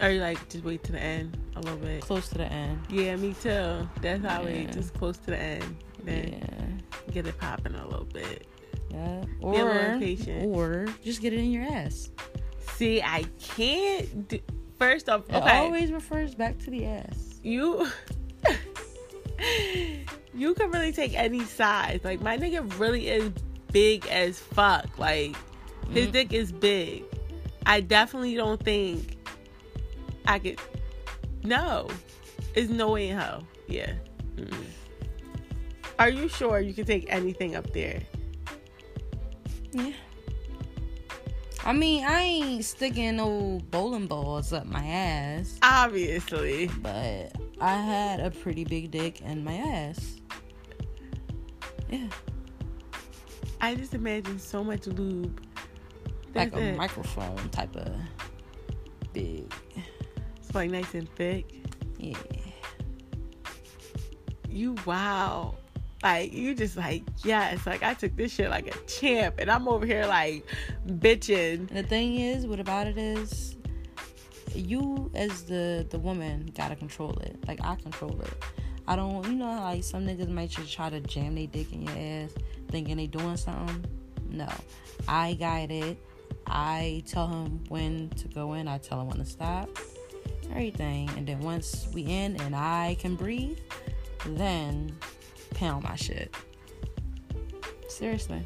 Or 0.00 0.08
you 0.10 0.20
like 0.20 0.48
just 0.48 0.64
wait 0.64 0.82
to 0.84 0.92
the 0.92 0.98
end 1.00 1.36
a 1.56 1.60
little 1.60 1.76
bit? 1.78 2.00
close 2.00 2.28
to 2.30 2.38
the 2.38 2.46
end. 2.46 2.80
Yeah, 2.88 3.14
me 3.16 3.34
too. 3.42 3.86
That's 4.00 4.24
how 4.24 4.42
we 4.44 4.64
just 4.72 4.94
close 4.94 5.18
to 5.18 5.26
the 5.32 5.36
end. 5.38 5.76
Then 6.02 6.80
Yeah, 7.06 7.12
get 7.12 7.26
it 7.26 7.36
popping 7.38 7.74
a 7.74 7.86
little 7.86 8.06
bit. 8.06 8.46
yeah. 8.90 9.22
Be 9.40 9.46
a 9.46 9.48
little 9.64 9.66
Or 9.68 9.98
patient. 9.98 10.46
or 10.56 10.86
just 11.04 11.20
get 11.20 11.32
it 11.34 11.38
in 11.40 11.50
your 11.52 11.64
ass. 11.64 12.10
See, 12.76 13.02
I 13.02 13.24
can't. 13.38 14.28
Do, 14.28 14.40
first 14.78 15.08
off, 15.10 15.28
It 15.28 15.34
okay, 15.36 15.58
always 15.58 15.92
refers 15.92 16.34
back 16.34 16.58
to 16.60 16.70
the 16.70 16.86
ass. 16.86 17.38
you. 17.42 17.86
you 20.34 20.54
can 20.54 20.70
really 20.70 20.92
take 20.92 21.14
any 21.14 21.44
size. 21.44 22.00
Like 22.02 22.20
my 22.22 22.38
nigga 22.38 22.78
really 22.78 23.08
is 23.08 23.30
big 23.72 24.06
as 24.06 24.38
fuck. 24.38 24.98
Like 24.98 25.36
his 25.90 26.08
Mm. 26.08 26.12
dick 26.12 26.32
is 26.32 26.52
big. 26.52 27.04
I 27.66 27.80
definitely 27.80 28.34
don't 28.34 28.62
think 28.62 29.16
I 30.26 30.38
could. 30.38 30.58
No, 31.44 31.88
it's 32.54 32.70
no 32.70 32.92
way 32.92 33.08
in 33.08 33.18
hell. 33.18 33.44
Yeah. 33.68 33.92
Mm-mm. 34.36 34.64
Are 35.98 36.08
you 36.08 36.28
sure 36.28 36.60
you 36.60 36.72
can 36.74 36.84
take 36.84 37.06
anything 37.08 37.54
up 37.54 37.72
there? 37.72 38.00
Yeah. 39.72 39.92
I 41.64 41.72
mean, 41.72 42.04
I 42.04 42.20
ain't 42.22 42.64
sticking 42.64 43.16
no 43.16 43.60
bowling 43.70 44.06
balls 44.08 44.52
up 44.52 44.66
my 44.66 44.84
ass. 44.84 45.58
Obviously. 45.62 46.66
But 46.80 47.32
I 47.60 47.76
had 47.76 48.18
a 48.18 48.30
pretty 48.32 48.64
big 48.64 48.90
dick 48.90 49.20
in 49.20 49.44
my 49.44 49.54
ass. 49.54 50.16
Yeah. 51.88 52.08
I 53.60 53.76
just 53.76 53.94
imagine 53.94 54.40
so 54.40 54.64
much 54.64 54.88
lube. 54.88 55.40
Like 56.34 56.54
a 56.54 56.74
microphone 56.74 57.48
type 57.50 57.76
of 57.76 57.94
big. 59.12 59.52
It's 60.36 60.54
like 60.54 60.70
nice 60.70 60.94
and 60.94 61.08
thick. 61.14 61.46
Yeah. 61.98 62.16
You 64.48 64.76
wow. 64.86 65.54
Like 66.02 66.32
you 66.32 66.54
just 66.54 66.76
like 66.76 67.04
yes, 67.22 67.64
like 67.66 67.82
I 67.82 67.94
took 67.94 68.16
this 68.16 68.32
shit 68.32 68.50
like 68.50 68.66
a 68.66 68.78
champ, 68.86 69.36
and 69.38 69.50
I'm 69.50 69.68
over 69.68 69.86
here 69.86 70.06
like 70.06 70.44
bitching. 70.86 71.68
And 71.68 71.68
the 71.68 71.82
thing 71.84 72.18
is, 72.18 72.46
what 72.46 72.58
about 72.58 72.88
it 72.88 72.98
is, 72.98 73.56
you 74.54 75.10
as 75.14 75.44
the 75.44 75.86
the 75.88 75.98
woman 75.98 76.50
gotta 76.56 76.74
control 76.74 77.16
it. 77.18 77.36
Like 77.46 77.60
I 77.62 77.76
control 77.76 78.20
it. 78.20 78.44
I 78.88 78.96
don't, 78.96 79.24
you 79.26 79.34
know, 79.34 79.60
like 79.60 79.84
some 79.84 80.04
niggas 80.04 80.28
might 80.28 80.50
just 80.50 80.72
try 80.72 80.90
to 80.90 81.00
jam 81.00 81.36
their 81.36 81.46
dick 81.46 81.72
in 81.72 81.82
your 81.82 81.94
ass, 81.96 82.34
thinking 82.68 82.96
they 82.96 83.06
doing 83.06 83.36
something. 83.36 83.86
No, 84.28 84.48
I 85.06 85.34
guide 85.34 85.70
it. 85.70 85.98
I 86.52 87.02
tell 87.06 87.28
him 87.28 87.64
when 87.68 88.10
to 88.10 88.28
go 88.28 88.52
in. 88.52 88.68
I 88.68 88.78
tell 88.78 89.00
him 89.00 89.08
when 89.08 89.18
to 89.18 89.24
stop. 89.24 89.68
Everything, 90.50 91.08
and 91.16 91.26
then 91.26 91.40
once 91.40 91.88
we 91.94 92.02
in 92.02 92.40
and 92.42 92.54
I 92.54 92.96
can 93.00 93.16
breathe, 93.16 93.58
then 94.26 94.94
pound 95.54 95.84
my 95.84 95.96
shit. 95.96 96.34
Seriously. 97.88 98.42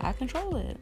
I 0.00 0.12
control 0.12 0.56
it. 0.56 0.78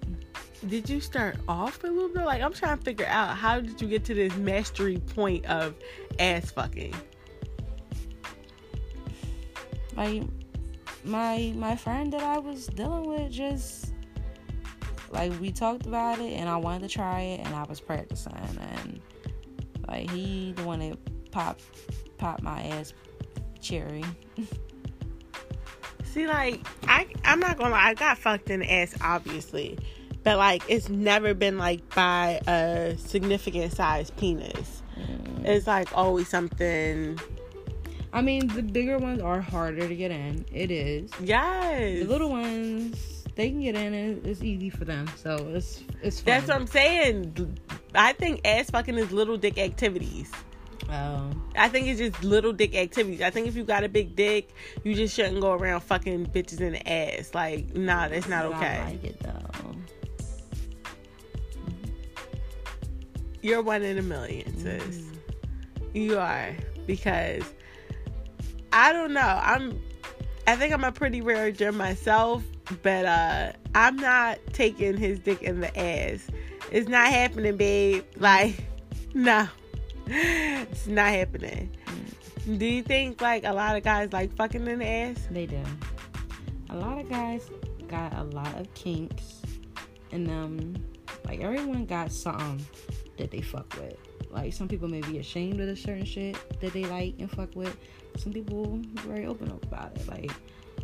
Did 0.68 0.88
you 0.88 1.00
start 1.00 1.36
off 1.48 1.82
a 1.82 1.88
little 1.88 2.08
bit? 2.08 2.24
Like 2.24 2.40
I'm 2.40 2.52
trying 2.52 2.78
to 2.78 2.84
figure 2.84 3.06
out 3.06 3.36
how 3.36 3.60
did 3.60 3.80
you 3.80 3.88
get 3.88 4.04
to 4.06 4.14
this 4.14 4.34
mastery 4.36 4.98
point 4.98 5.44
of 5.46 5.74
ass 6.20 6.50
fucking? 6.52 6.94
my 9.98 10.22
my 11.04 11.52
my 11.56 11.74
friend 11.74 12.12
that 12.12 12.22
I 12.22 12.38
was 12.38 12.68
dealing 12.68 13.08
with 13.08 13.32
just 13.32 13.87
like 15.10 15.38
we 15.40 15.50
talked 15.50 15.86
about 15.86 16.18
it 16.18 16.32
and 16.32 16.48
I 16.48 16.56
wanted 16.56 16.88
to 16.88 16.94
try 16.94 17.20
it 17.20 17.40
and 17.46 17.54
I 17.54 17.64
was 17.64 17.80
practicing 17.80 18.32
and 18.34 19.00
like 19.86 20.10
he 20.10 20.52
the 20.52 20.64
one 20.64 20.80
that 20.80 21.30
popped 21.30 21.62
popped 22.18 22.42
my 22.42 22.62
ass 22.62 22.92
cherry. 23.60 24.04
See, 26.04 26.26
like 26.26 26.66
I, 26.84 27.06
I'm 27.24 27.40
not 27.40 27.58
gonna 27.58 27.70
lie, 27.70 27.88
I 27.88 27.94
got 27.94 28.18
fucked 28.18 28.50
in 28.50 28.60
the 28.60 28.72
ass, 28.72 28.94
obviously, 29.00 29.78
but 30.24 30.36
like 30.36 30.62
it's 30.68 30.88
never 30.88 31.34
been 31.34 31.58
like 31.58 31.94
by 31.94 32.40
a 32.46 32.96
significant 32.98 33.72
size 33.72 34.10
penis. 34.12 34.82
Mm. 34.98 35.44
It's 35.44 35.66
like 35.66 35.88
always 35.96 36.28
something. 36.28 37.18
I 38.12 38.22
mean 38.22 38.48
the 38.48 38.62
bigger 38.62 38.98
ones 38.98 39.20
are 39.20 39.40
harder 39.40 39.86
to 39.86 39.94
get 39.94 40.10
in. 40.10 40.46
It 40.52 40.70
is. 40.70 41.10
Yes, 41.20 42.00
The 42.00 42.04
little 42.04 42.30
ones 42.30 43.17
they 43.38 43.50
can 43.50 43.60
get 43.60 43.76
in 43.76 43.94
and 43.94 44.26
it's 44.26 44.42
easy 44.42 44.68
for 44.68 44.84
them. 44.84 45.08
So 45.16 45.36
it's 45.54 45.84
it's 46.02 46.20
fun. 46.20 46.26
That's 46.26 46.48
what 46.48 46.56
I'm 46.56 46.66
saying. 46.66 47.56
I 47.94 48.12
think 48.12 48.40
ass 48.44 48.68
fucking 48.68 48.98
is 48.98 49.12
little 49.12 49.36
dick 49.36 49.58
activities. 49.58 50.32
Oh. 50.90 51.30
I 51.54 51.68
think 51.68 51.86
it's 51.86 52.00
just 52.00 52.24
little 52.24 52.52
dick 52.52 52.74
activities. 52.74 53.22
I 53.22 53.30
think 53.30 53.46
if 53.46 53.54
you 53.54 53.62
got 53.62 53.84
a 53.84 53.88
big 53.88 54.16
dick, 54.16 54.52
you 54.82 54.92
just 54.92 55.14
shouldn't 55.14 55.40
go 55.40 55.52
around 55.52 55.82
fucking 55.82 56.26
bitches 56.26 56.60
in 56.60 56.72
the 56.72 56.88
ass. 56.90 57.32
Like, 57.32 57.76
nah, 57.76 58.08
that's 58.08 58.26
not 58.26 58.44
okay. 58.46 58.78
I 58.78 58.84
like 58.90 59.04
it 59.04 59.20
though. 59.20 59.76
You're 63.40 63.62
one 63.62 63.82
in 63.82 63.98
a 63.98 64.02
million, 64.02 64.58
sis. 64.58 64.82
Mm-hmm. 64.82 65.96
You 65.96 66.18
are 66.18 66.56
because 66.88 67.44
I 68.72 68.92
don't 68.92 69.12
know. 69.12 69.20
I'm. 69.20 69.80
I 70.48 70.56
think 70.56 70.72
I'm 70.72 70.82
a 70.82 70.90
pretty 70.90 71.20
rare 71.20 71.52
gem 71.52 71.76
myself, 71.76 72.42
but 72.82 73.04
uh 73.04 73.52
I'm 73.74 73.96
not 73.96 74.38
taking 74.52 74.96
his 74.96 75.18
dick 75.18 75.42
in 75.42 75.60
the 75.60 75.78
ass. 75.78 76.26
It's 76.70 76.88
not 76.88 77.08
happening, 77.08 77.56
babe. 77.56 78.04
Like, 78.18 78.64
no, 79.14 79.48
it's 80.06 80.86
not 80.86 81.10
happening. 81.10 81.70
Do 82.56 82.66
you 82.66 82.82
think 82.82 83.20
like 83.20 83.44
a 83.44 83.52
lot 83.52 83.76
of 83.76 83.82
guys 83.82 84.12
like 84.12 84.34
fucking 84.34 84.66
in 84.66 84.80
the 84.80 84.86
ass? 84.86 85.28
They 85.30 85.46
do. 85.46 85.62
A 86.70 86.76
lot 86.76 86.98
of 86.98 87.08
guys 87.08 87.48
got 87.88 88.12
a 88.14 88.24
lot 88.24 88.58
of 88.58 88.72
kinks, 88.74 89.42
and 90.12 90.28
um, 90.30 90.76
like 91.26 91.40
everyone 91.40 91.86
got 91.86 92.10
something 92.10 92.64
that 93.18 93.30
they 93.30 93.40
fuck 93.40 93.72
with. 93.76 93.96
Like 94.30 94.52
some 94.52 94.68
people 94.68 94.88
may 94.88 95.00
be 95.02 95.18
ashamed 95.18 95.60
of 95.60 95.68
a 95.68 95.76
certain 95.76 96.04
shit 96.04 96.36
that 96.60 96.72
they 96.72 96.84
like 96.84 97.14
and 97.18 97.30
fuck 97.30 97.54
with. 97.54 97.76
Some 98.16 98.32
people 98.32 98.80
very 99.06 99.26
open 99.26 99.50
up 99.50 99.62
about 99.64 99.96
it. 99.96 100.08
Like, 100.08 100.30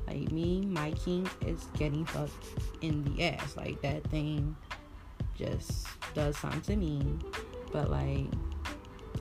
like 0.06 0.30
me, 0.32 0.62
my 0.66 0.90
kink 0.92 1.28
is 1.46 1.66
getting 1.78 2.04
fucked 2.04 2.44
in 2.82 3.04
the 3.04 3.24
ass. 3.24 3.56
Like 3.56 3.80
that 3.82 4.04
thing 4.10 4.54
just 5.36 5.86
does 6.14 6.36
something 6.38 6.60
to 6.62 6.76
me. 6.76 7.18
But 7.72 7.90
like, 7.90 8.26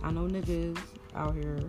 I 0.03 0.11
know 0.11 0.27
niggas 0.27 0.77
out 1.15 1.33
here 1.35 1.59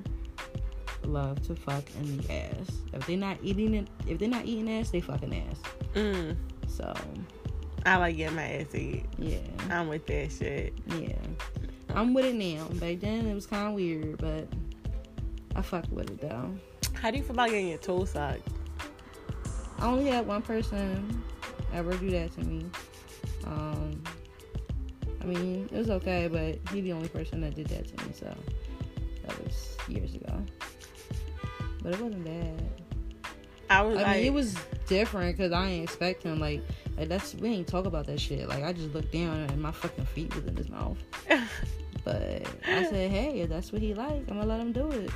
love 1.04 1.40
to 1.46 1.54
fuck 1.54 1.84
in 2.00 2.16
the 2.18 2.32
ass. 2.32 2.70
If 2.92 3.06
they're 3.06 3.16
not 3.16 3.38
eating 3.42 3.74
it, 3.74 3.88
if 4.06 4.18
they're 4.18 4.28
not 4.28 4.44
eating 4.46 4.70
ass, 4.70 4.90
they 4.90 5.00
fucking 5.00 5.34
ass. 5.34 5.60
Mm, 5.94 6.36
So 6.66 6.92
I 7.86 7.96
like 7.96 8.16
getting 8.16 8.36
my 8.36 8.42
ass 8.54 8.74
eat. 8.74 9.04
yeah, 9.18 9.38
I'm 9.70 9.88
with 9.88 10.06
that 10.06 10.32
shit. 10.32 10.72
yeah. 10.98 11.14
I'm 11.94 12.12
with 12.12 12.24
it 12.24 12.34
now. 12.34 12.64
Back 12.80 13.00
then 13.00 13.26
it 13.26 13.34
was 13.34 13.46
kind 13.46 13.68
of 13.68 13.74
weird, 13.74 14.18
but 14.18 14.48
I 15.54 15.62
fuck 15.62 15.84
with 15.92 16.10
it 16.10 16.20
though. 16.20 16.50
How 16.94 17.10
do 17.12 17.18
you 17.18 17.22
feel 17.22 17.32
about 17.32 17.50
getting 17.50 17.68
your 17.68 17.78
toes 17.78 18.10
sucked? 18.10 18.48
I 19.78 19.86
only 19.86 20.06
had 20.06 20.26
one 20.26 20.42
person 20.42 21.22
ever 21.72 21.94
do 21.96 22.10
that 22.10 22.32
to 22.34 22.40
me. 22.40 22.66
Um, 23.44 24.02
I 25.20 25.24
mean, 25.24 25.68
it 25.72 25.76
was 25.78 25.90
okay, 25.90 26.28
but 26.28 26.72
he 26.72 26.80
the 26.80 26.92
only 26.92 27.08
person 27.08 27.40
that 27.42 27.54
did 27.54 27.68
that 27.68 27.86
to 27.96 28.06
me. 28.06 28.12
So 28.14 28.34
that 29.26 29.44
was 29.44 29.76
years 29.88 30.14
ago. 30.14 30.42
But 31.82 31.94
it 31.94 32.00
wasn't 32.00 32.24
bad. 32.24 32.62
I 33.70 33.82
was 33.82 33.98
I 33.98 34.02
like, 34.02 34.16
mean, 34.18 34.26
it 34.26 34.32
was 34.32 34.54
different 34.86 35.36
because 35.36 35.52
I 35.52 35.66
ain't 35.68 35.84
expect 35.84 36.22
him. 36.22 36.38
Like, 36.38 36.62
like 36.96 37.08
that's 37.08 37.34
we 37.34 37.48
ain't 37.48 37.66
talk 37.66 37.86
about 37.86 38.06
that 38.06 38.20
shit. 38.20 38.48
Like, 38.48 38.62
I 38.62 38.72
just 38.72 38.94
looked 38.94 39.12
down 39.12 39.36
and 39.38 39.60
my 39.60 39.72
fucking 39.72 40.06
feet 40.06 40.34
was 40.34 40.44
in 40.46 40.56
his 40.56 40.68
mouth. 40.68 40.98
But 42.04 42.46
I 42.66 42.84
said, 42.84 43.10
hey, 43.10 43.40
if 43.40 43.48
that's 43.48 43.72
what 43.72 43.80
he 43.80 43.94
like, 43.94 44.28
I'm 44.28 44.36
gonna 44.36 44.44
let 44.44 44.60
him 44.60 44.72
do 44.72 44.90
it. 44.90 45.10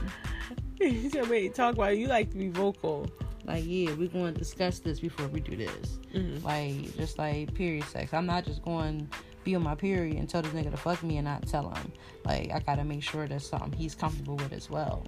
You 0.81 1.11
said, 1.11 1.29
wait, 1.29 1.55
talk 1.55 1.75
about 1.75 1.93
it. 1.93 1.99
You 1.99 2.07
like 2.07 2.31
to 2.31 2.37
be 2.37 2.49
vocal. 2.49 3.11
Like, 3.45 3.65
yeah, 3.67 3.95
we're 3.95 4.09
going 4.09 4.35
to 4.35 4.39
discuss 4.39 4.79
this 4.81 5.01
before 5.01 5.27
we 5.29 5.41
do 5.41 5.57
this. 5.57 5.99
Mhm. 6.15 6.43
Like, 6.45 6.95
just 6.97 7.19
like 7.19 7.55
period 7.55 7.85
sex. 7.85 8.13
I'm 8.13 8.27
not 8.27 8.45
just 8.45 8.63
going 8.63 9.09
be 9.45 9.55
on 9.55 9.63
my 9.63 9.75
period 9.75 10.17
and 10.17 10.29
tell 10.29 10.43
this 10.43 10.53
nigga 10.53 10.71
to 10.71 10.77
fuck 10.77 11.03
me 11.03 11.17
and 11.17 11.25
not 11.25 11.47
tell 11.47 11.71
him. 11.71 11.93
Like, 12.25 12.53
I 12.53 12.59
gotta 12.61 12.85
make 12.85 13.03
sure 13.03 13.27
that's 13.27 13.47
something 13.47 13.73
he's 13.73 13.95
comfortable 13.95 14.37
with 14.37 14.53
as 14.53 14.69
well. 14.69 15.07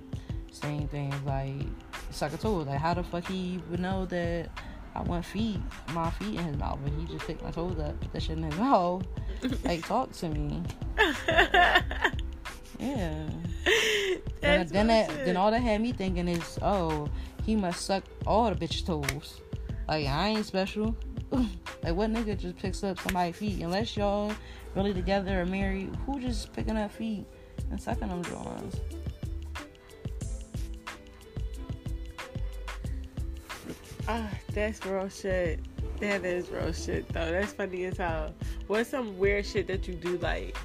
Same 0.50 0.88
thing 0.88 1.12
like 1.26 1.66
suck 2.10 2.32
a 2.32 2.38
toes. 2.38 2.66
Like, 2.66 2.78
how 2.78 2.94
the 2.94 3.02
fuck 3.02 3.26
he 3.26 3.60
would 3.70 3.80
know 3.80 4.06
that 4.06 4.48
I 4.94 5.02
want 5.02 5.24
feet, 5.24 5.60
my 5.92 6.10
feet 6.10 6.38
in 6.38 6.44
his 6.44 6.56
mouth, 6.56 6.78
and 6.84 6.98
he 7.00 7.12
just 7.12 7.26
picked 7.26 7.42
my 7.42 7.50
toes 7.50 7.78
up, 7.78 8.00
put 8.00 8.12
that 8.12 8.22
shit 8.22 8.38
in 8.38 8.42
his 8.44 8.58
mouth. 8.58 9.04
like, 9.64 9.86
talk 9.86 10.12
to 10.12 10.28
me. 10.28 10.62
Yeah. 12.80 13.28
Then, 14.40 14.66
then, 14.68 14.86
my 14.86 14.92
that, 14.94 15.10
shit. 15.10 15.24
then 15.26 15.36
all 15.36 15.50
that 15.50 15.60
had 15.60 15.82
me 15.82 15.92
thinking 15.92 16.26
is, 16.26 16.58
oh, 16.62 17.08
he 17.44 17.54
must 17.54 17.84
suck 17.84 18.04
all 18.26 18.52
the 18.52 18.56
bitch 18.56 18.86
toes. 18.86 19.40
Like 19.86 20.06
I 20.06 20.28
ain't 20.28 20.46
special. 20.46 20.96
like 21.30 21.94
what 21.94 22.10
nigga 22.10 22.38
just 22.38 22.56
picks 22.56 22.82
up 22.82 22.98
somebody's 23.00 23.36
feet? 23.36 23.60
Unless 23.60 23.96
y'all 23.96 24.32
really 24.74 24.94
together 24.94 25.42
or 25.42 25.46
married, 25.46 25.94
who 26.06 26.20
just 26.20 26.52
picking 26.52 26.76
up 26.76 26.90
feet 26.90 27.26
and 27.70 27.80
sucking 27.80 28.08
them 28.08 28.22
drawings? 28.22 28.76
Ah, 34.08 34.28
that's 34.54 34.84
real 34.86 35.08
shit. 35.08 35.60
That 36.00 36.24
is 36.24 36.48
real 36.48 36.72
shit 36.72 37.08
though. 37.12 37.30
That's 37.30 37.52
funny 37.52 37.84
as 37.84 37.98
hell. 37.98 38.34
What's 38.66 38.90
some 38.90 39.18
weird 39.18 39.44
shit 39.44 39.66
that 39.66 39.86
you 39.86 39.94
do 39.94 40.16
like? 40.18 40.56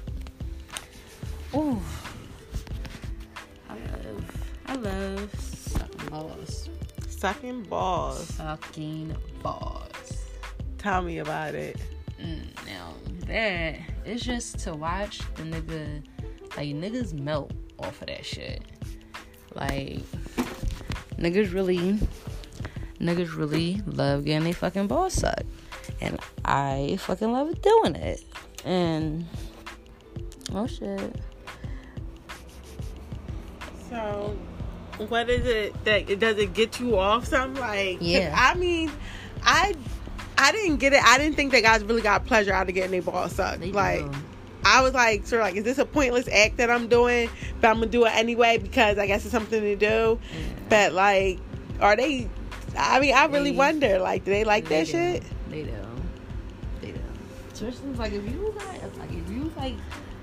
Ooh. 1.56 1.80
I 3.66 3.74
love, 3.74 4.50
I 4.66 4.74
love 4.76 5.34
sucking 5.40 6.10
balls. 6.10 6.68
Sucking 7.08 7.62
balls. 7.62 8.24
Sucking 8.34 9.16
balls. 9.42 10.24
Tell 10.76 11.00
me 11.00 11.18
about 11.18 11.54
it. 11.54 11.80
Mm, 12.20 12.44
now 12.66 12.92
that 13.26 13.78
it's 14.04 14.22
just 14.22 14.58
to 14.60 14.74
watch 14.74 15.20
the 15.36 15.44
nigga 15.44 16.04
like 16.58 16.68
niggas 16.68 17.14
melt 17.18 17.52
off 17.78 18.02
of 18.02 18.08
that 18.08 18.26
shit. 18.26 18.62
Like 19.54 20.00
niggas 21.16 21.54
really 21.54 21.98
niggas 23.00 23.34
really 23.34 23.80
love 23.86 24.26
getting 24.26 24.44
they 24.44 24.52
fucking 24.52 24.88
balls 24.88 25.14
sucked. 25.14 25.44
and 26.02 26.20
I 26.44 26.98
fucking 27.00 27.32
love 27.32 27.62
doing 27.62 27.96
it. 27.96 28.22
And 28.64 29.26
oh 30.52 30.66
shit. 30.66 31.16
So, 33.96 34.36
what 35.08 35.30
is 35.30 35.46
it 35.46 35.84
that 35.84 36.10
it 36.10 36.20
does 36.20 36.36
it 36.36 36.52
get 36.52 36.78
you 36.80 36.98
off? 36.98 37.24
Something 37.26 37.60
like 37.62 37.98
Yeah. 38.00 38.34
I 38.36 38.54
mean, 38.54 38.90
I 39.42 39.74
I 40.36 40.52
didn't 40.52 40.76
get 40.76 40.92
it. 40.92 41.02
I 41.02 41.16
didn't 41.16 41.34
think 41.36 41.52
that 41.52 41.62
guys 41.62 41.82
really 41.82 42.02
got 42.02 42.26
pleasure 42.26 42.52
out 42.52 42.68
of 42.68 42.74
getting 42.74 42.90
their 42.90 43.00
balls 43.02 43.32
sucked. 43.32 43.60
They 43.60 43.72
like. 43.72 44.00
do. 44.00 44.18
I 44.68 44.82
was 44.82 44.94
like, 44.94 45.26
sort 45.28 45.42
of 45.42 45.46
like, 45.46 45.54
is 45.56 45.62
this 45.62 45.78
a 45.78 45.84
pointless 45.86 46.26
act 46.28 46.56
that 46.56 46.70
I'm 46.70 46.88
doing? 46.88 47.30
But 47.60 47.68
I'm 47.68 47.76
gonna 47.76 47.86
do 47.86 48.04
it 48.04 48.14
anyway 48.16 48.58
because 48.58 48.98
I 48.98 49.06
guess 49.06 49.24
it's 49.24 49.32
something 49.32 49.60
to 49.62 49.76
do. 49.76 50.18
But 50.68 50.92
like, 50.92 51.38
are 51.80 51.96
they? 51.96 52.28
I 52.76 53.00
mean, 53.00 53.14
I 53.14 53.26
really 53.26 53.52
They- 53.52 53.56
wonder. 53.56 53.98
Like, 53.98 54.24
do 54.24 54.30
they 54.32 54.44
like 54.44 54.68
They 54.68 54.80
that 54.80 54.86
do. 54.86 54.92
shit? 54.92 55.22
They 55.50 55.62
do. 55.62 55.72
They 56.82 56.90
do. 56.90 57.00
Especially 57.52 57.92
like 57.94 58.12
if 58.12 58.24
you 58.30 58.52
got 58.58 58.98
like 58.98 59.10
if 59.12 59.30
you 59.30 59.50
like 59.56 59.74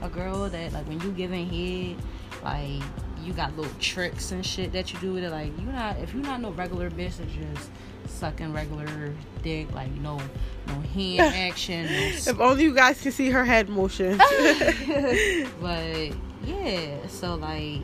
a 0.01 0.09
girl 0.09 0.47
that 0.49 0.74
like 0.74 0.88
when 0.88 0.99
you 0.99 1.11
giving 1.11 1.47
head, 1.49 1.95
like 2.43 2.84
you 3.24 3.34
got 3.34 3.55
little 3.55 3.71
tricks 3.80 4.32
and 4.32 4.45
shit 4.45 4.71
that 4.74 4.93
you 4.93 4.99
do 4.99 5.13
with 5.13 5.24
it. 5.24 5.32
Like 5.32 5.57
you 5.59 5.65
not 5.65 5.97
if 5.99 6.13
you're 6.13 6.24
not 6.24 6.41
no 6.41 6.51
regular 6.51 6.89
bitch 6.89 7.17
that 7.17 7.28
just 7.30 7.69
sucking 8.07 8.53
regular 8.53 9.13
dick, 9.41 9.74
like 9.74 9.91
no 9.91 10.19
no 10.67 10.74
hand 10.93 11.21
action, 11.36 11.86
no 11.86 11.91
If 11.91 12.39
only 12.39 12.63
you 12.63 12.74
guys 12.74 13.01
could 13.01 13.13
see 13.13 13.30
her 13.30 13.45
head 13.45 13.69
motion. 13.69 14.17
but 15.61 16.11
yeah, 16.43 17.07
so 17.07 17.36
like 17.36 17.82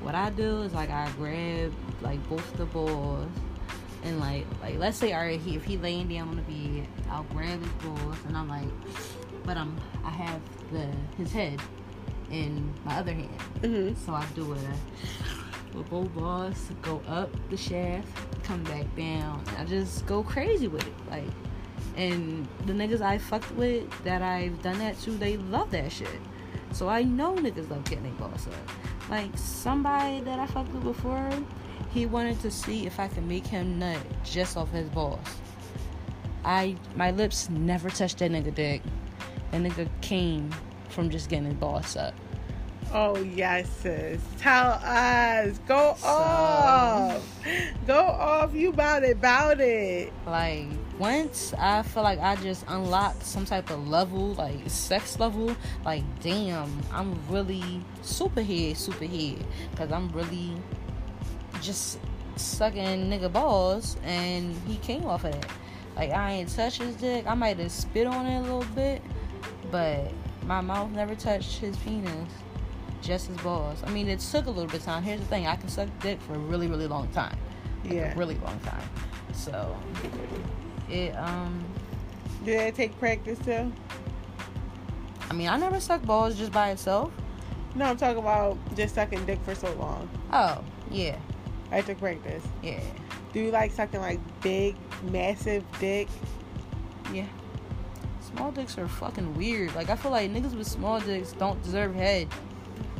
what 0.00 0.14
I 0.14 0.30
do 0.30 0.62
is 0.62 0.72
like 0.72 0.90
I 0.90 1.10
grab 1.16 1.72
like 2.00 2.26
both 2.28 2.56
the 2.56 2.66
balls 2.66 3.28
and 4.02 4.18
like 4.18 4.46
like 4.62 4.78
let's 4.78 4.96
say 4.96 5.12
alright 5.12 5.40
he 5.40 5.56
if 5.56 5.64
he 5.64 5.76
laying 5.76 6.08
down 6.08 6.28
on 6.28 6.36
the 6.36 6.42
bed, 6.42 6.86
I'll 7.10 7.24
grab 7.24 7.60
his 7.60 7.72
balls 7.84 8.16
and 8.26 8.36
I'm 8.36 8.48
like 8.48 8.68
but 9.44 9.56
I'm 9.56 9.76
I 10.04 10.10
have 10.10 10.40
the 10.72 10.86
his 11.16 11.32
head 11.32 11.60
in 12.30 12.72
my 12.84 12.96
other 12.96 13.12
hand. 13.12 13.40
hmm 13.60 13.94
So 14.04 14.14
I 14.14 14.24
do 14.34 14.52
it 14.52 14.58
with 15.74 15.88
both 15.88 16.12
balls, 16.14 16.70
go 16.82 17.00
up 17.08 17.30
the 17.48 17.56
shaft, 17.56 18.08
come 18.42 18.62
back 18.64 18.84
down. 18.96 19.42
And 19.48 19.58
I 19.58 19.64
just 19.64 20.06
go 20.06 20.22
crazy 20.22 20.68
with 20.68 20.86
it. 20.86 20.92
Like 21.10 21.28
and 21.96 22.46
the 22.66 22.72
niggas 22.72 23.00
I 23.00 23.18
fucked 23.18 23.50
with 23.52 23.88
that 24.04 24.22
I've 24.22 24.62
done 24.62 24.78
that 24.78 24.98
to, 25.00 25.10
they 25.10 25.36
love 25.36 25.70
that 25.72 25.90
shit. 25.92 26.08
So 26.72 26.88
I 26.88 27.02
know 27.02 27.34
niggas 27.34 27.68
love 27.68 27.84
getting 27.84 28.04
their 28.04 28.12
balls 28.12 28.46
up. 28.46 29.10
Like 29.10 29.36
somebody 29.36 30.20
that 30.20 30.38
I 30.38 30.46
fucked 30.46 30.72
with 30.72 30.84
before, 30.84 31.30
he 31.90 32.06
wanted 32.06 32.40
to 32.40 32.50
see 32.50 32.86
if 32.86 33.00
I 33.00 33.08
could 33.08 33.26
make 33.26 33.46
him 33.46 33.78
nut 33.78 33.98
just 34.24 34.56
off 34.56 34.70
his 34.70 34.88
balls. 34.90 35.18
I 36.44 36.76
my 36.96 37.10
lips 37.10 37.50
never 37.50 37.90
touched 37.90 38.18
that 38.18 38.30
nigga 38.30 38.54
dick. 38.54 38.82
That 39.50 39.62
nigga 39.62 39.88
came 40.00 40.50
from 40.90 41.10
just 41.10 41.28
getting 41.28 41.46
his 41.46 41.54
balls 41.54 41.96
up. 41.96 42.14
Oh 42.92 43.16
yes, 43.18 43.68
sis. 43.82 44.20
Tell 44.38 44.72
us. 44.82 45.58
Go 45.68 45.94
So- 45.96 46.08
off. 46.08 47.40
Go 47.86 48.00
off. 48.04 48.52
You 48.52 48.70
about 48.70 49.04
it. 49.04 49.12
About 49.12 49.60
it. 49.60 50.12
like 50.26 50.66
once 50.98 51.54
I 51.56 51.82
feel 51.82 52.02
like 52.02 52.18
I 52.18 52.34
just 52.36 52.64
unlocked 52.68 53.24
some 53.24 53.44
type 53.44 53.70
of 53.70 53.86
level, 53.88 54.34
like 54.34 54.58
sex 54.68 55.18
level, 55.20 55.54
like 55.84 56.02
damn, 56.20 56.80
I'm 56.92 57.16
really 57.28 57.80
super 58.02 58.42
head, 58.42 58.76
super 58.76 59.06
head, 59.06 59.44
cause 59.76 59.92
I'm 59.92 60.08
really 60.10 60.52
just 61.62 61.98
sucking 62.36 63.08
nigga 63.08 63.32
balls, 63.32 63.96
and 64.04 64.54
he 64.66 64.76
came 64.78 65.06
off 65.06 65.24
of 65.24 65.32
that. 65.32 65.46
Like 65.96 66.10
I 66.10 66.32
ain't 66.32 66.48
touch 66.54 66.78
his 66.78 66.96
dick. 66.96 67.24
I 67.26 67.34
might 67.34 67.58
have 67.58 67.70
spit 67.72 68.06
on 68.06 68.26
it 68.26 68.38
a 68.38 68.42
little 68.42 68.64
bit, 68.74 69.00
but 69.70 70.10
my 70.46 70.60
mouth 70.60 70.90
never 70.90 71.14
touched 71.14 71.58
his 71.58 71.76
penis. 71.78 72.32
Just 73.02 73.28
his 73.28 73.36
balls. 73.38 73.82
I 73.86 73.90
mean, 73.90 74.08
it 74.08 74.20
took 74.20 74.44
a 74.46 74.50
little 74.50 74.66
bit 74.66 74.80
of 74.80 74.84
time. 74.84 75.02
Here's 75.02 75.20
the 75.20 75.26
thing: 75.26 75.46
I 75.46 75.56
can 75.56 75.68
suck 75.68 75.88
dick 76.00 76.20
for 76.20 76.34
a 76.34 76.38
really, 76.38 76.66
really 76.66 76.86
long 76.86 77.08
time 77.08 77.36
like 77.84 77.94
Yeah. 77.94 78.12
a 78.12 78.16
really 78.16 78.34
long 78.44 78.58
time. 78.60 78.82
So 79.32 79.74
it 80.90 81.12
um 81.16 81.64
Did 82.44 82.60
that 82.60 82.74
take 82.74 82.98
practice 82.98 83.38
too? 83.38 83.72
I 85.30 85.32
mean 85.32 85.48
I 85.48 85.56
never 85.56 85.80
sucked 85.80 86.04
balls 86.04 86.36
just 86.36 86.52
by 86.52 86.70
itself. 86.72 87.10
No, 87.74 87.84
I'm 87.86 87.96
talking 87.96 88.18
about 88.18 88.58
just 88.76 88.96
sucking 88.96 89.24
dick 89.26 89.38
for 89.44 89.54
so 89.54 89.72
long. 89.74 90.08
Oh, 90.32 90.62
yeah, 90.90 91.16
I 91.70 91.80
took 91.82 91.98
practice. 91.98 92.42
yeah, 92.62 92.80
Do 93.32 93.40
you 93.40 93.50
like 93.52 93.70
sucking 93.70 94.00
like 94.00 94.18
big, 94.42 94.74
massive 95.04 95.64
dick? 95.78 96.08
yeah. 97.14 97.26
Small 98.34 98.52
dicks 98.52 98.78
are 98.78 98.88
fucking 98.88 99.36
weird. 99.36 99.74
Like 99.74 99.90
I 99.90 99.96
feel 99.96 100.10
like 100.10 100.30
niggas 100.30 100.56
with 100.56 100.66
small 100.66 101.00
dicks 101.00 101.32
don't 101.32 101.62
deserve 101.62 101.94
head. 101.94 102.28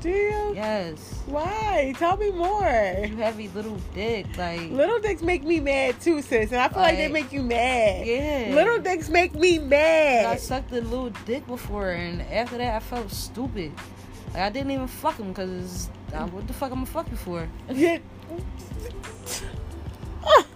Do 0.01 0.09
you? 0.09 0.53
Yes. 0.55 1.23
Why? 1.27 1.95
Tell 1.99 2.17
me 2.17 2.31
more. 2.31 2.63
You 3.07 3.17
have 3.19 3.39
a 3.39 3.49
little 3.49 3.77
dick, 3.95 4.27
like 4.39 4.71
Little 4.71 4.99
dicks 4.99 5.21
make 5.21 5.45
me 5.45 5.61
mad 5.61 6.01
too, 6.01 6.23
sis, 6.23 6.53
and 6.53 6.61
I 6.61 6.69
feel 6.69 6.81
like, 6.81 6.97
they 6.97 7.09
make 7.09 7.33
you 7.33 7.43
mad. 7.43 8.07
Yeah. 8.07 8.53
Little 8.55 8.79
dicks 8.79 9.11
make 9.11 9.35
me 9.35 9.59
mad. 9.59 10.25
I 10.25 10.37
sucked 10.37 10.73
a 10.73 10.81
little 10.81 11.11
dick 11.27 11.47
before, 11.47 11.91
and 11.91 12.23
after 12.23 12.57
that, 12.57 12.77
I 12.77 12.81
felt 12.81 13.11
stupid. 13.11 13.73
Like 14.33 14.43
I 14.43 14.49
didn't 14.49 14.71
even 14.71 14.87
fuck 14.87 15.19
him 15.19 15.29
because 15.29 15.91
what 16.13 16.47
the 16.47 16.55
fuck 16.55 16.71
I'm 16.73 16.85
gonna 16.85 16.87
fuck 16.87 17.11
you 17.11 17.17
for? 17.17 17.49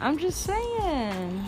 I'm 0.01 0.19
just 0.19 0.43
saying. 0.43 1.45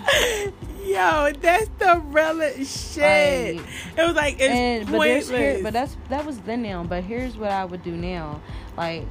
Yo, 0.85 1.33
that's 1.41 1.69
the 1.79 2.01
realest 2.07 2.95
shit. 2.95 3.57
Like, 3.57 3.67
it 3.99 4.07
was 4.07 4.15
like 4.15 4.35
it's 4.35 4.45
and 4.45 4.87
but, 4.87 4.97
pointless. 4.97 5.29
here, 5.29 5.61
but 5.63 5.73
that's 5.73 5.97
that 6.09 6.25
was 6.25 6.39
then 6.41 6.63
now. 6.63 6.85
But 6.85 7.05
here's 7.05 7.37
what 7.37 7.51
I 7.51 7.65
would 7.65 7.83
do 7.83 7.93
now. 7.93 8.41
Like, 8.77 9.05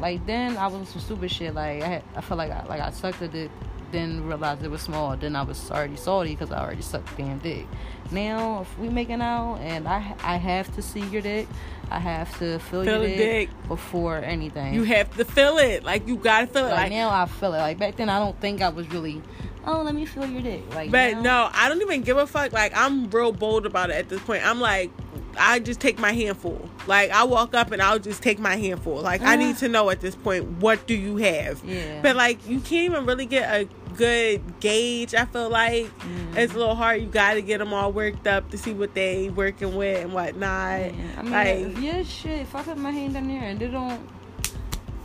like 0.00 0.26
then 0.26 0.56
I 0.56 0.66
was 0.66 0.88
some 0.88 1.00
stupid 1.00 1.30
shit. 1.30 1.54
Like 1.54 1.82
I, 1.82 1.86
had, 1.86 2.02
I 2.16 2.20
felt 2.20 2.38
like 2.38 2.50
I 2.50 2.66
like 2.66 2.80
I 2.80 2.90
sucked 2.90 3.22
a 3.22 3.28
dick, 3.28 3.50
then 3.92 4.24
realized 4.26 4.64
it 4.64 4.70
was 4.70 4.80
small. 4.82 5.16
Then 5.16 5.36
I 5.36 5.42
was 5.42 5.70
already 5.70 5.96
salty 5.96 6.30
because 6.30 6.50
I 6.50 6.60
already 6.64 6.82
sucked 6.82 7.16
damn 7.16 7.38
dick. 7.38 7.66
Now 8.10 8.62
if 8.62 8.78
we 8.78 8.88
making 8.88 9.22
out 9.22 9.56
and 9.60 9.86
I 9.88 10.14
I 10.22 10.36
have 10.36 10.74
to 10.74 10.82
see 10.82 11.00
your 11.00 11.22
dick, 11.22 11.46
I 11.90 11.98
have 11.98 12.36
to 12.40 12.58
feel, 12.58 12.84
Feel 12.84 12.98
your 13.06 13.16
dick, 13.16 13.48
dick. 13.50 13.68
before 13.68 14.16
anything. 14.18 14.74
you 14.74 14.82
have 14.84 15.14
to 15.16 15.24
feel 15.24 15.58
it. 15.58 15.84
Like 15.84 16.06
you 16.08 16.16
gotta 16.16 16.46
feel 16.46 16.66
it. 16.66 16.70
like, 16.70 16.78
Like, 16.84 16.92
now 16.92 17.10
I 17.10 17.26
feel 17.26 17.54
it. 17.54 17.58
Like 17.58 17.78
back 17.78 17.96
then 17.96 18.08
I 18.08 18.18
don't 18.18 18.38
think 18.40 18.60
I 18.62 18.68
was 18.70 18.88
really. 18.90 19.22
Oh, 19.64 19.82
let 19.82 19.94
me 19.94 20.04
feel 20.06 20.26
your 20.26 20.42
dick. 20.42 20.62
Like 20.74 20.90
but 20.90 21.14
now, 21.14 21.20
no, 21.22 21.50
I 21.52 21.68
don't 21.68 21.80
even 21.82 22.02
give 22.02 22.16
a 22.16 22.26
fuck. 22.26 22.52
Like 22.52 22.72
I'm 22.76 23.08
real 23.10 23.30
bold 23.32 23.64
about 23.64 23.90
it 23.90 23.96
at 23.96 24.08
this 24.08 24.20
point. 24.20 24.44
I'm 24.44 24.60
like, 24.60 24.90
I 25.38 25.60
just 25.60 25.78
take 25.80 25.98
my 26.00 26.12
handful. 26.12 26.68
Like 26.88 27.10
I 27.12 27.22
walk 27.24 27.54
up 27.54 27.70
and 27.70 27.80
I'll 27.80 28.00
just 28.00 28.22
take 28.22 28.40
my 28.40 28.56
handful. 28.56 29.00
Like 29.00 29.22
I 29.22 29.34
Uh. 29.34 29.36
need 29.36 29.56
to 29.58 29.68
know 29.68 29.88
at 29.88 30.00
this 30.00 30.16
point 30.16 30.44
what 30.60 30.86
do 30.88 30.94
you 30.94 31.16
have. 31.18 31.62
Yeah. 31.64 32.00
But 32.02 32.16
like 32.16 32.46
you 32.48 32.58
can't 32.60 32.92
even 32.92 33.06
really 33.06 33.24
get 33.26 33.48
a 33.54 33.68
good 33.96 34.60
gauge. 34.60 35.14
I 35.14 35.24
feel 35.26 35.48
like 35.50 35.86
Mm. 36.00 36.36
it's 36.36 36.54
a 36.54 36.58
little 36.58 36.74
hard. 36.74 37.00
You 37.00 37.06
got 37.08 37.34
to 37.34 37.42
get 37.42 37.58
them 37.58 37.72
all 37.72 37.92
worked 37.92 38.26
up 38.26 38.50
to 38.50 38.58
see 38.58 38.72
what 38.72 38.94
they 38.94 39.28
working 39.30 39.74
with 39.76 40.02
and 40.04 40.12
whatnot. 40.12 40.80
Yeah. 40.80 40.92
I 41.18 41.22
mean, 41.22 41.32
like 41.74 41.82
your 41.82 42.04
shit, 42.04 42.40
if 42.42 42.54
I 42.54 42.62
put 42.62 42.76
my 42.78 42.90
hand 42.90 43.14
down 43.14 43.28
there 43.28 43.42
and 43.42 43.58
they 43.58 43.68
don't 43.68 44.00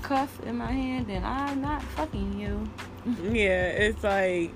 cuff 0.01 0.39
in 0.45 0.57
my 0.57 0.71
hand, 0.71 1.07
then 1.07 1.23
I'm 1.23 1.61
not 1.61 1.81
fucking 1.83 2.39
you. 2.39 2.67
yeah, 3.31 3.67
it's 3.69 4.03
like 4.03 4.51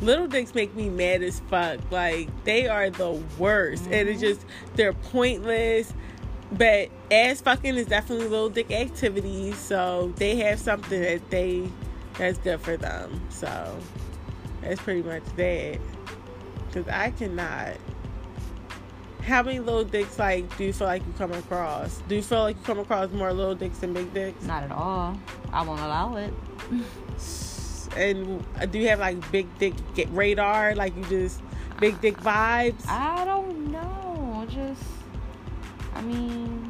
little 0.00 0.26
dicks 0.26 0.54
make 0.54 0.74
me 0.74 0.88
mad 0.88 1.22
as 1.22 1.40
fuck. 1.50 1.80
Like 1.90 2.28
they 2.44 2.68
are 2.68 2.90
the 2.90 3.20
worst, 3.38 3.84
and 3.86 4.08
it's 4.08 4.20
just 4.20 4.44
they're 4.74 4.92
pointless. 4.92 5.92
But 6.52 6.90
ass 7.10 7.40
fucking 7.40 7.74
is 7.74 7.86
definitely 7.86 8.28
little 8.28 8.48
dick 8.50 8.70
activities, 8.70 9.56
so 9.58 10.12
they 10.16 10.36
have 10.36 10.60
something 10.60 11.00
that 11.02 11.28
they 11.30 11.68
that's 12.18 12.38
good 12.38 12.60
for 12.60 12.76
them. 12.76 13.20
So 13.30 13.78
that's 14.60 14.80
pretty 14.80 15.02
much 15.02 15.24
that. 15.36 15.78
Cause 16.72 16.88
I 16.88 17.10
cannot. 17.10 17.76
How 19.22 19.42
many 19.42 19.58
little 19.58 19.84
dicks 19.84 20.18
like 20.18 20.56
do 20.56 20.64
you 20.64 20.72
feel 20.72 20.86
like 20.86 21.04
you 21.06 21.12
come 21.18 21.32
across? 21.32 22.00
Do 22.08 22.14
you 22.14 22.22
feel 22.22 22.42
like 22.42 22.56
you 22.56 22.62
come 22.62 22.78
across 22.78 23.10
more 23.10 23.32
little 23.32 23.54
dicks 23.54 23.78
than 23.78 23.92
big 23.92 24.12
dicks? 24.14 24.44
Not 24.44 24.62
at 24.62 24.70
all. 24.70 25.18
I 25.52 25.62
won't 25.62 25.80
allow 25.80 26.16
it. 26.16 26.32
And 27.96 28.44
do 28.70 28.78
you 28.78 28.88
have 28.88 28.98
like 29.00 29.32
big 29.32 29.46
dick 29.58 29.72
get 29.94 30.10
radar? 30.12 30.74
Like 30.74 30.94
you 30.96 31.04
just 31.04 31.40
big 31.80 31.98
dick 32.00 32.18
vibes? 32.18 32.86
I 32.86 33.24
don't 33.24 33.72
know. 33.72 34.46
Just, 34.50 34.82
I 35.94 36.02
mean, 36.02 36.65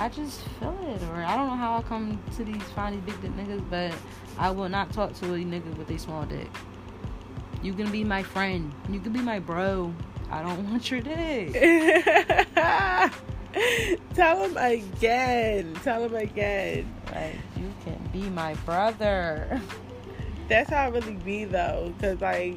I 0.00 0.08
just 0.08 0.40
feel 0.58 0.74
it, 0.80 1.02
or 1.10 1.16
I 1.16 1.36
don't 1.36 1.48
know 1.48 1.56
how 1.56 1.76
I 1.76 1.82
come 1.82 2.18
to 2.36 2.42
these 2.42 2.62
find 2.74 2.94
these 2.94 3.02
big 3.02 3.20
dick 3.20 3.32
niggas, 3.32 3.62
but 3.68 3.92
I 4.38 4.50
will 4.50 4.70
not 4.70 4.94
talk 4.94 5.12
to 5.16 5.34
a 5.34 5.36
nigga 5.36 5.76
with 5.76 5.90
a 5.90 5.98
small 5.98 6.24
dick. 6.24 6.48
You 7.62 7.74
can 7.74 7.92
be 7.92 8.02
my 8.02 8.22
friend. 8.22 8.72
You 8.88 8.98
can 9.00 9.12
be 9.12 9.20
my 9.20 9.40
bro. 9.40 9.94
I 10.30 10.42
don't 10.42 10.64
want 10.70 10.90
your 10.90 11.02
dick. 11.02 11.52
Tell 14.14 14.42
him 14.42 14.56
again. 14.56 15.74
Tell 15.84 16.04
him 16.04 16.14
again. 16.14 16.90
Like 17.12 17.36
you 17.58 17.70
can 17.84 18.00
be 18.10 18.22
my 18.30 18.54
brother. 18.64 19.60
That's 20.48 20.70
how 20.70 20.84
I 20.84 20.88
really 20.88 21.16
be 21.16 21.44
though, 21.44 21.92
cause 22.00 22.22
like 22.22 22.56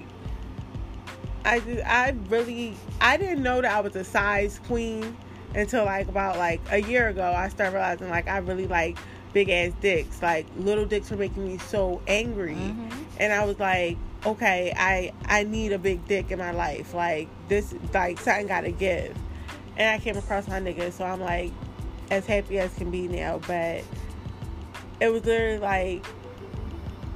I 1.44 1.60
just, 1.60 1.86
I 1.86 2.16
really 2.30 2.78
I 3.02 3.18
didn't 3.18 3.44
know 3.44 3.60
that 3.60 3.70
I 3.70 3.82
was 3.82 3.98
a 3.98 4.06
size 4.06 4.62
queen 4.66 5.18
until 5.56 5.86
like 5.86 6.08
about 6.08 6.38
like 6.38 6.62
a 6.72 6.82
year 6.82 7.08
ago. 7.10 7.24
I 7.36 7.50
started 7.50 7.74
realizing 7.74 8.10
like 8.10 8.28
I 8.28 8.38
really 8.40 8.68
like 8.68 8.98
big 9.34 9.50
ass 9.50 9.72
dicks. 9.82 10.22
Like 10.22 10.46
little 10.58 10.86
dicks 10.86 11.10
were 11.12 11.18
making 11.18 11.48
me 11.48 11.58
so 11.58 12.02
angry, 12.08 12.56
Mhm. 12.56 12.92
and 13.20 13.34
I 13.34 13.46
was 13.46 13.60
like, 13.60 13.98
okay, 14.26 14.74
I 14.76 15.12
I 15.26 15.44
need 15.44 15.72
a 15.72 15.80
big 15.80 16.08
dick 16.08 16.32
in 16.32 16.40
my 16.40 16.52
life. 16.52 16.94
Like 16.94 17.28
this, 17.50 17.74
like 17.94 18.20
something 18.20 18.48
got 18.48 18.62
to 18.62 18.72
give. 18.72 19.16
And 19.78 19.90
I 19.90 20.04
came 20.04 20.18
across 20.18 20.48
my 20.48 20.60
nigga, 20.60 20.92
so 20.92 21.04
I'm 21.06 21.20
like 21.20 21.52
as 22.12 22.26
happy 22.26 22.60
as 22.60 22.74
can 22.76 22.92
be 22.92 23.08
now. 23.08 23.40
But 23.48 23.82
it 25.00 25.10
was 25.12 25.26
literally 25.26 25.58
like, 25.58 26.06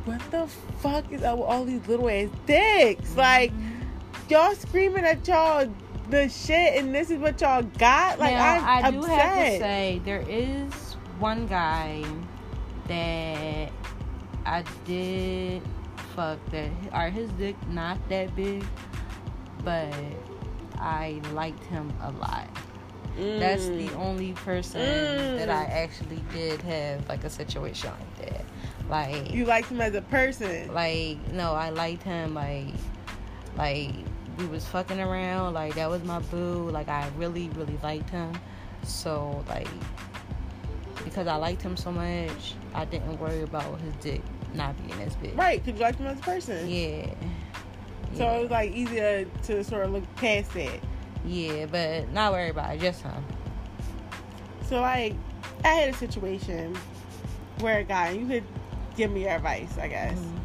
what 0.05 0.19
the 0.31 0.47
fuck 0.79 1.11
is 1.11 1.21
up 1.23 1.37
with 1.37 1.47
all 1.47 1.65
these 1.65 1.85
little 1.87 2.09
ass 2.09 2.29
dicks? 2.45 3.15
Like 3.15 3.51
y'all 4.29 4.55
screaming 4.55 5.05
at 5.05 5.25
y'all 5.27 5.71
the 6.09 6.29
shit, 6.29 6.75
and 6.81 6.93
this 6.93 7.09
is 7.11 7.19
what 7.19 7.39
y'all 7.41 7.63
got. 7.63 8.19
Like 8.19 8.33
now, 8.33 8.57
I'm 8.65 8.85
I 8.85 8.91
do 8.91 8.99
upset. 8.99 9.19
have 9.19 9.35
to 9.53 9.59
say 9.59 10.01
there 10.05 10.23
is 10.27 10.73
one 11.19 11.47
guy 11.47 12.03
that 12.87 13.71
I 14.45 14.63
did 14.85 15.61
fuck 16.15 16.39
that. 16.51 16.69
are 16.93 17.09
his 17.09 17.29
dick 17.33 17.55
not 17.69 17.97
that 18.09 18.35
big, 18.35 18.63
but 19.63 19.93
I 20.79 21.19
liked 21.33 21.63
him 21.65 21.91
a 22.01 22.11
lot. 22.11 22.47
That's 23.17 23.65
the 23.65 23.87
Mm. 23.89 23.97
only 23.99 24.33
person 24.33 25.37
that 25.37 25.49
I 25.49 25.63
actually 25.65 26.23
did 26.31 26.61
have 26.61 27.07
like 27.09 27.23
a 27.23 27.29
situation 27.31 27.89
like 27.89 28.29
that. 28.31 28.45
Like 28.89 29.31
You 29.33 29.45
liked 29.45 29.69
him 29.69 29.81
as 29.81 29.95
a 29.95 30.01
person. 30.03 30.71
like 30.73 31.17
no, 31.33 31.53
I 31.53 31.71
liked 31.71 32.03
him 32.03 32.35
like 32.35 32.67
like 33.57 33.91
we 34.37 34.45
was 34.45 34.65
fucking 34.65 34.99
around, 34.99 35.53
like 35.53 35.75
that 35.75 35.89
was 35.89 36.03
my 36.03 36.19
boo. 36.19 36.69
Like 36.69 36.89
I 36.89 37.09
really, 37.17 37.49
really 37.49 37.79
liked 37.83 38.09
him. 38.09 38.33
So 38.83 39.43
like 39.47 39.67
because 41.03 41.27
I 41.27 41.35
liked 41.35 41.61
him 41.61 41.77
so 41.77 41.91
much, 41.91 42.55
I 42.73 42.85
didn't 42.85 43.17
worry 43.17 43.41
about 43.41 43.79
his 43.79 43.93
dick 44.01 44.21
not 44.53 44.75
being 44.85 45.01
as 45.01 45.15
big. 45.15 45.37
Right, 45.37 45.63
because 45.63 45.79
you 45.79 45.85
liked 45.85 45.99
him 45.99 46.07
as 46.07 46.19
a 46.19 46.21
person. 46.21 46.69
Yeah. 46.69 47.07
So 48.13 48.23
yeah. 48.23 48.31
it 48.31 48.41
was 48.41 48.51
like 48.51 48.71
easier 48.71 49.25
to 49.43 49.63
sort 49.63 49.85
of 49.85 49.91
look 49.91 50.03
past 50.15 50.55
it. 50.55 50.81
Yeah, 51.25 51.65
but 51.65 52.11
not 52.11 52.31
worry 52.31 52.49
about 52.49 52.75
it, 52.75 52.81
just 52.81 53.01
him. 53.01 53.23
So 54.65 54.81
like, 54.81 55.15
I 55.63 55.69
had 55.69 55.89
a 55.89 55.97
situation 55.97 56.77
where 57.59 57.79
a 57.79 57.83
guy, 57.83 58.11
you 58.11 58.27
could 58.27 58.43
give 58.95 59.11
me 59.11 59.23
your 59.23 59.31
advice, 59.31 59.77
I 59.77 59.87
guess. 59.87 60.17
Mhm. 60.17 60.39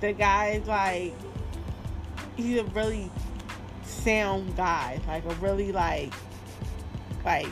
The 0.00 0.12
guy's 0.12 0.66
like, 0.66 1.14
he's 2.36 2.58
a 2.58 2.64
really 2.64 3.10
sound 3.84 4.56
guy, 4.56 5.00
like 5.06 5.24
a 5.24 5.34
really 5.34 5.72
like, 5.72 6.12
like, 7.24 7.48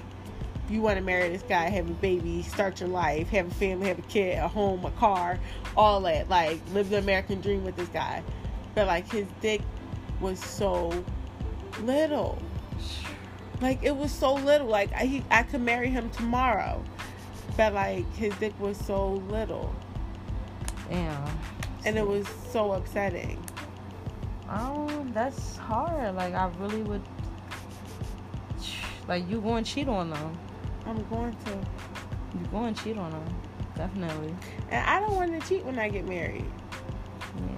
you 0.69 0.81
want 0.81 0.99
to 0.99 1.05
marry 1.05 1.29
this 1.29 1.43
guy, 1.43 1.69
have 1.69 1.89
a 1.89 1.95
baby, 1.95 2.43
start 2.43 2.81
your 2.81 2.89
life, 2.89 3.29
have 3.29 3.49
a 3.49 3.55
family, 3.55 3.89
have 3.89 3.99
a 3.99 4.03
kid, 4.03 4.39
a 4.39 4.49
home, 4.49 4.85
a 4.85 4.91
car, 4.93 5.39
all 5.77 6.01
that, 6.03 6.29
like, 6.29 6.61
live 6.73 6.91
the 6.91 6.99
American 6.99 7.41
dream 7.41 7.65
with 7.65 7.77
this 7.77 7.89
guy. 7.89 8.23
But 8.75 8.87
like, 8.87 9.11
his 9.11 9.27
dick 9.41 9.63
was 10.21 10.39
so 10.39 11.05
little. 11.83 12.41
Like 13.61 13.83
it 13.83 13.95
was 13.95 14.11
so 14.11 14.35
little. 14.35 14.67
Like 14.67 14.93
I, 14.93 15.05
he, 15.05 15.25
I 15.31 15.43
could 15.43 15.61
marry 15.61 15.89
him 15.89 16.11
tomorrow, 16.11 16.83
but 17.57 17.75
like 17.75 18.11
his 18.15 18.35
dick 18.37 18.59
was 18.59 18.79
so 18.79 19.23
little, 19.29 19.75
Damn. 20.89 21.39
and 21.85 21.99
it 21.99 22.07
was 22.07 22.27
so 22.51 22.73
upsetting. 22.73 23.43
Oh, 24.51 25.07
that's 25.13 25.57
hard. 25.57 26.15
Like 26.17 26.35
I 26.35 26.51
really 26.59 26.83
would 26.83 27.03
like 29.09 29.29
you 29.29 29.41
going 29.41 29.65
to 29.65 29.71
cheat 29.71 29.89
on 29.89 30.11
them. 30.11 30.39
I'm 30.87 31.03
going 31.09 31.35
to, 31.47 31.51
You 32.39 32.47
going 32.51 32.75
to 32.75 32.83
cheat 32.85 32.97
on 32.97 33.11
them. 33.11 33.25
Definitely. 33.77 34.35
and 34.71 34.87
I 34.87 35.01
don't 35.01 35.15
want 35.17 35.41
to 35.41 35.49
cheat 35.49 35.65
when 35.65 35.79
I 35.79 35.89
get 35.89 36.07
married. 36.07 36.45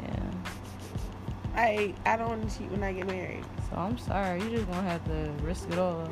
Yeah. 0.02 0.30
I 1.56 1.94
I 2.06 2.16
don't 2.16 2.28
want 2.28 2.48
to 2.50 2.58
cheat 2.58 2.70
when 2.70 2.82
I 2.82 2.92
get 2.92 3.06
married. 3.06 3.44
So 3.70 3.76
I'm 3.76 3.98
sorry, 3.98 4.42
you 4.42 4.50
just 4.50 4.66
gonna 4.66 4.88
have 4.88 5.04
to 5.06 5.32
risk 5.42 5.68
it 5.70 5.78
all. 5.78 6.08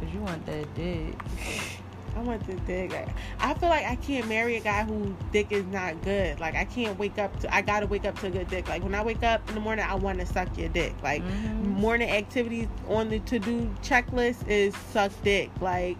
Cause 0.00 0.12
you 0.12 0.20
want 0.20 0.44
that 0.46 0.74
dick. 0.74 1.14
I 2.16 2.20
want 2.20 2.46
the 2.46 2.54
dick. 2.54 2.92
I, 3.40 3.52
feel 3.54 3.68
like 3.68 3.84
I 3.84 3.96
can't 3.96 4.26
marry 4.26 4.56
a 4.56 4.60
guy 4.60 4.84
who 4.84 5.14
dick 5.32 5.52
is 5.52 5.66
not 5.66 6.00
good. 6.02 6.40
Like 6.40 6.54
I 6.54 6.64
can't 6.64 6.98
wake 6.98 7.18
up 7.18 7.38
to. 7.40 7.54
I 7.54 7.60
gotta 7.60 7.86
wake 7.86 8.06
up 8.06 8.18
to 8.20 8.28
a 8.28 8.30
good 8.30 8.48
dick. 8.48 8.68
Like 8.68 8.82
when 8.82 8.94
I 8.94 9.04
wake 9.04 9.22
up 9.22 9.46
in 9.48 9.54
the 9.54 9.60
morning, 9.60 9.84
I 9.86 9.94
want 9.96 10.18
to 10.20 10.26
suck 10.26 10.56
your 10.56 10.70
dick. 10.70 10.94
Like 11.02 11.22
Mhm. 11.22 11.64
morning 11.64 12.08
activities 12.10 12.68
on 12.88 13.10
the 13.10 13.18
to 13.20 13.38
do 13.38 13.70
checklist 13.82 14.48
is 14.48 14.74
suck 14.76 15.12
dick. 15.22 15.50
Like 15.60 15.98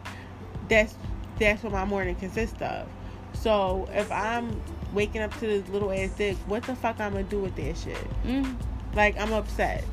that's 0.68 0.96
that's 1.38 1.62
what 1.62 1.72
my 1.72 1.84
morning 1.84 2.14
consists 2.14 2.60
of. 2.62 2.88
So 3.34 3.86
if 3.92 4.10
I'm 4.10 4.58
waking 4.94 5.20
up 5.20 5.34
to 5.34 5.40
this 5.40 5.68
little 5.68 5.92
ass 5.92 6.10
dick, 6.16 6.38
what 6.46 6.62
the 6.62 6.74
fuck 6.74 6.98
I'm 6.98 7.12
gonna 7.12 7.24
do 7.24 7.40
with 7.40 7.54
that 7.56 7.76
shit? 7.76 8.24
Mm. 8.24 8.56
Like 8.94 9.20
I'm 9.20 9.34
upset. 9.34 9.84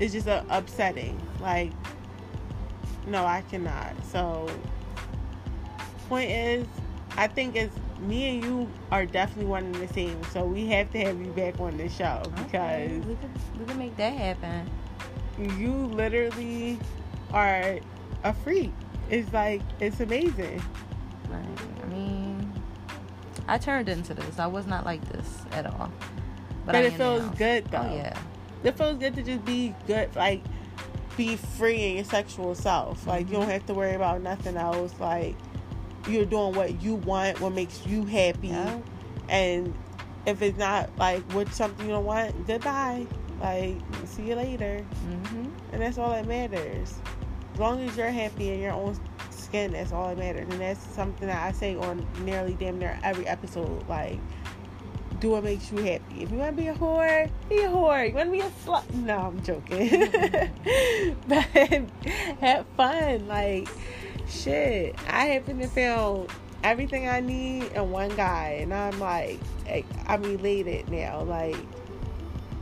It's 0.00 0.12
just 0.12 0.26
uh, 0.26 0.42
upsetting. 0.50 1.20
Like 1.40 1.70
no, 3.06 3.24
I 3.24 3.42
cannot. 3.42 3.94
So 4.04 4.48
point 6.08 6.30
is, 6.30 6.66
I 7.16 7.26
think 7.26 7.56
it's 7.56 7.74
me 8.00 8.34
and 8.34 8.44
you 8.44 8.68
are 8.90 9.06
definitely 9.06 9.46
one 9.46 9.64
and 9.64 9.74
the 9.76 9.88
same. 9.88 10.22
So 10.24 10.44
we 10.44 10.66
have 10.68 10.90
to 10.92 10.98
have 10.98 11.20
you 11.20 11.32
back 11.32 11.58
on 11.60 11.76
the 11.76 11.88
show 11.88 12.22
Okay, 12.40 12.88
because 13.00 13.06
we 13.06 13.14
can 13.16 13.32
we 13.58 13.64
can 13.64 13.78
make 13.78 13.96
that 13.96 14.12
happen. 14.14 14.70
you 15.58 15.72
literally 15.72 16.78
are 17.32 17.78
a 18.24 18.32
freak. 18.32 18.72
It's 19.10 19.32
like 19.32 19.62
it's 19.80 20.00
amazing. 20.00 20.62
Like, 21.30 21.82
I 21.82 21.86
mean, 21.86 22.52
I 23.48 23.58
turned 23.58 23.88
into 23.88 24.14
this. 24.14 24.38
I 24.38 24.46
was 24.46 24.66
not 24.66 24.84
like 24.84 25.06
this 25.12 25.44
at 25.52 25.66
all. 25.66 25.90
But, 26.64 26.76
I 26.76 26.80
it 26.80 26.92
feels 26.92 27.22
now. 27.22 27.34
good 27.36 27.64
oh, 27.68 27.70
though. 27.70 27.88
Oh 27.90 27.96
yeah. 27.96 28.18
It 28.64 28.78
feels 28.78 28.98
good 28.98 29.14
to 29.16 29.22
just 29.22 29.44
be 29.44 29.74
good, 29.86 30.14
like 30.14 30.42
be 31.16 31.36
free 31.36 31.82
in 31.84 31.96
your 31.96 32.04
sexual 32.04 32.54
self. 32.54 33.06
Like 33.06 33.28
you 33.28 33.34
don't 33.34 33.48
have 33.48 33.66
to 33.66 33.74
worry 33.74 33.94
about 33.94 34.22
nothing 34.22 34.56
else. 34.56 34.94
Like 34.98 35.36
you're 36.08 36.24
doing 36.26 36.54
what 36.54 36.82
you 36.82 36.96
want, 36.96 37.40
what 37.40 37.52
makes 37.52 37.86
you 37.86 38.04
happy, 38.04 38.48
Yeah. 38.48 38.78
and 39.28 39.72
if 40.26 40.42
it's 40.42 40.58
not 40.58 40.90
like 40.98 41.22
what 41.32 41.52
something 41.52 41.86
you 41.86 41.92
don't 41.92 42.04
want, 42.04 42.46
goodbye. 42.46 43.06
Like 43.40 43.76
see 44.06 44.22
you 44.28 44.34
later, 44.36 44.84
Mhm. 45.06 45.50
and 45.72 45.82
that's 45.82 45.98
all 45.98 46.10
that 46.10 46.26
matters. 46.26 46.94
As 47.54 47.60
long 47.60 47.80
as 47.86 47.96
you're 47.96 48.08
happy 48.10 48.50
in 48.50 48.60
your 48.60 48.72
own 48.72 48.96
skin, 49.30 49.72
that's 49.72 49.92
all 49.92 50.08
that 50.08 50.18
matters, 50.18 50.48
and 50.50 50.60
that's 50.60 50.80
something 50.94 51.28
that 51.28 51.42
I 51.46 51.52
say 51.52 51.76
on 51.76 52.06
nearly 52.24 52.54
damn 52.54 52.78
near 52.78 52.98
every 53.02 53.26
episode. 53.26 53.86
Like 53.88 54.18
do 55.22 55.30
what 55.30 55.44
makes 55.44 55.70
you 55.70 55.78
happy. 55.78 56.24
If 56.24 56.32
you 56.32 56.36
want 56.36 56.56
to 56.56 56.62
be 56.62 56.68
a 56.68 56.74
whore, 56.74 57.30
be 57.48 57.58
a 57.58 57.68
whore. 57.68 58.08
You 58.08 58.14
want 58.14 58.26
to 58.26 58.32
be 58.32 58.40
a 58.40 58.50
slut? 58.66 58.92
No, 58.92 59.18
I'm 59.18 59.42
joking. 59.44 60.10
but 61.28 61.44
have 62.40 62.66
fun. 62.76 63.28
Like, 63.28 63.68
shit. 64.28 64.96
I 65.08 65.26
happen 65.26 65.60
to 65.60 65.68
found 65.68 66.28
everything 66.64 67.08
I 67.08 67.20
need 67.20 67.70
in 67.72 67.90
one 67.92 68.14
guy, 68.16 68.58
and 68.62 68.74
I'm 68.74 68.98
like, 68.98 69.38
I'm 70.08 70.24
elated 70.24 70.90
now. 70.90 71.22
Like, 71.22 71.56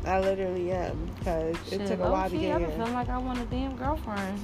I 0.04 0.20
literally 0.20 0.70
am 0.70 1.10
because 1.18 1.56
it 1.72 1.86
took 1.86 2.00
a 2.00 2.10
while 2.10 2.28
to 2.28 2.36
get 2.36 2.56
I 2.56 2.58
here. 2.58 2.68
feeling 2.68 2.92
like 2.92 3.08
I 3.08 3.16
want 3.16 3.38
a 3.38 3.44
damn 3.46 3.74
girlfriend. 3.76 4.38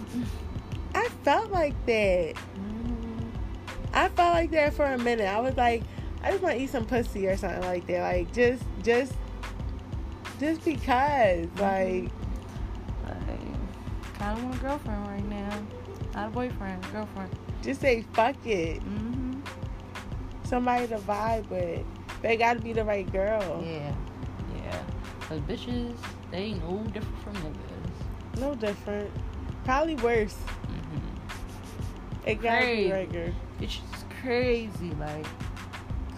I 0.95 1.09
felt 1.23 1.51
like 1.51 1.75
that. 1.85 2.35
Mhm. 2.35 3.31
I 3.93 4.09
felt 4.09 4.35
like 4.35 4.51
that 4.53 4.73
for 4.73 4.87
a 4.87 4.97
minute. 4.97 5.27
I 5.27 5.41
was 5.41 5.55
like, 5.59 5.83
I 6.27 6.31
just 6.33 6.43
want 6.43 6.57
to 6.57 6.61
eat 6.63 6.71
some 6.71 6.85
pussy 6.85 7.29
or 7.29 7.37
something 7.37 7.63
like 7.63 7.87
that. 7.87 8.01
Like 8.03 8.33
just, 8.33 8.65
just, 8.83 9.13
just 10.41 10.65
because. 10.65 11.47
Like, 11.59 12.11
Like, 13.05 14.19
kind 14.19 14.37
of 14.37 14.43
want 14.45 14.57
a 14.57 14.59
girlfriend 14.59 15.07
right 15.07 15.29
now. 15.29 15.63
Not 16.15 16.29
a 16.29 16.31
boyfriend, 16.31 16.85
girlfriend. 16.93 17.31
just 17.63 17.81
say 17.81 18.05
fuck 18.13 18.35
it. 18.45 18.83
hmm 18.83 19.35
Somebody 20.43 20.89
to 20.89 20.99
vibe 20.99 21.49
with. 21.49 21.85
They 22.23 22.37
got 22.37 22.55
to 22.55 22.61
be 22.61 22.73
the 22.73 22.85
right 22.85 23.11
girl. 23.13 23.63
Yeah, 23.65 23.95
yeah. 24.57 24.83
Cause 25.21 25.39
bitches, 25.43 25.97
they 26.33 26.55
no 26.55 26.79
different 26.93 27.19
from 27.23 27.35
niggas. 27.35 28.41
No 28.41 28.55
different. 28.57 29.11
Probably 29.65 29.95
worse. 29.97 30.35
hmm 30.35 32.29
It 32.29 32.43
got 32.43 32.61
to 32.61 32.67
be 32.67 32.91
right 32.91 33.13
girl. 33.13 33.31
It's 33.61 33.77
just 33.77 34.11
crazy, 34.23 34.91
like, 34.99 35.27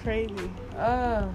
Crazy. 0.03 0.51
uh, 0.76 1.28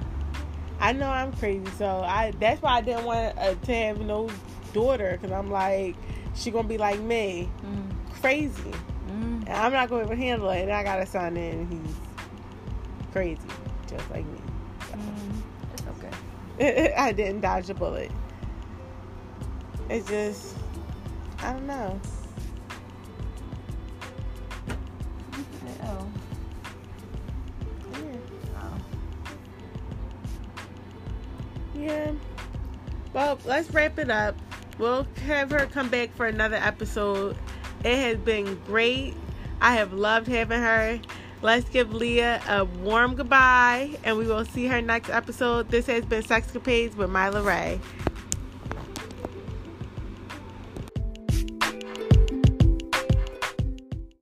I 0.79 0.91
know 0.93 1.09
I'm 1.09 1.31
crazy, 1.33 1.65
so 1.77 1.85
I. 2.01 2.31
That's 2.39 2.61
why 2.61 2.77
I 2.77 2.81
didn't 2.81 3.05
want 3.05 3.37
uh, 3.37 3.55
to 3.55 3.73
have 3.75 3.99
no 4.01 4.29
daughter, 4.73 5.17
cause 5.21 5.31
I'm 5.31 5.49
like, 5.51 5.95
she 6.35 6.49
gonna 6.51 6.67
be 6.67 6.77
like 6.77 6.99
me, 6.99 7.49
mm, 7.63 8.13
crazy. 8.21 8.71
mm, 9.07 9.43
And 9.47 9.49
I'm 9.49 9.71
not 9.71 9.89
going 9.89 10.07
to 10.07 10.15
handle 10.15 10.49
it. 10.49 10.63
And 10.63 10.71
I 10.71 10.83
got 10.83 10.99
a 10.99 11.05
son 11.05 11.37
and 11.37 11.71
he's 11.71 11.95
crazy, 13.11 13.39
just 13.87 14.09
like 14.11 14.25
me. 14.25 14.39
mm. 14.91 15.41
It's 15.73 15.83
okay. 16.59 16.93
I 16.97 17.11
didn't 17.11 17.41
dodge 17.41 17.67
the 17.67 17.73
bullet. 17.75 18.11
It's 19.89 20.07
just, 20.07 20.55
I 21.39 21.53
don't 21.53 21.67
know. 21.67 21.99
Yeah. 31.83 32.13
Well, 33.11 33.37
let's 33.45 33.69
wrap 33.71 33.99
it 33.99 34.09
up. 34.09 34.35
We'll 34.77 35.05
have 35.25 35.51
her 35.51 35.65
come 35.65 35.89
back 35.89 36.15
for 36.15 36.25
another 36.25 36.55
episode. 36.55 37.35
It 37.83 37.97
has 37.97 38.17
been 38.17 38.55
great. 38.65 39.13
I 39.59 39.75
have 39.75 39.91
loved 39.91 40.27
having 40.27 40.61
her. 40.61 40.99
Let's 41.41 41.67
give 41.67 41.93
Leah 41.93 42.41
a 42.47 42.63
warm 42.63 43.15
goodbye, 43.15 43.97
and 44.05 44.17
we 44.17 44.25
will 44.25 44.45
see 44.45 44.65
her 44.67 44.81
next 44.81 45.09
episode. 45.09 45.69
This 45.69 45.85
has 45.87 46.05
been 46.05 46.23
Sexcapades 46.23 46.95
with 46.95 47.09
Myla 47.09 47.41
Ray. 47.41 47.81